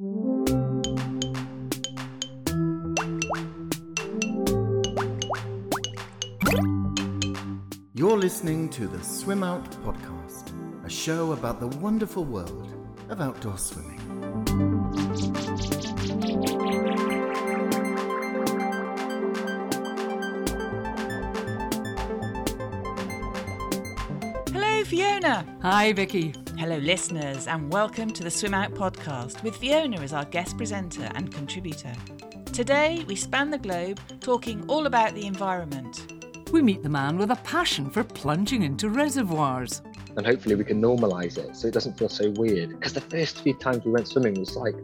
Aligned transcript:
You're 0.00 0.16
listening 8.16 8.70
to 8.70 8.88
the 8.88 9.04
Swim 9.04 9.42
Out 9.42 9.70
Podcast, 9.84 10.54
a 10.86 10.88
show 10.88 11.32
about 11.32 11.60
the 11.60 11.66
wonderful 11.66 12.24
world 12.24 12.74
of 13.10 13.20
outdoor 13.20 13.58
swimming. 13.58 14.00
Hello, 24.50 24.84
Fiona. 24.84 25.44
Hi, 25.60 25.92
Vicky. 25.92 26.32
Hello, 26.60 26.76
listeners, 26.76 27.46
and 27.46 27.72
welcome 27.72 28.10
to 28.10 28.22
the 28.22 28.30
Swim 28.30 28.52
Out 28.52 28.74
podcast 28.74 29.42
with 29.42 29.56
Fiona 29.56 29.98
as 30.00 30.12
our 30.12 30.26
guest 30.26 30.58
presenter 30.58 31.10
and 31.14 31.32
contributor. 31.32 31.94
Today, 32.52 33.02
we 33.08 33.16
span 33.16 33.48
the 33.48 33.56
globe 33.56 33.98
talking 34.20 34.62
all 34.68 34.84
about 34.84 35.14
the 35.14 35.24
environment. 35.24 36.12
We 36.52 36.60
meet 36.60 36.82
the 36.82 36.90
man 36.90 37.16
with 37.16 37.30
a 37.30 37.36
passion 37.36 37.88
for 37.88 38.04
plunging 38.04 38.62
into 38.62 38.90
reservoirs. 38.90 39.80
and 40.18 40.26
hopefully 40.26 40.54
we 40.54 40.64
can 40.64 40.82
normalize 40.82 41.38
it 41.38 41.56
so 41.56 41.66
it 41.66 41.72
doesn't 41.72 41.98
feel 41.98 42.10
so 42.10 42.28
weird. 42.32 42.78
Because 42.78 42.92
the 42.92 43.00
first 43.00 43.40
few 43.40 43.54
times 43.54 43.86
we 43.86 43.92
went 43.92 44.08
swimming 44.08 44.38
was 44.38 44.54
like, 44.54 44.74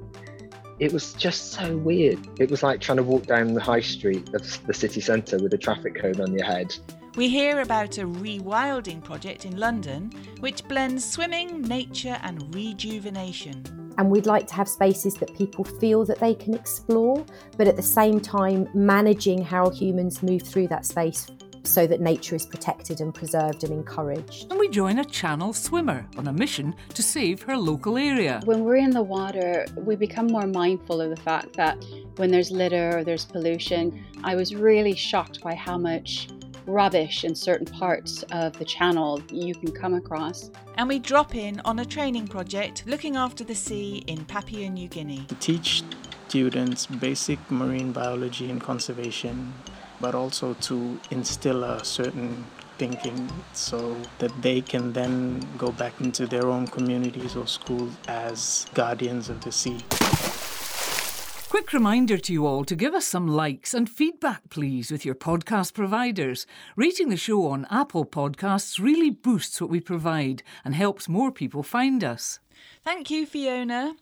it 0.78 0.94
was 0.94 1.12
just 1.12 1.52
so 1.52 1.76
weird. 1.76 2.26
It 2.40 2.50
was 2.50 2.62
like 2.62 2.80
trying 2.80 2.96
to 2.96 3.02
walk 3.02 3.26
down 3.26 3.52
the 3.52 3.60
high 3.60 3.82
street 3.82 4.32
of 4.32 4.66
the 4.66 4.72
city 4.72 5.02
centre 5.02 5.36
with 5.36 5.52
a 5.52 5.58
traffic 5.58 6.00
cone 6.00 6.22
on 6.22 6.32
your 6.32 6.46
head. 6.46 6.74
We 7.16 7.30
hear 7.30 7.62
about 7.62 7.96
a 7.96 8.02
rewilding 8.02 9.02
project 9.02 9.46
in 9.46 9.56
London 9.56 10.12
which 10.40 10.68
blends 10.68 11.02
swimming, 11.02 11.62
nature, 11.62 12.18
and 12.22 12.54
rejuvenation. 12.54 13.64
and 13.96 14.10
we'd 14.10 14.26
like 14.26 14.46
to 14.46 14.52
have 14.52 14.68
spaces 14.68 15.14
that 15.14 15.34
people 15.34 15.64
feel 15.64 16.04
that 16.04 16.18
they 16.18 16.34
can 16.34 16.52
explore, 16.52 17.24
but 17.56 17.66
at 17.66 17.76
the 17.76 17.82
same 17.82 18.20
time, 18.20 18.68
managing 18.74 19.42
how 19.42 19.70
humans 19.70 20.22
move 20.22 20.42
through 20.42 20.68
that 20.68 20.84
space 20.84 21.26
so 21.62 21.86
that 21.86 22.02
nature 22.02 22.36
is 22.36 22.44
protected 22.44 23.00
and 23.00 23.14
preserved 23.14 23.64
and 23.64 23.72
encouraged. 23.72 24.50
And 24.50 24.60
we 24.60 24.68
join 24.68 24.98
a 24.98 25.04
channel 25.04 25.54
swimmer 25.54 26.06
on 26.18 26.28
a 26.28 26.32
mission 26.34 26.74
to 26.92 27.02
save 27.02 27.40
her 27.42 27.56
local 27.56 27.96
area. 27.96 28.42
When 28.44 28.64
we're 28.64 28.76
in 28.76 28.90
the 28.90 29.02
water, 29.02 29.64
we 29.74 29.96
become 29.96 30.26
more 30.26 30.46
mindful 30.46 31.00
of 31.00 31.08
the 31.08 31.22
fact 31.22 31.54
that 31.54 31.82
when 32.16 32.30
there's 32.30 32.50
litter 32.50 32.98
or 32.98 33.04
there's 33.04 33.24
pollution, 33.24 34.04
I 34.22 34.36
was 34.36 34.54
really 34.54 34.94
shocked 34.94 35.40
by 35.40 35.54
how 35.54 35.78
much 35.78 36.28
rubbish 36.66 37.24
in 37.24 37.34
certain 37.34 37.66
parts 37.66 38.22
of 38.30 38.58
the 38.58 38.64
channel 38.64 39.22
you 39.30 39.54
can 39.54 39.72
come 39.72 39.94
across. 39.94 40.50
And 40.76 40.88
we 40.88 40.98
drop 40.98 41.34
in 41.34 41.60
on 41.64 41.78
a 41.78 41.84
training 41.84 42.28
project 42.28 42.84
looking 42.86 43.16
after 43.16 43.44
the 43.44 43.54
sea 43.54 44.04
in 44.06 44.24
Papua 44.24 44.68
New 44.68 44.88
Guinea. 44.88 45.24
to 45.28 45.34
teach 45.36 45.82
students 46.28 46.86
basic 46.86 47.38
marine 47.50 47.92
biology 47.92 48.50
and 48.50 48.60
conservation, 48.60 49.54
but 50.00 50.14
also 50.14 50.54
to 50.54 50.98
instill 51.10 51.64
a 51.64 51.84
certain 51.84 52.44
thinking 52.78 53.30
so 53.52 53.96
that 54.18 54.30
they 54.42 54.60
can 54.60 54.92
then 54.92 55.40
go 55.56 55.72
back 55.72 55.98
into 56.00 56.26
their 56.26 56.46
own 56.46 56.66
communities 56.66 57.36
or 57.36 57.46
schools 57.46 57.96
as 58.06 58.66
guardians 58.74 59.30
of 59.30 59.40
the 59.42 59.52
sea. 59.52 59.78
Quick 61.48 61.72
reminder 61.72 62.18
to 62.18 62.32
you 62.32 62.44
all 62.44 62.64
to 62.64 62.74
give 62.74 62.92
us 62.92 63.06
some 63.06 63.28
likes 63.28 63.72
and 63.72 63.88
feedback, 63.88 64.50
please, 64.50 64.90
with 64.90 65.04
your 65.04 65.14
podcast 65.14 65.74
providers. 65.74 66.44
Rating 66.74 67.08
the 67.08 67.16
show 67.16 67.46
on 67.46 67.66
Apple 67.70 68.04
Podcasts 68.04 68.82
really 68.82 69.10
boosts 69.10 69.60
what 69.60 69.70
we 69.70 69.80
provide 69.80 70.42
and 70.64 70.74
helps 70.74 71.08
more 71.08 71.30
people 71.30 71.62
find 71.62 72.02
us. 72.02 72.40
Thank 72.84 73.10
you, 73.10 73.26
Fiona. 73.26 73.94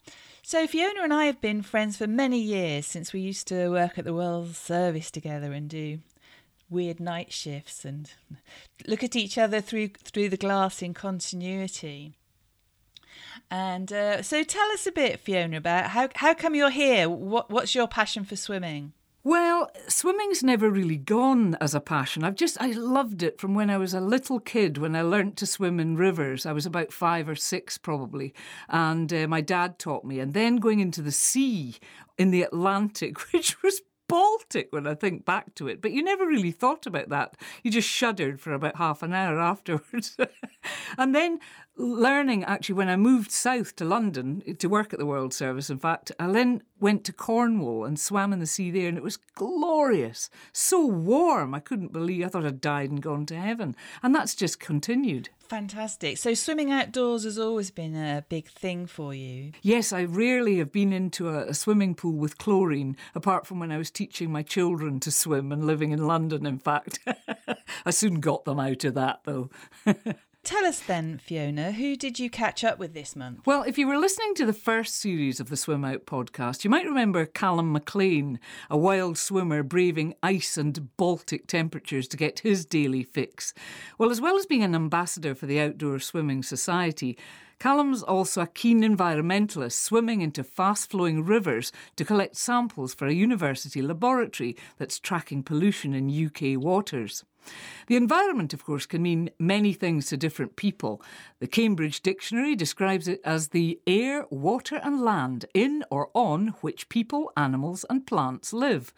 So, 0.42 0.66
Fiona 0.66 1.02
and 1.02 1.12
I 1.12 1.26
have 1.26 1.40
been 1.40 1.62
friends 1.62 1.98
for 1.98 2.06
many 2.06 2.38
years 2.40 2.86
since 2.86 3.12
we 3.12 3.20
used 3.20 3.46
to 3.48 3.68
work 3.68 3.98
at 3.98 4.04
the 4.04 4.14
World 4.14 4.56
Service 4.56 5.10
together 5.10 5.52
and 5.52 5.68
do 5.68 5.98
weird 6.70 6.98
night 6.98 7.30
shifts 7.30 7.84
and 7.84 8.10
look 8.86 9.04
at 9.04 9.16
each 9.16 9.36
other 9.36 9.60
through 9.60 9.88
through 9.88 10.30
the 10.30 10.36
glass 10.36 10.82
in 10.82 10.94
continuity. 10.94 12.14
And 13.50 13.92
uh, 13.92 14.22
so, 14.22 14.42
tell 14.42 14.70
us 14.72 14.86
a 14.86 14.92
bit, 14.92 15.20
Fiona, 15.20 15.58
about 15.58 15.90
how 15.90 16.08
how 16.16 16.34
come 16.34 16.54
you're 16.54 16.70
here? 16.70 17.08
What 17.08 17.50
what's 17.50 17.74
your 17.74 17.86
passion 17.86 18.24
for 18.24 18.36
swimming? 18.36 18.92
Well, 19.26 19.70
swimming's 19.88 20.42
never 20.42 20.68
really 20.68 20.98
gone 20.98 21.56
as 21.58 21.74
a 21.74 21.80
passion. 21.80 22.24
I've 22.24 22.34
just, 22.34 22.60
I 22.60 22.72
loved 22.72 23.22
it 23.22 23.40
from 23.40 23.54
when 23.54 23.70
I 23.70 23.78
was 23.78 23.94
a 23.94 24.00
little 24.00 24.38
kid, 24.38 24.76
when 24.76 24.94
I 24.94 25.00
learnt 25.00 25.38
to 25.38 25.46
swim 25.46 25.80
in 25.80 25.96
rivers. 25.96 26.44
I 26.44 26.52
was 26.52 26.66
about 26.66 26.92
five 26.92 27.26
or 27.26 27.34
six, 27.34 27.78
probably. 27.78 28.34
And 28.68 29.10
uh, 29.10 29.26
my 29.26 29.40
dad 29.40 29.78
taught 29.78 30.04
me. 30.04 30.20
And 30.20 30.34
then 30.34 30.56
going 30.56 30.80
into 30.80 31.00
the 31.00 31.10
sea 31.10 31.76
in 32.18 32.32
the 32.32 32.42
Atlantic, 32.42 33.18
which 33.32 33.62
was 33.62 33.80
Baltic 34.14 34.68
when 34.72 34.86
I 34.86 34.94
think 34.94 35.24
back 35.24 35.56
to 35.56 35.66
it. 35.66 35.82
But 35.82 35.90
you 35.90 36.00
never 36.00 36.24
really 36.24 36.52
thought 36.52 36.86
about 36.86 37.08
that. 37.08 37.36
You 37.64 37.72
just 37.72 37.88
shuddered 37.88 38.40
for 38.40 38.52
about 38.52 38.76
half 38.76 39.02
an 39.02 39.12
hour 39.12 39.40
afterwards. 39.52 40.16
and 40.96 41.12
then 41.16 41.40
learning 41.76 42.44
actually 42.44 42.76
when 42.76 42.88
I 42.88 42.94
moved 42.94 43.32
south 43.32 43.74
to 43.74 43.84
London 43.84 44.40
to 44.56 44.68
work 44.68 44.92
at 44.92 45.00
the 45.00 45.04
World 45.04 45.34
Service, 45.34 45.68
in 45.68 45.80
fact, 45.80 46.12
I 46.20 46.28
then 46.28 46.62
went 46.84 47.02
to 47.02 47.14
Cornwall 47.14 47.86
and 47.86 47.98
swam 47.98 48.30
in 48.30 48.40
the 48.40 48.46
sea 48.46 48.70
there, 48.70 48.90
and 48.90 48.98
it 48.98 49.02
was 49.02 49.16
glorious. 49.16 50.28
So 50.52 50.84
warm. 50.84 51.54
I 51.54 51.58
couldn't 51.60 51.94
believe 51.94 52.26
I 52.26 52.28
thought 52.28 52.44
I'd 52.44 52.60
died 52.60 52.90
and 52.90 53.00
gone 53.00 53.24
to 53.26 53.36
heaven. 53.36 53.74
And 54.02 54.14
that's 54.14 54.34
just 54.34 54.60
continued. 54.60 55.30
Fantastic. 55.48 56.18
So, 56.18 56.34
swimming 56.34 56.70
outdoors 56.70 57.24
has 57.24 57.38
always 57.38 57.70
been 57.70 57.96
a 57.96 58.26
big 58.28 58.48
thing 58.48 58.86
for 58.86 59.14
you. 59.14 59.52
Yes, 59.62 59.94
I 59.94 60.04
rarely 60.04 60.58
have 60.58 60.72
been 60.72 60.92
into 60.92 61.30
a, 61.30 61.46
a 61.46 61.54
swimming 61.54 61.94
pool 61.94 62.18
with 62.18 62.36
chlorine, 62.36 62.98
apart 63.14 63.46
from 63.46 63.60
when 63.60 63.72
I 63.72 63.78
was 63.78 63.90
teaching 63.90 64.30
my 64.30 64.42
children 64.42 65.00
to 65.00 65.10
swim 65.10 65.52
and 65.52 65.64
living 65.66 65.90
in 65.92 66.06
London, 66.06 66.44
in 66.44 66.58
fact. 66.58 66.98
I 67.86 67.92
soon 67.92 68.20
got 68.20 68.44
them 68.44 68.60
out 68.60 68.84
of 68.84 68.92
that, 68.92 69.20
though. 69.24 69.48
Tell 70.44 70.66
us 70.66 70.80
then, 70.80 71.16
Fiona, 71.16 71.72
who 71.72 71.96
did 71.96 72.18
you 72.18 72.28
catch 72.28 72.64
up 72.64 72.78
with 72.78 72.92
this 72.92 73.16
month? 73.16 73.46
Well, 73.46 73.62
if 73.62 73.78
you 73.78 73.88
were 73.88 73.96
listening 73.96 74.34
to 74.34 74.44
the 74.44 74.52
first 74.52 74.94
series 74.98 75.40
of 75.40 75.48
the 75.48 75.56
Swim 75.56 75.86
Out 75.86 76.04
podcast, 76.04 76.64
you 76.64 76.70
might 76.70 76.84
remember 76.84 77.24
Callum 77.24 77.72
McLean, 77.72 78.38
a 78.68 78.76
wild 78.76 79.16
swimmer 79.16 79.62
braving 79.62 80.14
ice 80.22 80.58
and 80.58 80.94
Baltic 80.98 81.46
temperatures 81.46 82.06
to 82.08 82.18
get 82.18 82.40
his 82.40 82.66
daily 82.66 83.02
fix. 83.02 83.54
Well, 83.96 84.10
as 84.10 84.20
well 84.20 84.36
as 84.36 84.44
being 84.44 84.62
an 84.62 84.74
ambassador 84.74 85.34
for 85.34 85.46
the 85.46 85.60
Outdoor 85.60 85.98
Swimming 85.98 86.42
Society, 86.42 87.16
Callum's 87.58 88.02
also 88.02 88.42
a 88.42 88.46
keen 88.46 88.82
environmentalist, 88.82 89.72
swimming 89.72 90.20
into 90.20 90.44
fast 90.44 90.90
flowing 90.90 91.24
rivers 91.24 91.72
to 91.96 92.04
collect 92.04 92.36
samples 92.36 92.92
for 92.92 93.06
a 93.06 93.14
university 93.14 93.80
laboratory 93.80 94.58
that's 94.76 94.98
tracking 94.98 95.42
pollution 95.42 95.94
in 95.94 96.26
UK 96.26 96.60
waters. 96.62 97.24
The 97.86 97.96
environment, 97.96 98.52
of 98.54 98.64
course, 98.64 98.86
can 98.86 99.02
mean 99.02 99.30
many 99.38 99.72
things 99.72 100.06
to 100.06 100.16
different 100.16 100.56
people. 100.56 101.02
The 101.40 101.46
Cambridge 101.46 102.00
Dictionary 102.00 102.54
describes 102.54 103.08
it 103.08 103.20
as 103.24 103.48
the 103.48 103.80
air, 103.86 104.26
water, 104.30 104.80
and 104.82 105.02
land 105.02 105.46
in 105.54 105.84
or 105.90 106.10
on 106.14 106.48
which 106.60 106.88
people, 106.88 107.32
animals, 107.36 107.84
and 107.90 108.06
plants 108.06 108.52
live. 108.52 108.92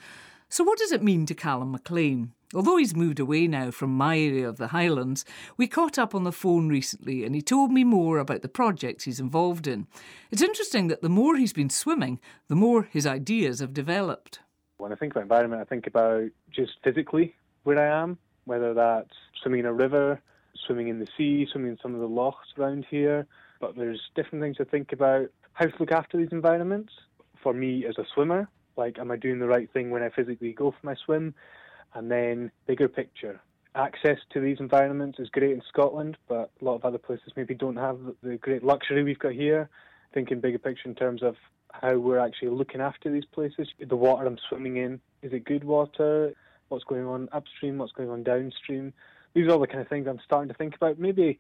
So, 0.49 0.63
what 0.63 0.79
does 0.79 0.93
it 0.93 1.03
mean 1.03 1.27
to 1.27 1.35
Callum 1.35 1.73
McLean? 1.73 2.33
Although 2.55 2.77
he's 2.77 2.95
moved 2.95 3.19
away 3.19 3.49
now 3.49 3.73
from 3.73 3.97
my 3.97 4.17
area 4.19 4.49
of 4.49 4.57
the 4.57 4.69
Highlands, 4.69 5.25
we 5.57 5.67
caught 5.67 5.99
up 5.99 6.15
on 6.15 6.23
the 6.23 6.31
phone 6.31 6.69
recently 6.69 7.25
and 7.25 7.35
he 7.35 7.43
told 7.43 7.73
me 7.73 7.83
more 7.83 8.19
about 8.19 8.43
the 8.43 8.49
projects 8.49 9.05
he's 9.05 9.19
involved 9.19 9.67
in. 9.67 9.89
It's 10.31 10.43
interesting 10.43 10.87
that 10.87 11.03
the 11.03 11.09
more 11.09 11.37
he's 11.37 11.53
been 11.53 11.71
swimming, 11.71 12.21
the 12.47 12.55
more 12.55 12.85
his 12.85 13.07
ideas 13.07 13.59
have 13.59 13.75
developed. 13.75 14.39
When 14.79 14.93
I 14.93 14.95
think 14.95 15.13
about 15.13 15.23
environment, 15.23 15.61
I 15.61 15.65
think 15.65 15.89
about 15.89 16.31
just 16.53 16.73
physically 16.85 17.35
where 17.65 17.81
I 17.81 18.03
am, 18.03 18.19
whether 18.47 18.73
that's 18.73 19.15
swimming 19.43 19.61
in 19.61 19.67
a 19.67 19.73
river, 19.73 20.21
swimming 20.67 20.89
in 20.89 20.99
the 20.99 21.09
sea, 21.17 21.47
swimming 21.51 21.73
in 21.73 21.79
some 21.83 21.95
of 21.95 22.01
the 22.01 22.09
lochs 22.09 22.49
around 22.59 22.87
here. 22.89 23.27
But 23.61 23.77
there's 23.77 24.01
different 24.15 24.43
things 24.43 24.57
to 24.57 24.65
think 24.65 24.93
about 24.93 25.29
how 25.53 25.67
to 25.67 25.75
look 25.79 25.93
after 25.93 26.17
these 26.17 26.33
environments. 26.33 26.93
For 27.43 27.53
me 27.53 27.87
as 27.87 27.97
a 27.99 28.05
swimmer, 28.13 28.49
like, 28.77 28.99
am 28.99 29.11
I 29.11 29.17
doing 29.17 29.39
the 29.39 29.47
right 29.47 29.71
thing 29.73 29.91
when 29.91 30.03
I 30.03 30.09
physically 30.09 30.53
go 30.53 30.71
for 30.71 30.87
my 30.87 30.95
swim? 31.05 31.35
And 31.95 32.11
then, 32.11 32.51
bigger 32.67 32.89
picture. 32.89 33.41
Access 33.75 34.19
to 34.33 34.41
these 34.41 34.59
environments 34.59 35.19
is 35.19 35.29
great 35.29 35.53
in 35.53 35.63
Scotland, 35.69 36.17
but 36.29 36.51
a 36.61 36.65
lot 36.65 36.75
of 36.75 36.85
other 36.85 36.99
places 36.99 37.33
maybe 37.37 37.55
don't 37.55 37.77
have 37.77 37.99
the 38.23 38.37
great 38.37 38.65
luxury 38.65 39.03
we've 39.05 39.19
got 39.19 39.33
here. 39.33 39.69
Thinking 40.13 40.41
bigger 40.41 40.59
picture 40.59 40.89
in 40.89 40.95
terms 40.95 41.23
of 41.23 41.37
how 41.73 41.99
we're 41.99 42.19
actually 42.19 42.49
looking 42.49 42.81
after 42.81 43.11
these 43.11 43.27
places. 43.27 43.69
The 43.79 43.97
water 43.97 44.27
I'm 44.27 44.39
swimming 44.49 44.77
in, 44.77 45.01
is 45.23 45.33
it 45.33 45.45
good 45.45 45.65
water? 45.65 46.35
What's 46.69 46.85
going 46.85 47.07
on 47.07 47.29
upstream? 47.33 47.79
What's 47.79 47.93
going 47.93 48.11
on 48.11 48.23
downstream? 48.23 48.93
These 49.35 49.47
are 49.47 49.51
all 49.53 49.61
the 49.61 49.67
kind 49.67 49.81
of 49.81 49.89
things 49.89 50.07
I'm 50.09 50.21
starting 50.25 50.49
to 50.49 50.55
think 50.55 50.75
about. 50.75 50.99
Maybe 50.99 51.39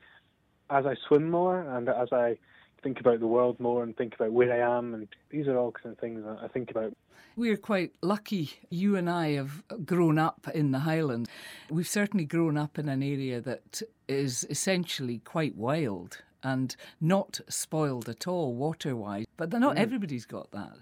as 0.70 0.86
I 0.86 0.94
swim 1.08 1.30
more 1.30 1.60
and 1.60 1.88
as 1.88 2.12
I 2.12 2.38
think 2.82 3.00
about 3.00 3.20
the 3.20 3.26
world 3.26 3.58
more 3.58 3.82
and 3.82 3.96
think 3.96 4.14
about 4.14 4.32
where 4.32 4.52
I 4.52 4.76
am, 4.78 4.94
and 4.94 5.08
these 5.30 5.48
are 5.48 5.56
all 5.56 5.72
kind 5.72 5.92
of 5.92 5.98
things 5.98 6.22
that 6.24 6.38
I 6.42 6.48
think 6.48 6.70
about. 6.70 6.92
We're 7.36 7.56
quite 7.56 7.92
lucky. 8.02 8.50
You 8.70 8.96
and 8.96 9.10
I 9.10 9.32
have 9.32 9.62
grown 9.84 10.18
up 10.18 10.46
in 10.54 10.70
the 10.70 10.80
Highlands. 10.80 11.28
We've 11.70 11.88
certainly 11.88 12.24
grown 12.24 12.56
up 12.56 12.78
in 12.78 12.88
an 12.88 13.02
area 13.02 13.40
that 13.40 13.82
is 14.08 14.46
essentially 14.48 15.18
quite 15.18 15.56
wild. 15.56 16.22
and 16.42 16.76
not 17.00 17.40
spoiled 17.48 18.08
at 18.08 18.28
all 18.28 18.54
water 18.54 18.94
wise. 18.94 19.26
But 19.36 19.50
not 19.52 19.74
Mm. 19.74 19.80
everybody's 19.80 20.26
got 20.26 20.48
that. 20.52 20.74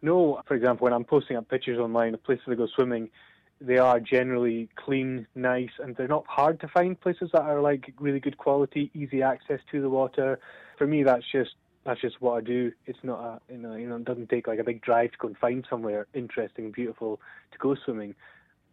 No, 0.00 0.40
for 0.46 0.54
example, 0.54 0.84
when 0.86 0.94
I'm 0.94 1.04
posting 1.04 1.36
up 1.36 1.46
pictures 1.48 1.78
online 1.78 2.14
of 2.14 2.22
places 2.22 2.44
I 2.48 2.54
go 2.54 2.66
swimming, 2.68 3.10
they 3.60 3.78
are 3.78 3.98
generally 3.98 4.68
clean, 4.76 5.26
nice, 5.34 5.70
and 5.80 5.96
they're 5.96 6.08
not 6.08 6.26
hard 6.26 6.60
to 6.60 6.68
find 6.68 7.00
places 7.00 7.30
that 7.32 7.42
are 7.42 7.60
like 7.60 7.92
really 7.98 8.20
good 8.20 8.38
quality, 8.38 8.90
easy 8.94 9.22
access 9.22 9.60
to 9.70 9.80
the 9.80 9.90
water. 9.90 10.38
For 10.76 10.86
me, 10.86 11.02
that's 11.02 11.24
just 11.30 11.54
that's 11.84 12.00
just 12.00 12.20
what 12.20 12.34
I 12.34 12.40
do. 12.42 12.72
It's 12.86 13.02
not 13.02 13.20
a 13.20 13.52
you 13.52 13.58
know 13.58 13.74
you 13.74 13.88
know 13.88 13.96
it 13.96 14.04
doesn't 14.04 14.28
take 14.28 14.46
like 14.46 14.60
a 14.60 14.64
big 14.64 14.82
drive 14.82 15.12
to 15.12 15.18
go 15.18 15.28
and 15.28 15.36
find 15.38 15.66
somewhere 15.68 16.06
interesting 16.14 16.66
and 16.66 16.74
beautiful 16.74 17.20
to 17.52 17.58
go 17.58 17.74
swimming, 17.84 18.14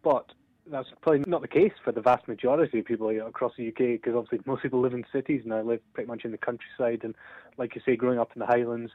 but 0.02 0.26
that's 0.70 0.88
probably 1.00 1.22
not 1.26 1.42
the 1.42 1.48
case 1.48 1.72
for 1.84 1.92
the 1.92 2.00
vast 2.00 2.26
majority 2.26 2.80
of 2.80 2.84
people 2.84 3.12
you 3.12 3.20
know, 3.20 3.26
across 3.26 3.52
the 3.56 3.68
UK 3.68 4.00
because 4.00 4.14
obviously 4.14 4.40
most 4.46 4.62
people 4.62 4.80
live 4.80 4.94
in 4.94 5.04
cities 5.12 5.42
and 5.44 5.54
I 5.54 5.60
live 5.60 5.80
pretty 5.94 6.08
much 6.08 6.24
in 6.24 6.32
the 6.32 6.38
countryside 6.38 7.02
and 7.04 7.14
like 7.56 7.74
you 7.74 7.82
say 7.86 7.94
growing 7.94 8.18
up 8.18 8.32
in 8.34 8.40
the 8.40 8.46
Highlands 8.46 8.90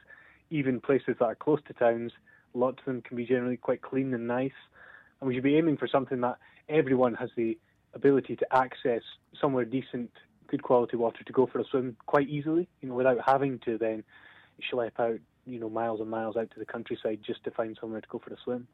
even 0.50 0.80
places 0.80 1.16
that 1.18 1.24
are 1.24 1.34
close 1.34 1.60
to 1.68 1.72
towns 1.72 2.12
lots 2.52 2.80
of 2.80 2.84
them 2.84 3.00
can 3.00 3.16
be 3.16 3.24
generally 3.24 3.56
quite 3.56 3.80
clean 3.80 4.12
and 4.12 4.26
nice 4.26 4.50
and 5.22 5.28
we 5.28 5.34
should 5.34 5.44
be 5.44 5.56
aiming 5.56 5.76
for 5.76 5.86
something 5.86 6.20
that 6.20 6.36
everyone 6.68 7.14
has 7.14 7.30
the 7.36 7.56
ability 7.94 8.34
to 8.34 8.46
access 8.54 9.02
somewhere 9.40 9.64
decent 9.64 10.10
good 10.48 10.62
quality 10.64 10.96
water 10.96 11.22
to 11.24 11.32
go 11.32 11.46
for 11.46 11.60
a 11.60 11.64
swim 11.64 11.96
quite 12.06 12.28
easily 12.28 12.68
you 12.80 12.88
know 12.88 12.94
without 12.94 13.18
having 13.24 13.58
to 13.60 13.78
then 13.78 14.02
schlep 14.70 14.90
out 14.98 15.18
you 15.46 15.60
know 15.60 15.70
miles 15.70 16.00
and 16.00 16.10
miles 16.10 16.36
out 16.36 16.50
to 16.50 16.58
the 16.58 16.66
countryside 16.66 17.20
just 17.24 17.42
to 17.44 17.50
find 17.52 17.78
somewhere 17.80 18.00
to 18.00 18.08
go 18.08 18.18
for 18.18 18.34
a 18.34 18.36
swim 18.42 18.66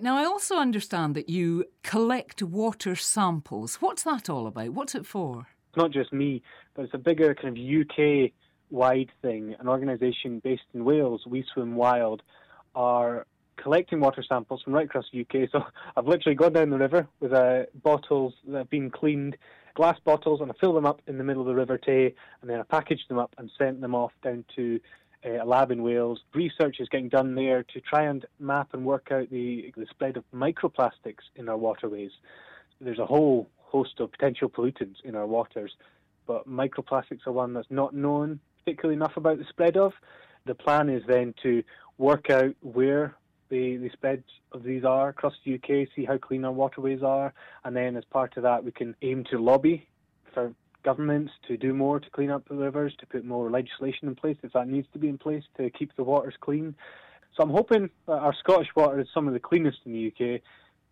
Now, 0.00 0.16
I 0.16 0.24
also 0.24 0.56
understand 0.56 1.14
that 1.16 1.28
you 1.28 1.66
collect 1.82 2.42
water 2.42 2.94
samples. 2.96 3.76
What's 3.82 4.04
that 4.04 4.30
all 4.30 4.46
about? 4.46 4.70
What's 4.70 4.94
it 4.94 5.06
for? 5.06 5.46
it's 5.68 5.76
not 5.76 5.90
just 5.90 6.12
me, 6.12 6.42
but 6.74 6.84
it's 6.84 6.94
a 6.94 6.98
bigger 6.98 7.34
kind 7.34 7.56
of 7.56 7.62
UK 7.62 8.30
wide 8.70 9.10
thing. 9.22 9.54
An 9.60 9.68
organisation 9.68 10.40
based 10.40 10.62
in 10.74 10.84
Wales, 10.84 11.22
We 11.26 11.44
Swim 11.52 11.74
Wild, 11.76 12.22
are 12.74 13.26
collecting 13.62 14.00
water 14.00 14.22
samples 14.26 14.62
from 14.62 14.72
right 14.72 14.86
across 14.86 15.06
the 15.12 15.20
UK. 15.20 15.48
So 15.50 15.64
I've 15.96 16.06
literally 16.06 16.36
gone 16.36 16.52
down 16.52 16.70
the 16.70 16.78
river 16.78 17.06
with 17.20 17.32
uh, 17.32 17.64
bottles 17.82 18.34
that 18.48 18.58
have 18.58 18.70
been 18.70 18.90
cleaned, 18.90 19.36
glass 19.74 19.98
bottles, 20.04 20.40
and 20.40 20.50
I 20.50 20.54
fill 20.60 20.72
them 20.72 20.86
up 20.86 21.00
in 21.06 21.18
the 21.18 21.24
middle 21.24 21.42
of 21.42 21.48
the 21.48 21.54
River 21.54 21.78
Tay, 21.78 22.14
and 22.40 22.50
then 22.50 22.60
I 22.60 22.62
packaged 22.62 23.08
them 23.08 23.18
up 23.18 23.34
and 23.38 23.50
sent 23.58 23.80
them 23.80 23.94
off 23.94 24.12
down 24.22 24.44
to 24.56 24.80
uh, 25.24 25.42
a 25.42 25.46
lab 25.46 25.70
in 25.70 25.82
Wales. 25.82 26.20
Research 26.34 26.76
is 26.80 26.88
getting 26.88 27.08
done 27.08 27.34
there 27.34 27.62
to 27.62 27.80
try 27.80 28.04
and 28.04 28.24
map 28.38 28.70
and 28.72 28.84
work 28.84 29.08
out 29.10 29.30
the, 29.30 29.72
the 29.76 29.86
spread 29.90 30.16
of 30.16 30.24
microplastics 30.34 31.24
in 31.36 31.48
our 31.48 31.56
waterways. 31.56 32.12
There's 32.80 32.98
a 32.98 33.06
whole 33.06 33.48
host 33.58 34.00
of 34.00 34.10
potential 34.10 34.48
pollutants 34.48 34.96
in 35.04 35.14
our 35.14 35.26
waters, 35.26 35.72
but 36.26 36.48
microplastics 36.48 37.26
are 37.26 37.32
one 37.32 37.52
that's 37.52 37.70
not 37.70 37.94
known 37.94 38.40
particularly 38.64 38.96
enough 38.96 39.16
about 39.16 39.38
the 39.38 39.44
spread 39.48 39.76
of. 39.76 39.92
The 40.46 40.54
plan 40.54 40.88
is 40.88 41.02
then 41.06 41.34
to 41.42 41.62
work 41.98 42.30
out 42.30 42.54
where 42.62 43.16
the, 43.50 43.76
the 43.76 43.90
spread 43.92 44.22
of 44.52 44.62
these 44.62 44.84
are 44.84 45.08
across 45.08 45.34
the 45.44 45.54
UK, 45.54 45.88
see 45.94 46.04
how 46.04 46.16
clean 46.18 46.44
our 46.44 46.52
waterways 46.52 47.02
are, 47.02 47.34
and 47.64 47.76
then 47.76 47.96
as 47.96 48.04
part 48.04 48.36
of 48.36 48.44
that, 48.44 48.64
we 48.64 48.72
can 48.72 48.94
aim 49.02 49.24
to 49.30 49.38
lobby 49.38 49.86
for 50.32 50.54
governments 50.82 51.32
to 51.46 51.56
do 51.56 51.74
more 51.74 52.00
to 52.00 52.10
clean 52.10 52.30
up 52.30 52.48
the 52.48 52.54
rivers, 52.54 52.94
to 53.00 53.06
put 53.06 53.24
more 53.24 53.50
legislation 53.50 54.08
in 54.08 54.14
place 54.14 54.36
if 54.42 54.52
that 54.52 54.68
needs 54.68 54.88
to 54.92 54.98
be 54.98 55.08
in 55.08 55.18
place 55.18 55.44
to 55.56 55.68
keep 55.70 55.94
the 55.96 56.04
waters 56.04 56.34
clean. 56.40 56.74
So 57.36 57.42
I'm 57.42 57.50
hoping 57.50 57.90
that 58.06 58.12
our 58.12 58.34
Scottish 58.34 58.68
water 58.74 59.00
is 59.00 59.08
some 59.12 59.28
of 59.28 59.34
the 59.34 59.40
cleanest 59.40 59.78
in 59.84 59.92
the 59.92 60.06
UK. 60.08 60.40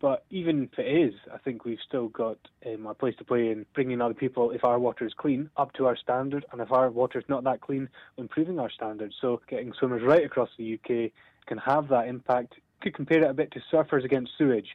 But 0.01 0.25
even 0.31 0.69
if 0.73 0.79
it 0.79 0.87
is, 0.87 1.15
I 1.33 1.39
think 1.39 1.65
we've 1.65 1.79
still 1.87 2.09
got 2.09 2.39
um, 2.65 2.87
a 2.87 2.95
place 2.95 3.17
to 3.17 3.25
play 3.25 3.51
in 3.51 3.67
bringing 3.75 4.01
other 4.01 4.15
people, 4.15 4.53
if 4.53 4.63
our 4.63 4.79
water 4.79 5.05
is 5.05 5.13
clean, 5.13 5.51
up 5.57 5.73
to 5.73 5.87
our 5.87 5.97
standard, 5.97 6.47
and 6.53 6.61
if 6.61 6.71
our 6.71 6.89
water 6.91 7.19
is 7.19 7.25
not 7.29 7.43
that 7.45 7.61
clean, 7.61 7.89
improving 8.17 8.61
our 8.61 8.71
standards. 8.71 9.17
So 9.21 9.41
getting 9.49 9.73
swimmers 9.73 10.05
right 10.05 10.25
across 10.25 10.51
the 10.57 10.75
UK 10.75 11.11
can 11.49 11.59
have 11.59 11.89
that 11.89 12.07
impact. 12.07 12.55
Could 12.81 12.95
compare 12.95 13.23
it 13.23 13.31
a 13.31 13.35
bit 13.35 13.51
to 13.53 13.61
Surfers 13.73 14.05
Against 14.05 14.33
Sewage. 14.39 14.69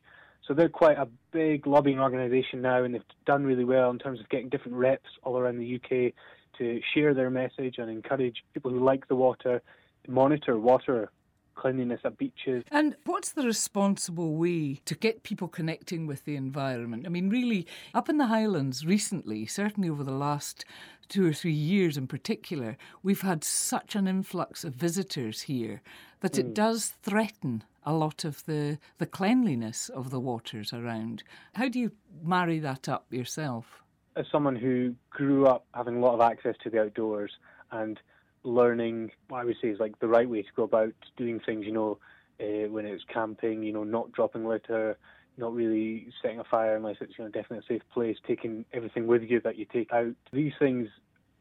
So 0.47 0.53
they're 0.53 0.67
quite 0.67 0.97
a 0.97 1.07
big 1.31 1.65
lobbying 1.65 1.99
organisation 1.99 2.61
now, 2.61 2.83
and 2.83 2.93
they've 2.93 3.01
done 3.25 3.45
really 3.45 3.63
well 3.63 3.91
in 3.91 3.99
terms 3.99 4.19
of 4.19 4.27
getting 4.27 4.49
different 4.49 4.77
reps 4.77 5.09
all 5.23 5.37
around 5.37 5.57
the 5.57 5.75
UK 5.75 6.13
to 6.57 6.81
share 6.93 7.13
their 7.13 7.29
message 7.29 7.75
and 7.77 7.89
encourage 7.89 8.43
people 8.53 8.69
who 8.69 8.83
like 8.83 9.07
the 9.07 9.15
water 9.15 9.61
to 10.03 10.11
monitor 10.11 10.59
water 10.59 11.09
cleanliness 11.55 12.01
at 12.03 12.17
beaches. 12.17 12.63
And 12.71 12.95
what's 13.05 13.31
the 13.31 13.43
responsible 13.43 14.35
way 14.35 14.75
to 14.85 14.95
get 14.95 15.23
people 15.23 15.47
connecting 15.47 16.07
with 16.07 16.25
the 16.25 16.35
environment? 16.35 17.05
I 17.05 17.09
mean, 17.09 17.29
really, 17.29 17.67
up 17.93 18.09
in 18.09 18.17
the 18.17 18.27
Highlands 18.27 18.85
recently, 18.85 19.45
certainly 19.45 19.89
over 19.89 20.03
the 20.03 20.11
last 20.11 20.65
two 21.09 21.25
or 21.27 21.33
three 21.33 21.51
years 21.51 21.97
in 21.97 22.07
particular, 22.07 22.77
we've 23.03 23.21
had 23.21 23.43
such 23.43 23.95
an 23.95 24.07
influx 24.07 24.63
of 24.63 24.73
visitors 24.73 25.41
here 25.41 25.81
that 26.21 26.37
it 26.37 26.47
Mm. 26.47 26.53
does 26.53 26.87
threaten 27.01 27.63
a 27.85 27.93
lot 27.93 28.23
of 28.23 28.45
the, 28.45 28.79
the 28.97 29.05
cleanliness 29.05 29.89
of 29.89 30.09
the 30.09 30.19
waters 30.19 30.71
around. 30.71 31.21
How 31.55 31.67
do 31.67 31.79
you 31.79 31.91
marry 32.23 32.59
that 32.59 32.87
up 32.89 33.05
yourself? 33.11 33.79
as 34.15 34.27
someone 34.31 34.55
who 34.55 34.93
grew 35.09 35.47
up 35.47 35.65
having 35.73 35.95
a 35.95 35.99
lot 35.99 36.13
of 36.13 36.21
access 36.21 36.55
to 36.61 36.69
the 36.69 36.79
outdoors 36.79 37.31
and 37.71 37.99
learning 38.43 39.11
what 39.29 39.41
I 39.41 39.45
would 39.45 39.57
say 39.61 39.69
is 39.69 39.79
like 39.79 39.99
the 39.99 40.07
right 40.07 40.29
way 40.29 40.41
to 40.41 40.47
go 40.55 40.63
about 40.63 40.93
doing 41.17 41.39
things, 41.39 41.65
you 41.65 41.71
know, 41.71 41.99
uh, 42.39 42.69
when 42.69 42.85
it's 42.85 43.03
camping, 43.11 43.63
you 43.63 43.73
know, 43.73 43.83
not 43.83 44.11
dropping 44.11 44.45
litter, 44.45 44.97
not 45.37 45.53
really 45.53 46.07
setting 46.21 46.39
a 46.39 46.43
fire 46.43 46.75
unless 46.75 46.97
it's, 47.01 47.13
you 47.17 47.23
know, 47.23 47.29
definitely 47.29 47.59
a 47.59 47.73
safe 47.73 47.87
place, 47.93 48.17
taking 48.27 48.65
everything 48.73 49.07
with 49.07 49.23
you 49.23 49.39
that 49.41 49.57
you 49.57 49.65
take 49.65 49.91
out. 49.91 50.13
These 50.31 50.53
things 50.59 50.87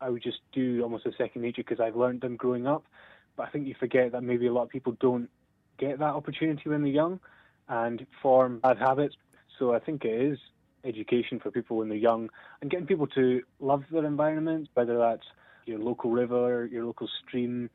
I 0.00 0.08
would 0.10 0.22
just 0.22 0.40
do 0.52 0.82
almost 0.82 1.06
as 1.06 1.14
second 1.16 1.43
nature 1.43 1.62
because 1.62 1.81
I've 1.81 1.96
learned 1.96 2.20
them 2.20 2.37
growing 2.37 2.66
up. 2.66 2.84
But 3.37 3.49
I 3.49 3.50
think 3.50 3.66
you 3.66 3.75
forget 3.78 4.12
that 4.12 4.22
maybe 4.22 4.46
a 4.46 4.52
lot 4.52 4.64
of 4.64 4.69
people 4.69 4.96
don't 5.00 5.28
get 5.78 5.99
that 5.99 6.04
opportunity 6.04 6.69
when 6.69 6.82
they're 6.82 6.90
young 6.90 7.20
and 7.69 8.06
form 8.20 8.58
bad 8.60 8.78
habits. 8.78 9.16
So 9.58 9.75
I 9.75 9.78
think 9.78 10.04
it 10.04 10.32
is 10.32 10.38
education 10.84 11.38
for 11.40 11.50
people 11.50 11.76
when 11.76 11.88
they're 11.88 11.96
young 11.96 12.28
and 12.60 12.70
getting 12.70 12.87
people 12.87 13.06
to 13.08 13.43
love 13.60 13.84
their 13.90 14.04
environment, 14.04 14.69
whether 14.75 14.99
that's 14.99 15.25
your 15.67 15.79
local 15.79 16.11
river, 16.11 16.67
your 16.67 16.85
local 16.85 17.09
stream. 17.26 17.70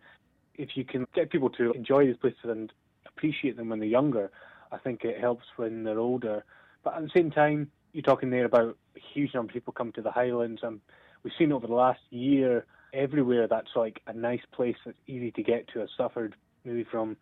If 0.56 0.70
you 0.76 0.84
can 0.84 1.06
get 1.14 1.30
people 1.30 1.50
to 1.52 1.72
enjoy 1.72 2.06
these 2.06 2.18
places 2.18 2.40
and 2.46 2.72
appreciate 3.06 3.58
them 3.58 3.70
when 3.70 3.80
they're 3.80 3.88
younger, 3.88 4.32
I 4.72 4.78
think 4.78 5.04
it 5.04 5.20
helps 5.20 5.46
when 5.56 5.84
they're 5.84 6.00
older. 6.00 6.44
But 6.84 6.96
at 6.96 7.04
the 7.04 7.12
same 7.16 7.32
time, 7.32 7.72
you're 7.94 8.04
talking 8.04 8.30
there 8.30 8.46
about 8.46 8.78
a 8.96 9.00
huge 9.14 9.34
number 9.34 9.50
of 9.50 9.54
people 9.54 9.74
come 9.74 9.92
to 9.94 10.02
the 10.02 10.12
Highlands, 10.12 10.62
and 10.64 10.80
we've 11.24 11.34
seen 11.38 11.52
over 11.52 11.68
the 11.68 11.74
last 11.74 12.02
year 12.10 12.66
everywhere 12.94 13.48
that's 13.48 13.76
like 13.76 14.02
a 14.08 14.14
nice 14.14 14.42
place 14.52 14.76
that's 14.86 14.98
easy 15.08 15.32
to 15.32 15.44
get 15.44 15.68
to 15.70 15.80
has 15.80 15.90
suffered 15.98 16.36
maybe 16.64 16.86
from 16.90 17.18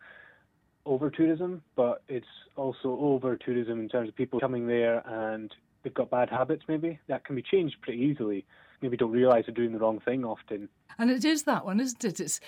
over 0.84 1.10
tourism, 1.10 1.62
but 1.74 2.02
it's 2.08 2.26
also 2.56 2.96
over 3.00 3.36
tourism 3.36 3.80
in 3.80 3.88
terms 3.88 4.08
of 4.08 4.14
people 4.14 4.38
coming 4.38 4.66
there 4.66 5.02
and 5.06 5.52
they've 5.82 5.94
got 5.94 6.10
bad 6.10 6.30
habits 6.30 6.62
maybe 6.68 6.98
that 7.08 7.24
can 7.24 7.34
be 7.36 7.42
changed 7.42 7.76
pretty 7.82 8.00
easily. 8.00 8.46
Maybe 8.80 8.96
don't 8.96 9.10
realise 9.10 9.46
they're 9.46 9.54
doing 9.54 9.72
the 9.72 9.78
wrong 9.78 10.00
thing 10.00 10.24
often. 10.24 10.68
And 10.98 11.10
it 11.10 11.24
is 11.24 11.44
that 11.44 11.64
one, 11.64 11.80
isn't 11.80 12.04
it? 12.04 12.20
It's 12.20 12.40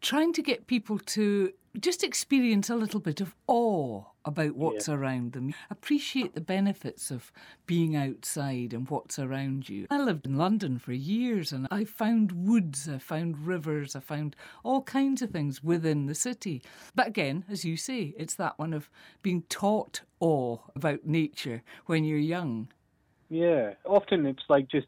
trying 0.00 0.32
to 0.32 0.42
get 0.42 0.66
people 0.66 0.98
to 0.98 1.52
just 1.80 2.04
experience 2.04 2.68
a 2.68 2.76
little 2.76 3.00
bit 3.00 3.20
of 3.20 3.34
awe 3.46 4.04
about 4.24 4.54
what's 4.54 4.88
around 4.88 5.32
them, 5.32 5.54
appreciate 5.70 6.34
the 6.34 6.40
benefits 6.40 7.10
of 7.10 7.32
being 7.66 7.96
outside 7.96 8.72
and 8.72 8.88
what's 8.88 9.18
around 9.18 9.68
you. 9.68 9.86
I 9.90 9.98
lived 9.98 10.26
in 10.26 10.36
London 10.36 10.78
for 10.78 10.92
years 10.92 11.50
and 11.50 11.66
I 11.70 11.84
found 11.84 12.46
woods, 12.46 12.88
I 12.88 12.98
found 12.98 13.46
rivers, 13.46 13.96
I 13.96 14.00
found 14.00 14.36
all 14.62 14.82
kinds 14.82 15.22
of 15.22 15.30
things 15.30 15.64
within 15.64 16.06
the 16.06 16.14
city. 16.14 16.62
But 16.94 17.08
again, 17.08 17.44
as 17.50 17.64
you 17.64 17.76
say, 17.76 18.14
it's 18.16 18.34
that 18.34 18.58
one 18.58 18.72
of 18.72 18.90
being 19.22 19.42
taught 19.48 20.02
awe 20.20 20.58
about 20.76 21.06
nature 21.06 21.62
when 21.86 22.04
you're 22.04 22.18
young. 22.18 22.68
Yeah, 23.28 23.74
often 23.86 24.26
it's 24.26 24.44
like 24.48 24.68
just 24.68 24.86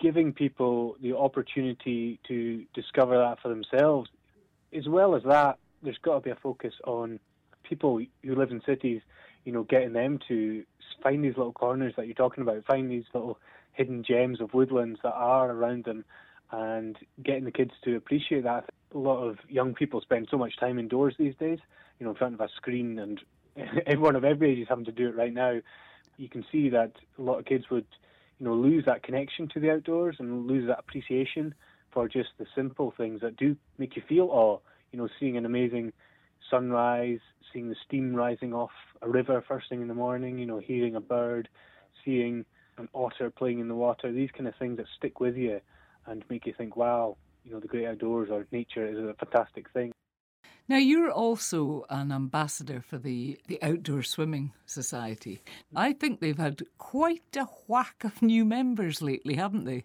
giving 0.00 0.32
people 0.32 0.96
the 1.00 1.16
opportunity 1.16 2.18
to 2.26 2.64
discover 2.74 3.18
that 3.18 3.40
for 3.40 3.48
themselves. 3.48 4.08
As 4.76 4.88
well 4.88 5.14
as 5.14 5.22
that, 5.24 5.58
there's 5.82 5.98
got 5.98 6.14
to 6.14 6.20
be 6.20 6.30
a 6.30 6.36
focus 6.36 6.74
on 6.86 7.20
people 7.62 8.00
who 8.22 8.34
live 8.34 8.50
in 8.50 8.62
cities, 8.64 9.02
you 9.44 9.52
know, 9.52 9.64
getting 9.64 9.92
them 9.92 10.18
to 10.28 10.64
find 11.02 11.24
these 11.24 11.36
little 11.36 11.52
corners 11.52 11.94
that 11.96 12.06
you're 12.06 12.14
talking 12.14 12.42
about, 12.42 12.64
find 12.64 12.90
these 12.90 13.04
little 13.14 13.38
hidden 13.72 14.02
gems 14.02 14.40
of 14.40 14.54
woodlands 14.54 15.00
that 15.02 15.12
are 15.12 15.50
around 15.50 15.84
them, 15.84 16.04
and 16.52 16.96
getting 17.22 17.44
the 17.44 17.52
kids 17.52 17.72
to 17.84 17.96
appreciate 17.96 18.44
that. 18.44 18.68
A 18.94 18.98
lot 18.98 19.22
of 19.22 19.38
young 19.48 19.74
people 19.74 20.00
spend 20.00 20.28
so 20.30 20.36
much 20.36 20.58
time 20.58 20.78
indoors 20.78 21.14
these 21.18 21.34
days, 21.36 21.58
you 21.98 22.04
know, 22.04 22.10
in 22.10 22.16
front 22.16 22.34
of 22.34 22.40
a 22.40 22.48
screen, 22.56 22.98
and 22.98 23.20
everyone 23.86 24.16
of 24.16 24.24
every 24.24 24.52
age 24.52 24.58
is 24.58 24.68
having 24.68 24.84
to 24.86 24.92
do 24.92 25.08
it 25.08 25.16
right 25.16 25.32
now. 25.32 25.60
You 26.16 26.28
can 26.28 26.44
see 26.50 26.68
that 26.70 26.92
a 27.18 27.22
lot 27.22 27.38
of 27.38 27.44
kids 27.44 27.70
would, 27.70 27.86
you 28.40 28.46
know, 28.46 28.54
lose 28.54 28.84
that 28.86 29.02
connection 29.02 29.48
to 29.48 29.60
the 29.60 29.70
outdoors 29.70 30.16
and 30.18 30.46
lose 30.46 30.66
that 30.66 30.78
appreciation 30.78 31.54
for 31.92 32.08
just 32.08 32.30
the 32.38 32.46
simple 32.54 32.92
things 32.96 33.20
that 33.20 33.36
do 33.36 33.56
make 33.78 33.96
you 33.96 34.02
feel 34.08 34.28
awe. 34.30 34.58
You 34.92 34.98
know, 34.98 35.08
seeing 35.20 35.36
an 35.36 35.44
amazing 35.44 35.92
sunrise, 36.50 37.20
seeing 37.52 37.68
the 37.68 37.76
steam 37.86 38.14
rising 38.14 38.54
off 38.54 38.70
a 39.02 39.08
river 39.08 39.44
first 39.46 39.68
thing 39.68 39.82
in 39.82 39.88
the 39.88 39.94
morning, 39.94 40.38
you 40.38 40.46
know, 40.46 40.58
hearing 40.58 40.96
a 40.96 41.00
bird, 41.00 41.48
seeing 42.04 42.44
an 42.78 42.88
otter 42.94 43.30
playing 43.30 43.60
in 43.60 43.68
the 43.68 43.74
water, 43.74 44.10
these 44.10 44.30
kind 44.32 44.48
of 44.48 44.54
things 44.56 44.78
that 44.78 44.86
stick 44.96 45.20
with 45.20 45.36
you 45.36 45.60
and 46.06 46.24
make 46.30 46.46
you 46.46 46.54
think, 46.56 46.76
wow, 46.76 47.16
you 47.44 47.52
know 47.52 47.60
the 47.60 47.68
great 47.68 47.86
outdoors 47.86 48.28
or 48.30 48.46
nature 48.52 48.86
is 48.86 48.98
a 48.98 49.14
fantastic 49.14 49.70
thing. 49.72 49.92
Now, 50.70 50.76
you're 50.76 51.10
also 51.10 51.84
an 51.90 52.12
ambassador 52.12 52.80
for 52.80 52.96
the, 52.96 53.40
the 53.48 53.60
Outdoor 53.60 54.04
Swimming 54.04 54.52
Society. 54.66 55.42
I 55.74 55.92
think 55.92 56.20
they've 56.20 56.38
had 56.38 56.62
quite 56.78 57.36
a 57.36 57.48
whack 57.66 58.04
of 58.04 58.22
new 58.22 58.44
members 58.44 59.02
lately, 59.02 59.34
haven't 59.34 59.64
they? 59.64 59.82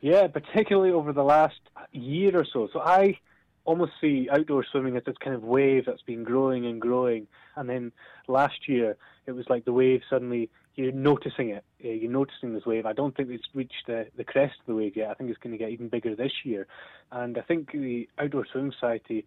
Yeah, 0.00 0.26
particularly 0.28 0.92
over 0.92 1.12
the 1.12 1.22
last 1.22 1.60
year 1.92 2.34
or 2.34 2.46
so. 2.50 2.70
So 2.72 2.80
I 2.80 3.18
almost 3.66 3.92
see 4.00 4.30
outdoor 4.32 4.64
swimming 4.72 4.96
as 4.96 5.04
this 5.04 5.18
kind 5.22 5.36
of 5.36 5.44
wave 5.44 5.84
that's 5.84 6.00
been 6.00 6.24
growing 6.24 6.64
and 6.64 6.80
growing. 6.80 7.26
And 7.54 7.68
then 7.68 7.92
last 8.28 8.66
year, 8.66 8.96
it 9.26 9.32
was 9.32 9.44
like 9.50 9.66
the 9.66 9.74
wave 9.74 10.00
suddenly, 10.08 10.48
you're 10.74 10.90
noticing 10.90 11.50
it. 11.50 11.64
Uh, 11.84 11.88
you're 11.88 12.10
noticing 12.10 12.54
this 12.54 12.64
wave. 12.64 12.86
I 12.86 12.94
don't 12.94 13.14
think 13.14 13.28
it's 13.28 13.48
reached 13.52 13.86
the, 13.86 14.06
the 14.16 14.24
crest 14.24 14.54
of 14.60 14.66
the 14.68 14.74
wave 14.74 14.96
yet. 14.96 15.10
I 15.10 15.14
think 15.14 15.28
it's 15.28 15.38
going 15.38 15.52
to 15.52 15.58
get 15.58 15.68
even 15.68 15.90
bigger 15.90 16.16
this 16.16 16.32
year. 16.44 16.66
And 17.12 17.36
I 17.36 17.42
think 17.42 17.72
the 17.72 18.08
Outdoor 18.18 18.46
Swimming 18.50 18.72
Society 18.72 19.26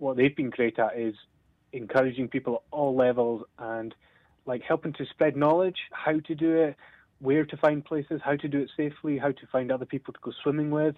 what 0.00 0.16
they've 0.16 0.34
been 0.34 0.50
great 0.50 0.78
at 0.78 0.98
is 0.98 1.14
encouraging 1.72 2.28
people 2.28 2.54
at 2.54 2.60
all 2.70 2.96
levels 2.96 3.44
and 3.58 3.94
like 4.46 4.62
helping 4.62 4.92
to 4.94 5.06
spread 5.06 5.36
knowledge, 5.36 5.76
how 5.92 6.18
to 6.18 6.34
do 6.34 6.56
it, 6.56 6.76
where 7.20 7.44
to 7.44 7.56
find 7.58 7.84
places, 7.84 8.20
how 8.24 8.34
to 8.34 8.48
do 8.48 8.60
it 8.60 8.70
safely, 8.76 9.18
how 9.18 9.30
to 9.30 9.46
find 9.52 9.70
other 9.70 9.84
people 9.84 10.12
to 10.12 10.20
go 10.22 10.32
swimming 10.42 10.70
with. 10.70 10.96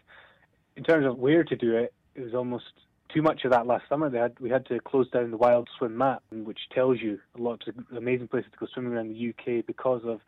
In 0.77 0.85
terms 0.85 1.05
of 1.05 1.19
where 1.19 1.45
to 1.45 1.57
do 1.57 1.77
it, 1.77 1.93
it 2.15 2.21
was 2.23 2.35
almost 2.35 2.65
too 3.13 3.23
much 3.23 3.45
of 3.45 3.51
that 3.51 3.67
last 3.67 3.85
summer. 3.89 4.09
They 4.09 4.19
had 4.19 4.39
we 4.41 4.49
had 4.49 4.65
to 4.67 4.81
close 4.81 5.11
down 5.11 5.31
the 5.31 5.37
Wild 5.37 5.69
Swim 5.77 5.99
map, 5.99 6.23
which 6.31 6.61
tells 6.73 7.01
you 7.01 7.19
a 7.37 7.43
lot 7.43 7.63
of 7.67 7.75
amazing 7.95 8.29
places 8.29 8.51
to 8.53 8.59
go 8.59 8.67
swimming 8.73 8.93
around 8.93 9.09
the 9.09 9.31
UK 9.31 9.67
because 9.67 10.03
of 10.05 10.21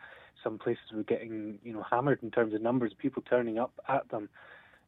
some 0.42 0.58
places 0.58 0.82
were 0.92 1.04
getting 1.04 1.58
you 1.62 1.72
know 1.72 1.84
hammered 1.88 2.22
in 2.22 2.30
terms 2.30 2.52
of 2.52 2.60
numbers 2.60 2.92
of 2.92 2.98
people 2.98 3.22
turning 3.22 3.58
up 3.58 3.72
at 3.88 4.08
them 4.10 4.28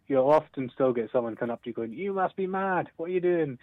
you'll 0.09 0.31
often 0.31 0.71
still 0.73 0.93
get 0.93 1.11
someone 1.11 1.37
come 1.37 1.51
up 1.51 1.63
to 1.63 1.71
you 1.71 1.75
going, 1.75 1.93
"You 1.93 2.13
must 2.13 2.37
be 2.37 2.47
mad. 2.47 2.89
What 2.97 3.11
are 3.11 3.13
you 3.13 3.21
doing?" 3.21 3.59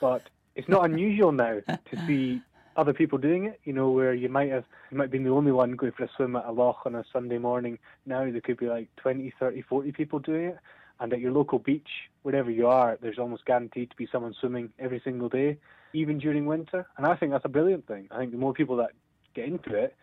But 0.00 0.22
it's 0.54 0.68
not 0.68 0.84
unusual 0.84 1.32
now 1.32 1.60
to 1.66 2.06
see 2.06 2.40
other 2.76 2.92
people 2.92 3.18
doing 3.18 3.44
it. 3.44 3.60
You 3.64 3.72
know, 3.72 3.90
where 3.90 4.14
you 4.14 4.28
might 4.28 4.50
have 4.50 4.64
you 4.90 4.98
might 4.98 5.10
be 5.10 5.18
the 5.18 5.30
only 5.30 5.52
one 5.52 5.72
going 5.72 5.92
for 5.92 6.04
a 6.04 6.10
swim 6.16 6.36
at 6.36 6.46
a 6.46 6.52
loch 6.52 6.82
on 6.86 6.94
a 6.94 7.04
Sunday 7.12 7.38
morning. 7.38 7.78
Now 8.06 8.30
there 8.30 8.40
could 8.40 8.58
be 8.58 8.68
like 8.68 8.88
20, 8.96 9.32
30, 9.38 9.62
40 9.62 9.92
people 9.92 10.18
doing 10.18 10.46
it. 10.46 10.58
And 11.00 11.12
at 11.12 11.20
your 11.20 11.32
local 11.32 11.58
beach, 11.58 11.88
wherever 12.22 12.50
you 12.50 12.68
are, 12.68 12.96
there's 13.00 13.18
almost 13.18 13.44
guaranteed 13.44 13.90
to 13.90 13.96
be 13.96 14.06
someone 14.12 14.34
swimming 14.38 14.72
every 14.78 15.00
single 15.02 15.28
day, 15.28 15.58
even 15.92 16.18
during 16.18 16.46
winter. 16.46 16.86
And 16.96 17.06
I 17.06 17.16
think 17.16 17.32
that's 17.32 17.44
a 17.44 17.48
brilliant 17.48 17.88
thing. 17.88 18.06
I 18.12 18.18
think 18.18 18.30
the 18.30 18.38
more 18.38 18.52
people 18.52 18.76
that 18.76 18.90
get 19.34 19.46
into 19.46 19.74
it, 19.74 19.96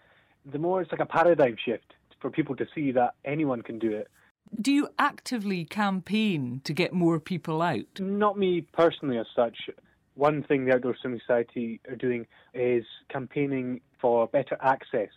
the 0.45 0.59
more 0.59 0.81
it's 0.81 0.91
like 0.91 0.99
a 0.99 1.05
paradigm 1.05 1.55
shift 1.63 1.93
for 2.19 2.29
people 2.29 2.55
to 2.57 2.67
see 2.75 2.91
that 2.91 3.13
anyone 3.23 3.61
can 3.61 3.79
do 3.79 3.91
it 3.91 4.09
do 4.59 4.71
you 4.71 4.89
actively 4.97 5.65
campaign 5.65 6.61
to 6.63 6.73
get 6.73 6.93
more 6.93 7.19
people 7.19 7.61
out? 7.61 7.99
Not 7.99 8.37
me 8.37 8.61
personally, 8.61 9.17
as 9.17 9.27
such. 9.35 9.69
One 10.15 10.43
thing 10.43 10.65
the 10.65 10.73
Outdoor 10.73 10.95
Swimming 10.99 11.21
Society 11.21 11.79
are 11.87 11.95
doing 11.95 12.27
is 12.53 12.83
campaigning 13.09 13.81
for 14.01 14.27
better 14.27 14.57
access 14.61 15.09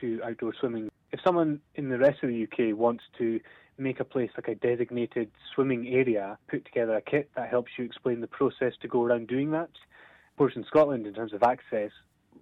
to 0.00 0.20
outdoor 0.24 0.54
swimming. 0.58 0.90
If 1.12 1.20
someone 1.24 1.60
in 1.76 1.88
the 1.88 1.98
rest 1.98 2.22
of 2.22 2.30
the 2.30 2.44
UK 2.44 2.76
wants 2.76 3.04
to 3.18 3.40
make 3.78 4.00
a 4.00 4.04
place 4.04 4.30
like 4.36 4.48
a 4.48 4.54
designated 4.54 5.30
swimming 5.54 5.88
area, 5.88 6.38
put 6.48 6.64
together 6.64 6.96
a 6.96 7.02
kit 7.02 7.30
that 7.36 7.48
helps 7.48 7.72
you 7.78 7.84
explain 7.84 8.20
the 8.20 8.26
process 8.26 8.72
to 8.82 8.88
go 8.88 9.02
around 9.02 9.28
doing 9.28 9.50
that. 9.52 9.70
Of 9.70 10.36
course, 10.38 10.52
in 10.56 10.64
Scotland, 10.64 11.06
in 11.06 11.14
terms 11.14 11.32
of 11.32 11.42
access, 11.42 11.90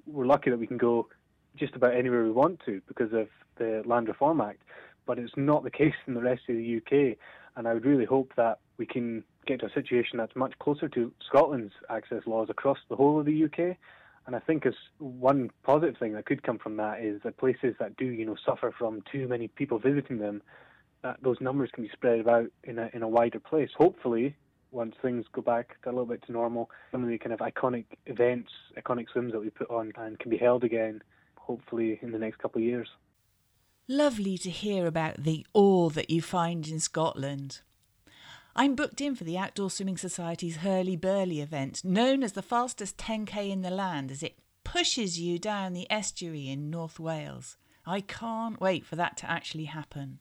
we're 0.07 0.27
lucky 0.27 0.51
that 0.51 0.59
we 0.59 0.67
can 0.67 0.79
go 0.79 1.09
just 1.57 1.75
about 1.75 1.95
anywhere 1.95 2.25
we 2.25 2.31
want 2.31 2.61
to 2.67 2.81
because 2.87 3.13
of 3.13 3.29
the 3.59 3.83
Land 3.85 4.09
Reform 4.09 4.41
Act 4.41 4.63
but 5.09 5.19
it's 5.19 5.33
not 5.37 5.65
the 5.65 5.71
case 5.71 5.95
in 6.07 6.13
the 6.13 6.21
rest 6.21 6.43
of 6.49 6.55
the 6.55 6.77
UK. 6.77 7.17
And 7.57 7.67
I 7.67 7.75
would 7.75 7.87
really 7.87 8.05
hope 8.05 8.35
that 8.37 8.61
we 8.77 8.87
can 8.87 9.25
get 9.47 9.61
to 9.61 9.67
a 9.67 9.73
situation 9.73 10.19
that's 10.19 10.37
much 10.37 10.53
closer 10.61 10.87
to 10.91 11.11
Scotland's 11.27 11.73
access 11.89 12.23
laws 12.27 12.49
across 12.51 12.77
the 12.91 12.95
whole 12.95 13.19
of 13.19 13.27
the 13.27 13.45
UK. 13.45 13.77
And 14.27 14.37
I 14.37 14.39
think 14.41 14.67
as 14.67 14.75
one 14.99 15.51
positive 15.65 15.97
thing 15.97 16.13
that 16.13 16.27
could 16.27 16.43
come 16.43 16.59
from 16.59 16.77
that 16.77 17.01
is 17.01 17.23
that 17.25 17.39
places 17.39 17.75
that 17.81 17.97
do, 17.97 18.05
you 18.05 18.27
know, 18.27 18.37
suffer 18.45 18.73
from 18.79 19.03
too 19.11 19.27
many 19.27 19.49
people 19.49 19.79
visiting 19.79 20.19
them, 20.19 20.43
that 21.03 21.17
those 21.23 21.41
numbers 21.41 21.71
can 21.73 21.85
be 21.85 21.91
spread 21.91 22.21
about 22.21 22.49
in 22.65 22.79
a 22.79 22.91
in 22.93 23.03
a 23.03 23.09
wider 23.09 23.41
place. 23.41 23.71
Hopefully, 23.79 24.37
once 24.71 24.95
things 25.01 25.25
go 25.33 25.41
back 25.41 25.77
a 25.87 25.89
little 25.89 26.05
bit 26.05 26.23
to 26.27 26.33
normal, 26.33 26.69
some 26.93 27.03
of 27.03 27.09
the 27.09 27.17
kind 27.17 27.33
of 27.33 27.39
iconic 27.39 27.87
events, 28.05 28.51
iconic 28.77 29.07
swims 29.11 29.33
that 29.33 29.41
we 29.41 29.49
put 29.49 29.71
on, 29.71 29.93
and 29.97 30.19
can 30.19 30.31
be 30.31 30.37
held 30.37 30.63
again. 30.63 31.01
Hopefully, 31.37 31.99
in 32.03 32.13
the 32.13 32.19
next 32.19 32.39
couple 32.39 32.61
of 32.61 32.67
years. 32.67 32.89
Lovely 33.91 34.37
to 34.37 34.51
hear 34.51 34.87
about 34.87 35.25
the 35.25 35.47
awe 35.55 35.89
that 35.89 36.11
you 36.11 36.21
find 36.21 36.69
in 36.69 36.79
Scotland. 36.79 37.63
I'm 38.55 38.75
booked 38.75 39.01
in 39.01 39.15
for 39.15 39.25
the 39.25 39.39
Outdoor 39.39 39.71
Swimming 39.71 39.97
Society's 39.97 40.59
Hurly 40.59 40.95
Burly 40.95 41.41
event, 41.41 41.83
known 41.83 42.23
as 42.23 42.33
the 42.33 42.43
fastest 42.43 42.99
10k 42.99 43.49
in 43.51 43.63
the 43.63 43.71
land, 43.71 44.11
as 44.11 44.23
it 44.23 44.37
pushes 44.63 45.19
you 45.19 45.39
down 45.39 45.73
the 45.73 45.91
estuary 45.91 46.49
in 46.51 46.69
North 46.69 47.01
Wales. 47.01 47.57
I 47.87 48.03
can't 48.03 48.61
wait 48.61 48.85
for 48.85 48.97
that 48.97 49.17
to 49.19 49.31
actually 49.31 49.65
happen. 49.65 50.19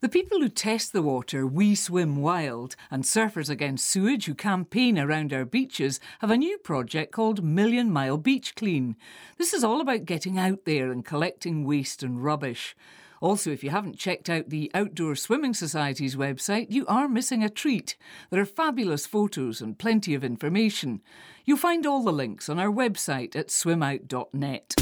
The 0.00 0.08
people 0.10 0.40
who 0.40 0.50
test 0.50 0.92
the 0.92 1.00
water, 1.00 1.46
We 1.46 1.74
Swim 1.74 2.16
Wild, 2.16 2.76
and 2.90 3.02
Surfers 3.02 3.48
Against 3.48 3.86
Sewage 3.86 4.26
who 4.26 4.34
campaign 4.34 4.98
around 4.98 5.32
our 5.32 5.46
beaches 5.46 6.00
have 6.18 6.30
a 6.30 6.36
new 6.36 6.58
project 6.58 7.12
called 7.12 7.42
Million 7.42 7.90
Mile 7.90 8.18
Beach 8.18 8.54
Clean. 8.54 8.94
This 9.38 9.54
is 9.54 9.64
all 9.64 9.80
about 9.80 10.04
getting 10.04 10.38
out 10.38 10.66
there 10.66 10.92
and 10.92 11.02
collecting 11.02 11.64
waste 11.64 12.02
and 12.02 12.22
rubbish. 12.22 12.76
Also, 13.22 13.50
if 13.50 13.64
you 13.64 13.70
haven't 13.70 13.98
checked 13.98 14.28
out 14.28 14.50
the 14.50 14.70
Outdoor 14.74 15.16
Swimming 15.16 15.54
Society's 15.54 16.14
website, 16.14 16.66
you 16.68 16.84
are 16.86 17.08
missing 17.08 17.42
a 17.42 17.48
treat. 17.48 17.96
There 18.28 18.42
are 18.42 18.46
fabulous 18.46 19.06
photos 19.06 19.62
and 19.62 19.78
plenty 19.78 20.14
of 20.14 20.22
information. 20.22 21.00
You'll 21.46 21.56
find 21.56 21.86
all 21.86 22.02
the 22.02 22.12
links 22.12 22.50
on 22.50 22.58
our 22.58 22.70
website 22.70 23.34
at 23.34 23.48
swimout.net. 23.48 24.76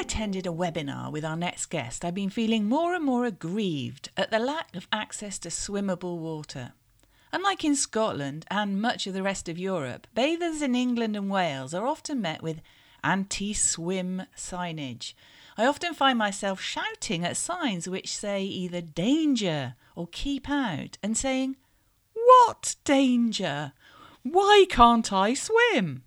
attended 0.00 0.46
a 0.46 0.50
webinar 0.50 1.12
with 1.12 1.26
our 1.26 1.36
next 1.36 1.66
guest, 1.66 2.04
I've 2.04 2.14
been 2.14 2.30
feeling 2.30 2.64
more 2.64 2.94
and 2.94 3.04
more 3.04 3.26
aggrieved 3.26 4.08
at 4.16 4.30
the 4.30 4.38
lack 4.38 4.74
of 4.74 4.88
access 4.90 5.38
to 5.40 5.50
swimmable 5.50 6.16
water. 6.16 6.72
Unlike 7.32 7.64
in 7.64 7.76
Scotland 7.76 8.46
and 8.50 8.80
much 8.80 9.06
of 9.06 9.12
the 9.12 9.22
rest 9.22 9.46
of 9.46 9.58
Europe, 9.58 10.06
bathers 10.14 10.62
in 10.62 10.74
England 10.74 11.16
and 11.16 11.30
Wales 11.30 11.74
are 11.74 11.86
often 11.86 12.20
met 12.22 12.42
with 12.42 12.62
anti 13.04 13.52
swim 13.52 14.22
signage. 14.34 15.12
I 15.58 15.66
often 15.66 15.92
find 15.92 16.18
myself 16.18 16.62
shouting 16.62 17.22
at 17.22 17.36
signs 17.36 17.86
which 17.86 18.16
say 18.16 18.42
either 18.42 18.80
danger 18.80 19.74
or 19.94 20.08
keep 20.10 20.48
out 20.48 20.96
and 21.02 21.14
saying, 21.16 21.56
What 22.14 22.76
danger? 22.84 23.74
Why 24.22 24.64
can't 24.70 25.12
I 25.12 25.34
swim? 25.34 26.04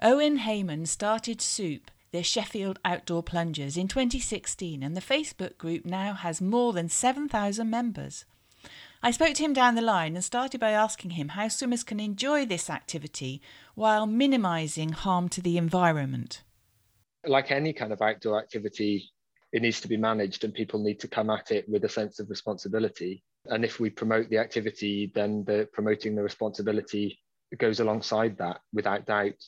Owen 0.00 0.38
Hayman 0.38 0.86
started 0.86 1.42
SOUP 1.42 1.91
the 2.12 2.22
Sheffield 2.22 2.78
Outdoor 2.84 3.22
Plungers 3.22 3.78
in 3.78 3.88
2016, 3.88 4.82
and 4.82 4.94
the 4.94 5.00
Facebook 5.00 5.56
group 5.56 5.86
now 5.86 6.12
has 6.12 6.42
more 6.42 6.74
than 6.74 6.90
7,000 6.90 7.68
members. 7.68 8.26
I 9.02 9.10
spoke 9.10 9.34
to 9.34 9.42
him 9.42 9.54
down 9.54 9.74
the 9.74 9.82
line 9.82 10.14
and 10.14 10.22
started 10.22 10.60
by 10.60 10.72
asking 10.72 11.12
him 11.12 11.30
how 11.30 11.48
swimmers 11.48 11.82
can 11.82 11.98
enjoy 11.98 12.44
this 12.44 12.68
activity 12.68 13.40
while 13.74 14.06
minimising 14.06 14.90
harm 14.90 15.30
to 15.30 15.40
the 15.40 15.56
environment. 15.56 16.42
Like 17.24 17.50
any 17.50 17.72
kind 17.72 17.92
of 17.92 18.02
outdoor 18.02 18.38
activity, 18.38 19.10
it 19.50 19.62
needs 19.62 19.80
to 19.80 19.88
be 19.88 19.96
managed 19.96 20.44
and 20.44 20.52
people 20.52 20.80
need 20.80 21.00
to 21.00 21.08
come 21.08 21.30
at 21.30 21.50
it 21.50 21.66
with 21.68 21.84
a 21.84 21.88
sense 21.88 22.20
of 22.20 22.28
responsibility. 22.28 23.24
And 23.46 23.64
if 23.64 23.80
we 23.80 23.88
promote 23.88 24.28
the 24.28 24.38
activity, 24.38 25.10
then 25.14 25.44
the 25.44 25.66
promoting 25.72 26.14
the 26.14 26.22
responsibility 26.22 27.18
goes 27.58 27.80
alongside 27.80 28.36
that 28.38 28.60
without 28.72 29.06
doubt 29.06 29.42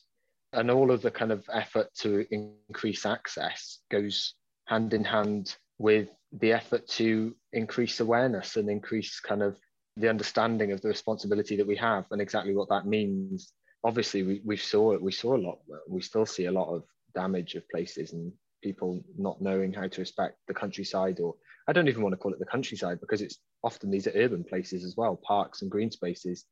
and 0.53 0.71
all 0.71 0.91
of 0.91 1.01
the 1.01 1.11
kind 1.11 1.31
of 1.31 1.43
effort 1.51 1.87
to 1.95 2.25
increase 2.31 3.05
access 3.05 3.79
goes 3.89 4.33
hand 4.65 4.93
in 4.93 5.03
hand 5.03 5.55
with 5.77 6.09
the 6.31 6.53
effort 6.53 6.87
to 6.87 7.35
increase 7.53 7.99
awareness 7.99 8.55
and 8.55 8.69
increase 8.69 9.19
kind 9.19 9.43
of 9.43 9.57
the 9.97 10.09
understanding 10.09 10.71
of 10.71 10.81
the 10.81 10.87
responsibility 10.87 11.55
that 11.55 11.67
we 11.67 11.75
have 11.75 12.05
and 12.11 12.21
exactly 12.21 12.55
what 12.55 12.69
that 12.69 12.85
means. 12.85 13.53
Obviously 13.83 14.23
we, 14.23 14.41
we 14.43 14.57
saw 14.57 14.93
it 14.93 15.01
we 15.01 15.11
saw 15.11 15.35
a 15.35 15.37
lot 15.37 15.59
we 15.87 16.01
still 16.01 16.25
see 16.25 16.45
a 16.45 16.51
lot 16.51 16.73
of 16.73 16.83
damage 17.13 17.55
of 17.55 17.67
places 17.69 18.13
and 18.13 18.31
people 18.63 18.99
not 19.17 19.41
knowing 19.41 19.71
how 19.71 19.87
to 19.87 20.01
respect 20.01 20.37
the 20.47 20.53
countryside 20.53 21.19
or 21.19 21.35
i 21.67 21.71
don't 21.71 21.87
even 21.87 22.01
want 22.01 22.11
to 22.13 22.17
call 22.17 22.33
it 22.33 22.39
the 22.39 22.45
countryside 22.45 22.99
because 22.99 23.21
it's 23.21 23.37
often 23.63 23.91
these 23.91 24.07
are 24.07 24.11
urban 24.15 24.43
places 24.43 24.83
as 24.83 24.95
well 24.97 25.15
parks 25.23 25.61
and 25.61 25.69
green 25.69 25.91
spaces 25.91 26.45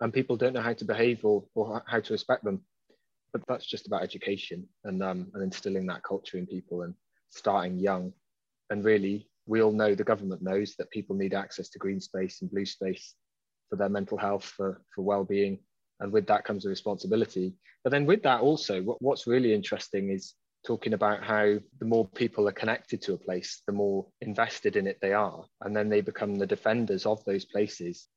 and 0.00 0.14
people 0.14 0.36
don't 0.36 0.54
know 0.54 0.62
how 0.62 0.72
to 0.72 0.84
behave 0.86 1.24
or, 1.24 1.44
or 1.54 1.82
how 1.86 2.00
to 2.00 2.12
respect 2.12 2.42
them 2.42 2.62
but 3.32 3.42
that's 3.48 3.66
just 3.66 3.86
about 3.86 4.02
education 4.02 4.66
and 4.84 5.02
um, 5.02 5.30
and 5.34 5.42
instilling 5.42 5.86
that 5.86 6.02
culture 6.02 6.38
in 6.38 6.46
people 6.46 6.82
and 6.82 6.94
starting 7.30 7.78
young. 7.78 8.12
And 8.70 8.84
really, 8.84 9.28
we 9.46 9.62
all 9.62 9.72
know 9.72 9.94
the 9.94 10.04
government 10.04 10.42
knows 10.42 10.74
that 10.76 10.90
people 10.90 11.16
need 11.16 11.34
access 11.34 11.68
to 11.70 11.78
green 11.78 12.00
space 12.00 12.40
and 12.40 12.50
blue 12.50 12.66
space 12.66 13.14
for 13.68 13.76
their 13.76 13.88
mental 13.88 14.18
health, 14.18 14.44
for 14.44 14.82
for 14.94 15.02
well-being, 15.02 15.58
and 16.00 16.12
with 16.12 16.26
that 16.26 16.44
comes 16.44 16.66
a 16.66 16.68
responsibility. 16.68 17.54
But 17.84 17.90
then 17.90 18.06
with 18.06 18.22
that 18.22 18.40
also, 18.40 18.82
what, 18.82 19.02
what's 19.02 19.26
really 19.26 19.52
interesting 19.52 20.10
is 20.10 20.34
talking 20.64 20.92
about 20.92 21.24
how 21.24 21.58
the 21.80 21.84
more 21.84 22.06
people 22.06 22.48
are 22.48 22.52
connected 22.52 23.02
to 23.02 23.14
a 23.14 23.18
place, 23.18 23.62
the 23.66 23.72
more 23.72 24.06
invested 24.20 24.76
in 24.76 24.86
it 24.86 24.98
they 25.00 25.12
are, 25.12 25.44
and 25.62 25.74
then 25.74 25.88
they 25.88 26.00
become 26.00 26.36
the 26.36 26.46
defenders 26.46 27.06
of 27.06 27.24
those 27.24 27.44
places. 27.44 28.08